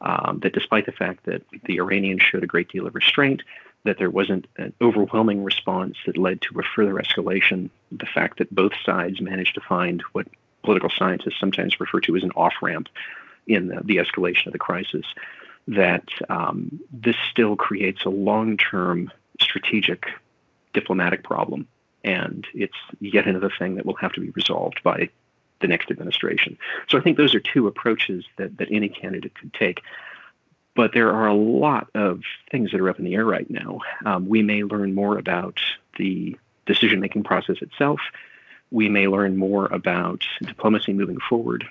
um, 0.00 0.40
that 0.42 0.52
despite 0.52 0.86
the 0.86 0.92
fact 0.92 1.24
that 1.24 1.42
the 1.64 1.78
Iranians 1.78 2.22
showed 2.22 2.44
a 2.44 2.46
great 2.46 2.68
deal 2.68 2.86
of 2.86 2.94
restraint, 2.94 3.42
that 3.86 3.98
there 3.98 4.10
wasn't 4.10 4.46
an 4.58 4.72
overwhelming 4.80 5.42
response 5.42 5.96
that 6.06 6.18
led 6.18 6.40
to 6.42 6.58
a 6.58 6.62
further 6.62 6.94
escalation, 6.94 7.70
the 7.90 8.06
fact 8.06 8.38
that 8.38 8.54
both 8.54 8.72
sides 8.84 9.20
managed 9.20 9.54
to 9.54 9.60
find 9.60 10.02
what 10.12 10.26
political 10.62 10.90
scientists 10.90 11.38
sometimes 11.38 11.80
refer 11.80 12.00
to 12.00 12.16
as 12.16 12.22
an 12.22 12.32
off 12.36 12.54
ramp 12.60 12.88
in 13.46 13.68
the, 13.68 13.80
the, 13.84 13.96
escalation 13.96 14.46
of 14.46 14.52
the 14.52 14.58
crisis, 14.58 15.06
that 15.68 16.08
um, 16.28 16.80
this 16.92 17.16
still 17.30 17.56
creates 17.56 18.04
a 18.04 18.10
long 18.10 18.56
term 18.56 19.10
strategic 19.40 20.06
diplomatic 20.72 21.22
problem. 21.22 21.66
And 22.04 22.46
it's 22.54 22.76
yet 23.00 23.26
another 23.26 23.50
thing 23.58 23.76
that 23.76 23.86
will 23.86 23.96
have 23.96 24.12
to 24.12 24.20
be 24.20 24.30
resolved 24.30 24.82
by 24.82 25.08
the 25.60 25.68
next 25.68 25.90
administration. 25.90 26.58
So 26.88 26.98
I 26.98 27.00
think 27.00 27.16
those 27.16 27.34
are 27.34 27.40
two 27.40 27.66
approaches 27.66 28.24
that, 28.36 28.58
that 28.58 28.68
any 28.70 28.88
candidate 28.88 29.34
could 29.34 29.54
take. 29.54 29.82
But 30.76 30.92
there 30.92 31.10
are 31.12 31.26
a 31.26 31.34
lot 31.34 31.88
of 31.94 32.20
things 32.50 32.70
that 32.70 32.80
are 32.80 32.90
up 32.90 32.98
in 32.98 33.04
the 33.04 33.14
air 33.14 33.24
right 33.24 33.50
now. 33.50 33.80
Um, 34.04 34.28
we 34.28 34.42
may 34.42 34.62
learn 34.62 34.94
more 34.94 35.18
about 35.18 35.58
the 35.96 36.38
decision 36.66 37.00
making 37.00 37.24
process 37.24 37.56
itself. 37.62 38.00
We 38.70 38.88
may 38.88 39.08
learn 39.08 39.36
more 39.36 39.66
about 39.66 40.24
diplomacy 40.42 40.92
moving 40.92 41.18
forward. 41.18 41.64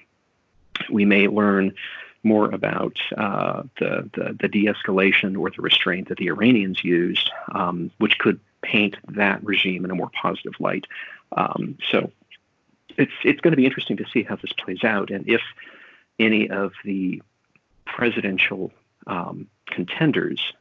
We 0.90 1.06
may 1.06 1.28
learn 1.28 1.76
more 2.24 2.50
about 2.50 2.98
uh, 3.16 3.64
the, 3.80 4.10
the, 4.14 4.38
the 4.40 4.48
de 4.48 4.66
escalation 4.66 5.38
or 5.38 5.52
the 5.52 5.62
restraint 5.62 6.10
that 6.10 6.18
the 6.18 6.28
Iranians 6.28 6.84
used, 6.84 7.30
um, 7.54 7.92
which 8.00 8.18
could 8.18 8.40
paint 8.64 8.98
that 9.10 9.44
regime 9.44 9.86
in 9.86 9.92
a 9.92 9.96
more 9.96 10.10
positive 10.20 10.54
light. 10.60 10.86
Um, 11.34 11.78
so 11.92 12.12
it's 12.98 13.12
it's 13.24 13.42
going 13.42 13.52
to 13.52 13.58
be 13.58 13.66
interesting 13.66 13.98
to 13.98 14.06
see 14.12 14.24
how 14.24 14.38
this 14.38 14.54
plays 14.54 14.84
out 14.84 15.12
and 15.12 15.28
if 15.28 15.42
any 16.18 16.50
of 16.50 16.72
the 16.84 17.22
presidential 17.86 18.72
um, 19.08 19.48
contenders 19.68 20.54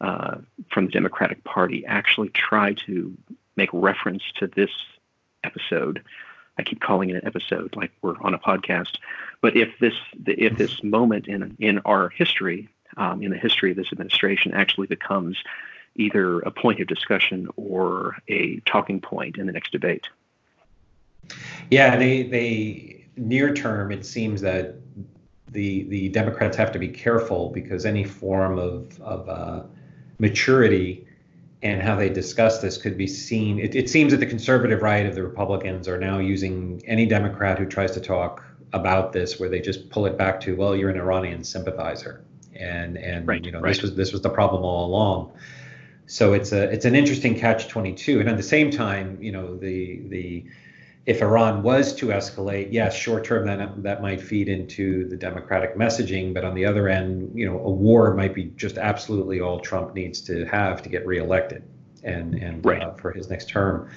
uh, 0.00 0.38
from 0.70 0.86
the 0.86 0.92
Democratic 0.92 1.44
Party 1.44 1.84
actually 1.86 2.28
try 2.30 2.74
to 2.86 3.16
make 3.56 3.70
reference 3.72 4.22
to 4.36 4.46
this 4.46 4.70
episode. 5.44 6.02
I 6.58 6.62
keep 6.62 6.80
calling 6.80 7.10
it 7.10 7.16
an 7.16 7.26
episode, 7.26 7.74
like 7.76 7.92
we're 8.02 8.20
on 8.20 8.34
a 8.34 8.38
podcast. 8.38 8.98
But 9.40 9.56
if 9.56 9.70
this 9.80 9.94
if 10.26 10.58
this 10.58 10.82
moment 10.82 11.28
in 11.28 11.56
in 11.58 11.78
our 11.84 12.10
history, 12.10 12.68
um, 12.96 13.22
in 13.22 13.30
the 13.30 13.38
history 13.38 13.70
of 13.70 13.76
this 13.76 13.92
administration, 13.92 14.52
actually 14.52 14.86
becomes 14.86 15.42
either 15.94 16.40
a 16.40 16.50
point 16.50 16.80
of 16.80 16.86
discussion 16.86 17.48
or 17.56 18.16
a 18.28 18.60
talking 18.60 19.00
point 19.00 19.38
in 19.38 19.46
the 19.46 19.52
next 19.52 19.72
debate. 19.72 20.08
Yeah, 21.70 21.96
they 21.96 22.24
they 22.24 23.06
near 23.16 23.54
term 23.54 23.92
it 23.92 24.04
seems 24.04 24.40
that 24.42 24.76
the 25.52 25.84
the 25.84 26.08
Democrats 26.08 26.56
have 26.56 26.72
to 26.72 26.78
be 26.78 26.88
careful 26.88 27.50
because 27.50 27.86
any 27.86 28.04
form 28.04 28.58
of 28.58 29.00
of 29.00 29.28
uh, 29.28 29.62
maturity 30.18 31.06
and 31.62 31.80
how 31.80 31.94
they 31.94 32.08
discuss 32.08 32.60
this 32.60 32.76
could 32.76 32.98
be 32.98 33.06
seen. 33.06 33.58
It, 33.60 33.74
it 33.76 33.88
seems 33.88 34.10
that 34.12 34.18
the 34.18 34.26
conservative 34.26 34.82
right 34.82 35.06
of 35.06 35.14
the 35.14 35.22
Republicans 35.22 35.86
are 35.86 35.98
now 35.98 36.18
using 36.18 36.82
any 36.86 37.06
Democrat 37.06 37.58
who 37.58 37.66
tries 37.66 37.92
to 37.92 38.00
talk 38.00 38.44
about 38.72 39.12
this, 39.12 39.38
where 39.38 39.48
they 39.48 39.60
just 39.60 39.88
pull 39.88 40.06
it 40.06 40.18
back 40.18 40.40
to, 40.40 40.56
well, 40.56 40.74
you're 40.74 40.90
an 40.90 40.98
Iranian 40.98 41.44
sympathizer, 41.44 42.24
and 42.56 42.96
and 42.96 43.28
right, 43.28 43.44
you 43.44 43.52
know 43.52 43.60
right. 43.60 43.74
this 43.74 43.82
was 43.82 43.94
this 43.94 44.12
was 44.12 44.22
the 44.22 44.30
problem 44.30 44.64
all 44.64 44.86
along. 44.86 45.32
So 46.06 46.32
it's 46.32 46.52
a 46.52 46.64
it's 46.70 46.84
an 46.84 46.96
interesting 46.96 47.38
catch 47.38 47.68
22, 47.68 48.20
and 48.20 48.28
at 48.28 48.36
the 48.36 48.42
same 48.42 48.70
time, 48.70 49.18
you 49.20 49.30
know 49.30 49.56
the 49.56 50.00
the 50.08 50.44
if 51.04 51.20
Iran 51.20 51.62
was 51.62 51.94
to 51.96 52.06
escalate, 52.06 52.68
yes, 52.70 52.94
short 52.94 53.24
term 53.24 53.46
that 53.46 53.82
that 53.82 54.02
might 54.02 54.20
feed 54.20 54.48
into 54.48 55.08
the 55.08 55.16
democratic 55.16 55.76
messaging, 55.76 56.32
but 56.32 56.44
on 56.44 56.54
the 56.54 56.64
other 56.64 56.88
end, 56.88 57.32
you 57.34 57.44
know, 57.44 57.58
a 57.58 57.70
war 57.70 58.14
might 58.14 58.34
be 58.34 58.44
just 58.56 58.78
absolutely 58.78 59.40
all 59.40 59.58
Trump 59.58 59.94
needs 59.94 60.20
to 60.22 60.44
have 60.46 60.80
to 60.82 60.88
get 60.88 61.04
reelected 61.06 61.64
and 62.04 62.34
and 62.34 62.64
right. 62.64 62.82
uh, 62.82 62.94
for 62.94 63.10
his 63.10 63.28
next 63.28 63.48
term. 63.48 63.90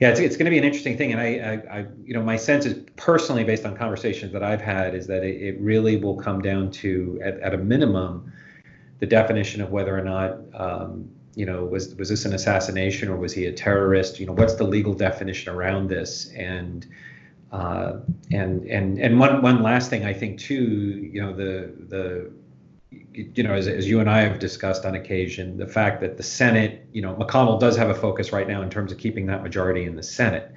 Yeah, 0.00 0.10
it's, 0.10 0.20
it's 0.20 0.36
going 0.36 0.44
to 0.44 0.50
be 0.50 0.58
an 0.58 0.64
interesting 0.64 0.96
thing, 0.98 1.12
and 1.12 1.20
I, 1.20 1.26
I, 1.26 1.78
I, 1.78 1.86
you 2.04 2.12
know, 2.12 2.22
my 2.22 2.36
sense 2.36 2.66
is 2.66 2.84
personally 2.96 3.44
based 3.44 3.64
on 3.64 3.74
conversations 3.74 4.30
that 4.32 4.42
I've 4.42 4.60
had 4.60 4.94
is 4.94 5.06
that 5.06 5.24
it, 5.24 5.40
it 5.40 5.58
really 5.58 5.96
will 5.96 6.16
come 6.16 6.42
down 6.42 6.70
to, 6.72 7.18
at, 7.24 7.40
at 7.40 7.54
a 7.54 7.56
minimum, 7.56 8.30
the 8.98 9.06
definition 9.06 9.62
of 9.62 9.70
whether 9.70 9.96
or 9.96 10.02
not, 10.02 10.38
um, 10.52 11.08
you 11.36 11.44
know, 11.44 11.64
was 11.64 11.94
was 11.96 12.08
this 12.08 12.24
an 12.24 12.32
assassination 12.32 13.08
or 13.08 13.16
was 13.16 13.32
he 13.32 13.44
a 13.44 13.52
terrorist? 13.52 14.18
You 14.18 14.26
know, 14.26 14.32
what's 14.32 14.54
the 14.54 14.64
legal 14.64 14.94
definition 14.94 15.54
around 15.54 15.88
this? 15.88 16.32
And 16.32 16.86
uh, 17.52 17.98
and 18.32 18.64
and 18.66 18.98
and 18.98 19.20
one 19.20 19.42
one 19.42 19.62
last 19.62 19.90
thing 19.90 20.04
I 20.06 20.14
think 20.14 20.40
too, 20.40 20.64
you 21.12 21.22
know, 21.22 21.34
the 21.34 21.72
the 21.88 22.32
you 22.90 23.42
know, 23.42 23.52
as, 23.52 23.68
as 23.68 23.86
you 23.86 24.00
and 24.00 24.08
I 24.08 24.22
have 24.22 24.38
discussed 24.38 24.86
on 24.86 24.94
occasion, 24.94 25.58
the 25.58 25.66
fact 25.66 26.00
that 26.00 26.16
the 26.16 26.22
Senate, 26.22 26.86
you 26.92 27.02
know, 27.02 27.14
McConnell 27.14 27.60
does 27.60 27.76
have 27.76 27.90
a 27.90 27.94
focus 27.94 28.32
right 28.32 28.48
now 28.48 28.62
in 28.62 28.70
terms 28.70 28.90
of 28.90 28.98
keeping 28.98 29.26
that 29.26 29.42
majority 29.42 29.84
in 29.84 29.94
the 29.94 30.02
Senate. 30.02 30.52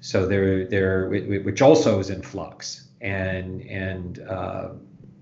So 0.00 0.26
there, 0.26 0.66
there, 0.66 1.08
which 1.08 1.62
also 1.62 1.98
is 1.98 2.10
in 2.10 2.22
flux, 2.22 2.88
and 3.00 3.62
and 3.62 4.18
uh, 4.20 4.70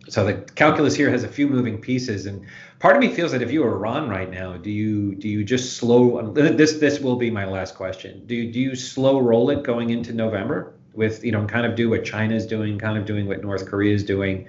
so 0.08 0.24
the 0.24 0.34
calculus 0.54 0.94
here 0.94 1.10
has 1.10 1.24
a 1.24 1.28
few 1.28 1.48
moving 1.48 1.78
pieces, 1.78 2.26
and 2.26 2.44
part 2.78 2.96
of 2.96 3.00
me 3.00 3.08
feels 3.08 3.32
that 3.32 3.42
if 3.42 3.50
you 3.50 3.62
were 3.62 3.74
Iran 3.74 4.08
right 4.08 4.30
now, 4.30 4.56
do 4.56 4.70
you 4.70 5.14
do 5.14 5.28
you 5.28 5.44
just 5.44 5.76
slow 5.76 6.32
this? 6.32 6.78
This 6.78 7.00
will 7.00 7.16
be 7.16 7.30
my 7.30 7.44
last 7.44 7.74
question. 7.74 8.26
Do 8.26 8.34
you, 8.34 8.52
do 8.52 8.60
you 8.60 8.74
slow 8.74 9.20
roll 9.20 9.50
it 9.50 9.62
going 9.62 9.90
into 9.90 10.12
November 10.12 10.74
with 10.94 11.24
you 11.24 11.32
know 11.32 11.44
kind 11.46 11.66
of 11.66 11.74
do 11.76 11.90
what 11.90 12.04
China's 12.04 12.46
doing, 12.46 12.78
kind 12.78 12.98
of 12.98 13.04
doing 13.04 13.26
what 13.26 13.42
North 13.42 13.66
Korea 13.66 13.94
is 13.94 14.04
doing? 14.04 14.48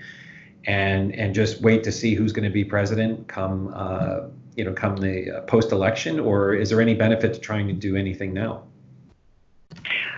and 0.66 1.16
and 1.16 1.34
just 1.34 1.62
wait 1.62 1.84
to 1.84 1.91
see 1.91 2.14
who's 2.14 2.32
going 2.32 2.43
to 2.43 2.51
be 2.51 2.64
president 2.64 3.28
come 3.28 3.72
uh, 3.76 4.22
you 4.55 4.64
know 4.64 4.74
come 4.74 4.97
the 4.97 5.32
uh, 5.32 5.41
post 5.41 5.72
election, 5.72 6.20
or 6.20 6.53
is 6.53 6.70
there 6.70 6.82
any 6.82 6.93
benefit 6.93 7.34
to 7.34 7.39
trying 7.39 7.68
to 7.68 7.74
do 7.74 7.95
anything 7.95 8.34
now? 8.34 8.64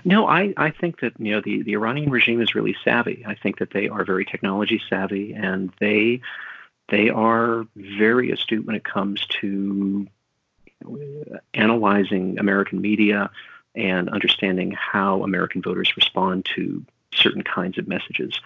No, 0.04 0.28
I, 0.28 0.54
I 0.58 0.72
think 0.72 1.00
that 1.02 1.14
you 1.20 1.32
know 1.32 1.42
the, 1.42 1.64
the 1.64 1.74
Iranian 1.74 2.10
regime 2.10 2.42
is 2.42 2.56
really 2.56 2.76
savvy. 2.84 3.24
I 3.26 3.36
think 3.36 3.60
that 3.60 3.72
they 3.72 3.88
are 3.88 4.04
very 4.04 4.26
technology 4.26 4.82
savvy, 4.90 5.34
and 5.34 5.72
they 5.80 6.22
they 6.90 7.10
are 7.10 7.66
very 7.76 8.32
astute 8.32 8.66
when 8.66 8.76
it 8.76 8.84
comes 8.84 9.26
to 9.42 10.08
analyzing 11.54 12.40
American 12.40 12.82
media 12.82 13.30
and 13.76 14.10
understanding 14.10 14.72
how 14.72 15.24
American 15.24 15.62
voters 15.62 15.96
respond 15.96 16.46
to 16.56 16.84
certain 17.14 17.44
kinds 17.44 17.78
of 17.78 17.88
messages. 17.88 18.40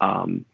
Um, 0.00 0.44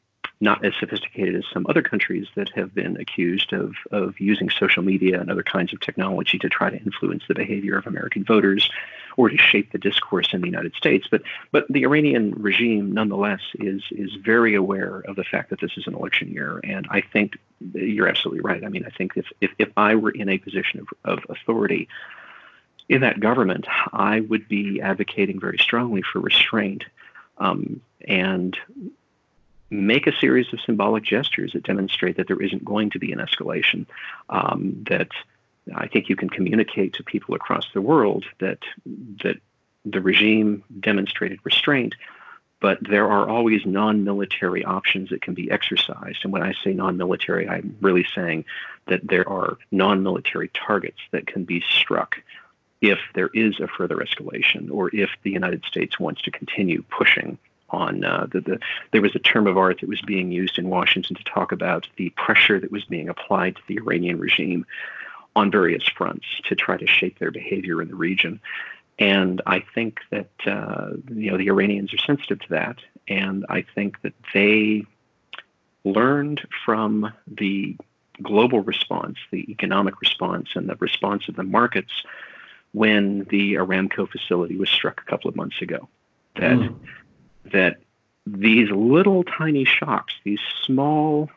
not 0.40 0.64
as 0.64 0.72
sophisticated 0.78 1.34
as 1.34 1.44
some 1.52 1.66
other 1.68 1.82
countries 1.82 2.26
that 2.36 2.48
have 2.50 2.72
been 2.74 2.96
accused 2.96 3.52
of, 3.52 3.74
of 3.90 4.20
using 4.20 4.48
social 4.50 4.82
media 4.82 5.20
and 5.20 5.30
other 5.30 5.42
kinds 5.42 5.72
of 5.72 5.80
technology 5.80 6.38
to 6.38 6.48
try 6.48 6.70
to 6.70 6.78
influence 6.78 7.24
the 7.26 7.34
behavior 7.34 7.76
of 7.76 7.86
American 7.86 8.24
voters 8.24 8.70
or 9.16 9.28
to 9.28 9.36
shape 9.36 9.72
the 9.72 9.78
discourse 9.78 10.28
in 10.32 10.40
the 10.40 10.46
United 10.46 10.74
States. 10.76 11.08
But 11.10 11.22
but 11.50 11.66
the 11.68 11.82
Iranian 11.82 12.34
regime 12.36 12.92
nonetheless 12.92 13.40
is 13.54 13.82
is 13.90 14.14
very 14.14 14.54
aware 14.54 15.00
of 15.08 15.16
the 15.16 15.24
fact 15.24 15.50
that 15.50 15.60
this 15.60 15.76
is 15.76 15.88
an 15.88 15.94
election 15.94 16.28
year. 16.30 16.60
And 16.62 16.86
I 16.88 17.00
think 17.00 17.36
you're 17.74 18.08
absolutely 18.08 18.42
right. 18.42 18.64
I 18.64 18.68
mean, 18.68 18.84
I 18.86 18.90
think 18.90 19.16
if 19.16 19.26
if, 19.40 19.50
if 19.58 19.70
I 19.76 19.96
were 19.96 20.10
in 20.10 20.28
a 20.28 20.38
position 20.38 20.80
of, 20.80 20.88
of 21.04 21.18
authority 21.28 21.88
in 22.88 23.00
that 23.00 23.18
government, 23.18 23.66
I 23.92 24.20
would 24.20 24.48
be 24.48 24.80
advocating 24.80 25.40
very 25.40 25.58
strongly 25.58 26.02
for 26.02 26.20
restraint. 26.20 26.84
Um, 27.38 27.80
and 28.06 28.56
make 29.70 30.06
a 30.06 30.16
series 30.16 30.52
of 30.52 30.60
symbolic 30.60 31.04
gestures 31.04 31.52
that 31.52 31.64
demonstrate 31.64 32.16
that 32.16 32.26
there 32.26 32.40
isn't 32.40 32.64
going 32.64 32.90
to 32.90 32.98
be 32.98 33.12
an 33.12 33.18
escalation. 33.18 33.86
Um, 34.28 34.84
that 34.88 35.08
I 35.74 35.86
think 35.88 36.08
you 36.08 36.16
can 36.16 36.30
communicate 36.30 36.94
to 36.94 37.02
people 37.02 37.34
across 37.34 37.66
the 37.74 37.82
world 37.82 38.24
that 38.40 38.60
that 39.22 39.36
the 39.84 40.00
regime 40.00 40.64
demonstrated 40.80 41.38
restraint, 41.44 41.94
but 42.60 42.78
there 42.80 43.10
are 43.10 43.28
always 43.28 43.64
non-military 43.64 44.64
options 44.64 45.10
that 45.10 45.22
can 45.22 45.34
be 45.34 45.50
exercised. 45.50 46.18
And 46.24 46.32
when 46.32 46.42
I 46.42 46.54
say 46.64 46.72
non-military, 46.72 47.48
I'm 47.48 47.76
really 47.80 48.06
saying 48.14 48.44
that 48.86 49.06
there 49.06 49.28
are 49.28 49.58
non-military 49.70 50.48
targets 50.48 50.98
that 51.12 51.26
can 51.26 51.44
be 51.44 51.62
struck 51.70 52.16
if 52.80 52.98
there 53.14 53.30
is 53.34 53.60
a 53.60 53.68
further 53.68 53.96
escalation 53.96 54.70
or 54.70 54.94
if 54.94 55.10
the 55.22 55.30
United 55.30 55.64
States 55.64 55.98
wants 55.98 56.22
to 56.22 56.30
continue 56.30 56.82
pushing 56.82 57.38
on 57.70 58.04
uh, 58.04 58.26
the, 58.30 58.40
the 58.40 58.58
there 58.92 59.02
was 59.02 59.14
a 59.14 59.20
term 59.20 59.46
of 59.46 59.58
art 59.58 59.80
that 59.80 59.88
was 59.88 60.00
being 60.02 60.32
used 60.32 60.58
in 60.58 60.68
Washington 60.68 61.16
to 61.16 61.24
talk 61.24 61.52
about 61.52 61.88
the 61.96 62.10
pressure 62.10 62.58
that 62.58 62.72
was 62.72 62.84
being 62.84 63.08
applied 63.08 63.56
to 63.56 63.62
the 63.66 63.76
Iranian 63.76 64.18
regime 64.18 64.66
on 65.36 65.50
various 65.50 65.86
fronts 65.96 66.26
to 66.44 66.54
try 66.54 66.76
to 66.76 66.86
shape 66.86 67.18
their 67.18 67.30
behavior 67.30 67.80
in 67.80 67.88
the 67.88 67.94
region. 67.94 68.40
And 68.98 69.40
I 69.46 69.60
think 69.74 70.00
that 70.10 70.30
uh, 70.46 70.90
you 71.08 71.30
know 71.30 71.38
the 71.38 71.48
Iranians 71.48 71.94
are 71.94 71.98
sensitive 71.98 72.40
to 72.40 72.48
that, 72.50 72.78
and 73.06 73.46
I 73.48 73.62
think 73.74 74.00
that 74.02 74.14
they 74.34 74.84
learned 75.84 76.46
from 76.64 77.12
the 77.28 77.76
global 78.20 78.60
response, 78.60 79.16
the 79.30 79.50
economic 79.50 80.00
response, 80.00 80.48
and 80.56 80.68
the 80.68 80.74
response 80.76 81.28
of 81.28 81.36
the 81.36 81.44
markets 81.44 81.92
when 82.72 83.24
the 83.30 83.54
Aramco 83.54 84.08
facility 84.10 84.56
was 84.56 84.68
struck 84.68 85.00
a 85.00 85.10
couple 85.10 85.28
of 85.28 85.36
months 85.36 85.62
ago. 85.62 85.88
That 86.34 86.58
mm 86.58 86.74
that 87.52 87.78
these 88.26 88.70
little 88.70 89.24
tiny 89.24 89.64
shocks, 89.64 90.14
these 90.24 90.40
small 90.64 91.30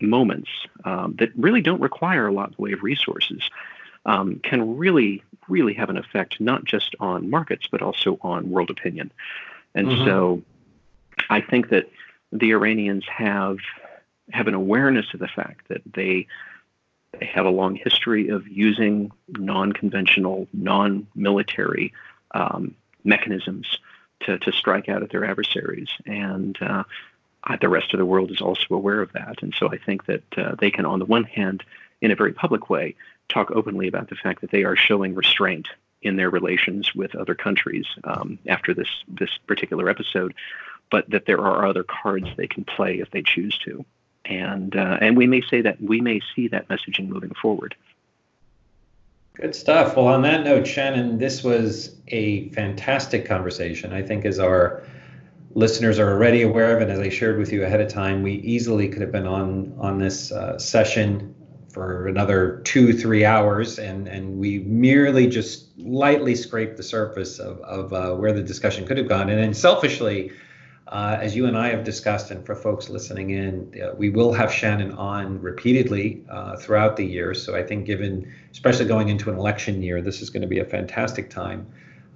moments 0.00 0.50
um, 0.84 1.14
that 1.18 1.30
really 1.36 1.62
don't 1.62 1.80
require 1.80 2.26
a 2.26 2.32
lot 2.32 2.48
in 2.48 2.54
the 2.56 2.62
way 2.62 2.72
of 2.72 2.82
resources, 2.82 3.42
um, 4.06 4.38
can 4.40 4.76
really, 4.76 5.22
really 5.48 5.74
have 5.74 5.88
an 5.88 5.96
effect 5.96 6.40
not 6.40 6.64
just 6.64 6.94
on 7.00 7.30
markets 7.30 7.66
but 7.70 7.80
also 7.80 8.18
on 8.20 8.50
world 8.50 8.70
opinion. 8.70 9.10
And 9.74 9.88
mm-hmm. 9.88 10.04
so, 10.04 10.42
I 11.30 11.40
think 11.40 11.70
that 11.70 11.90
the 12.32 12.50
Iranians 12.52 13.04
have 13.06 13.58
have 14.32 14.48
an 14.48 14.54
awareness 14.54 15.06
of 15.14 15.20
the 15.20 15.28
fact 15.28 15.68
that 15.68 15.82
they 15.92 16.26
they 17.18 17.26
have 17.26 17.46
a 17.46 17.50
long 17.50 17.76
history 17.76 18.28
of 18.28 18.48
using 18.48 19.12
non-conventional, 19.28 20.48
non-military 20.52 21.92
um, 22.32 22.74
mechanisms 23.04 23.78
to, 24.24 24.38
to 24.38 24.52
strike 24.52 24.88
out 24.88 25.02
at 25.02 25.10
their 25.10 25.24
adversaries. 25.24 25.88
And 26.06 26.56
uh, 26.60 26.84
the 27.60 27.68
rest 27.68 27.92
of 27.94 27.98
the 27.98 28.06
world 28.06 28.30
is 28.30 28.40
also 28.40 28.74
aware 28.74 29.00
of 29.00 29.12
that. 29.12 29.42
And 29.42 29.54
so 29.58 29.70
I 29.70 29.78
think 29.78 30.06
that 30.06 30.24
uh, 30.36 30.54
they 30.58 30.70
can, 30.70 30.86
on 30.86 30.98
the 30.98 31.04
one 31.04 31.24
hand, 31.24 31.62
in 32.00 32.10
a 32.10 32.16
very 32.16 32.32
public 32.32 32.70
way, 32.70 32.96
talk 33.28 33.50
openly 33.50 33.88
about 33.88 34.08
the 34.08 34.16
fact 34.16 34.40
that 34.40 34.50
they 34.50 34.64
are 34.64 34.76
showing 34.76 35.14
restraint 35.14 35.68
in 36.02 36.16
their 36.16 36.30
relations 36.30 36.94
with 36.94 37.14
other 37.14 37.34
countries 37.34 37.86
um, 38.04 38.38
after 38.46 38.74
this 38.74 38.88
this 39.08 39.30
particular 39.46 39.88
episode, 39.88 40.34
but 40.90 41.08
that 41.10 41.24
there 41.26 41.40
are 41.40 41.66
other 41.66 41.82
cards 41.82 42.28
they 42.36 42.46
can 42.46 42.64
play 42.64 43.00
if 43.00 43.10
they 43.10 43.22
choose 43.22 43.56
to, 43.58 43.84
and 44.26 44.76
uh, 44.76 44.98
and 45.00 45.16
we 45.16 45.26
may 45.26 45.40
say 45.40 45.62
that 45.62 45.80
we 45.80 46.00
may 46.00 46.20
see 46.36 46.48
that 46.48 46.68
messaging 46.68 47.08
moving 47.08 47.32
forward. 47.40 47.74
Good 49.36 49.56
stuff. 49.56 49.96
Well, 49.96 50.06
on 50.06 50.22
that 50.22 50.44
note, 50.44 50.64
Shannon, 50.64 51.18
this 51.18 51.42
was 51.42 51.96
a 52.08 52.50
fantastic 52.50 53.26
conversation. 53.26 53.92
I 53.92 54.00
think 54.00 54.24
as 54.24 54.38
our 54.38 54.84
listeners 55.54 55.98
are 55.98 56.12
already 56.12 56.42
aware 56.42 56.76
of, 56.76 56.80
and 56.80 56.90
as 56.90 57.00
I 57.00 57.08
shared 57.08 57.38
with 57.38 57.52
you 57.52 57.64
ahead 57.64 57.80
of 57.80 57.88
time, 57.88 58.22
we 58.22 58.34
easily 58.34 58.88
could 58.88 59.02
have 59.02 59.10
been 59.10 59.26
on 59.26 59.74
on 59.76 59.98
this 59.98 60.30
uh, 60.30 60.56
session 60.58 61.34
for 61.68 62.06
another 62.06 62.60
two, 62.64 62.92
three 62.92 63.24
hours, 63.24 63.80
and 63.80 64.06
and 64.06 64.38
we 64.38 64.60
merely 64.60 65.26
just 65.26 65.76
lightly 65.76 66.36
scraped 66.36 66.76
the 66.76 66.84
surface 66.84 67.40
of 67.40 67.58
of 67.62 67.92
uh, 67.92 68.14
where 68.14 68.32
the 68.32 68.42
discussion 68.42 68.86
could 68.86 68.98
have 68.98 69.08
gone. 69.08 69.28
And 69.30 69.38
then 69.40 69.52
selfishly, 69.52 70.30
uh, 70.88 71.16
as 71.20 71.34
you 71.34 71.46
and 71.46 71.56
I 71.56 71.70
have 71.70 71.82
discussed, 71.82 72.30
and 72.30 72.44
for 72.44 72.54
folks 72.54 72.90
listening 72.90 73.30
in, 73.30 73.82
uh, 73.82 73.94
we 73.96 74.10
will 74.10 74.32
have 74.32 74.52
Shannon 74.52 74.92
on 74.92 75.40
repeatedly 75.40 76.22
uh, 76.28 76.56
throughout 76.56 76.96
the 76.96 77.04
year. 77.04 77.32
So 77.32 77.56
I 77.56 77.62
think, 77.62 77.86
given, 77.86 78.30
especially 78.52 78.84
going 78.84 79.08
into 79.08 79.30
an 79.30 79.38
election 79.38 79.82
year, 79.82 80.02
this 80.02 80.20
is 80.20 80.28
going 80.28 80.42
to 80.42 80.48
be 80.48 80.58
a 80.58 80.64
fantastic 80.64 81.30
time 81.30 81.66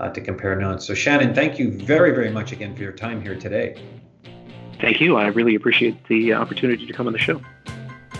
uh, 0.00 0.10
to 0.10 0.20
compare 0.20 0.54
notes. 0.54 0.86
So, 0.86 0.94
Shannon, 0.94 1.34
thank 1.34 1.58
you 1.58 1.70
very, 1.70 2.12
very 2.12 2.30
much 2.30 2.52
again 2.52 2.76
for 2.76 2.82
your 2.82 2.92
time 2.92 3.22
here 3.22 3.36
today. 3.36 3.82
Thank 4.80 5.00
you. 5.00 5.16
I 5.16 5.26
really 5.28 5.54
appreciate 5.54 6.06
the 6.06 6.34
opportunity 6.34 6.86
to 6.86 6.92
come 6.92 7.06
on 7.06 7.12
the 7.12 7.18
show. 7.18 7.40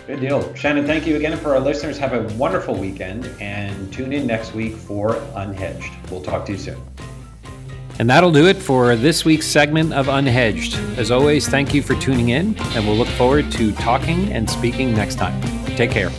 Good 0.07 0.21
deal. 0.21 0.55
Shannon, 0.55 0.87
thank 0.87 1.07
you 1.07 1.17
again. 1.17 1.37
For 1.37 1.55
our 1.55 1.61
listeners, 1.61 1.99
have 1.99 2.15
a 2.15 2.23
wonderful 2.37 2.75
weekend 2.75 3.27
and 3.41 3.93
tune 3.93 4.15
in 4.15 4.27
next 4.27 4.55
week 4.55 4.75
for 4.75 5.11
Unhedged. 5.37 6.11
We'll 6.11 6.23
talk 6.23 6.47
to 6.47 6.53
you 6.53 6.59
soon. 6.59 6.88
And 7.99 8.09
that'll 8.09 8.33
do 8.33 8.47
it 8.47 8.57
for 8.57 8.95
this 8.95 9.25
week's 9.25 9.47
segment 9.47 9.93
of 9.93 10.07
Unhedged. 10.07 10.97
As 10.97 11.11
always, 11.11 11.49
thank 11.49 11.75
you 11.75 11.83
for 11.83 11.95
tuning 11.97 12.29
in, 12.29 12.57
and 12.59 12.87
we'll 12.87 12.97
look 12.97 13.09
forward 13.09 13.51
to 13.53 13.73
talking 13.73 14.33
and 14.33 14.49
speaking 14.49 14.95
next 14.95 15.17
time. 15.17 15.41
Take 15.77 15.91
care. 15.91 16.11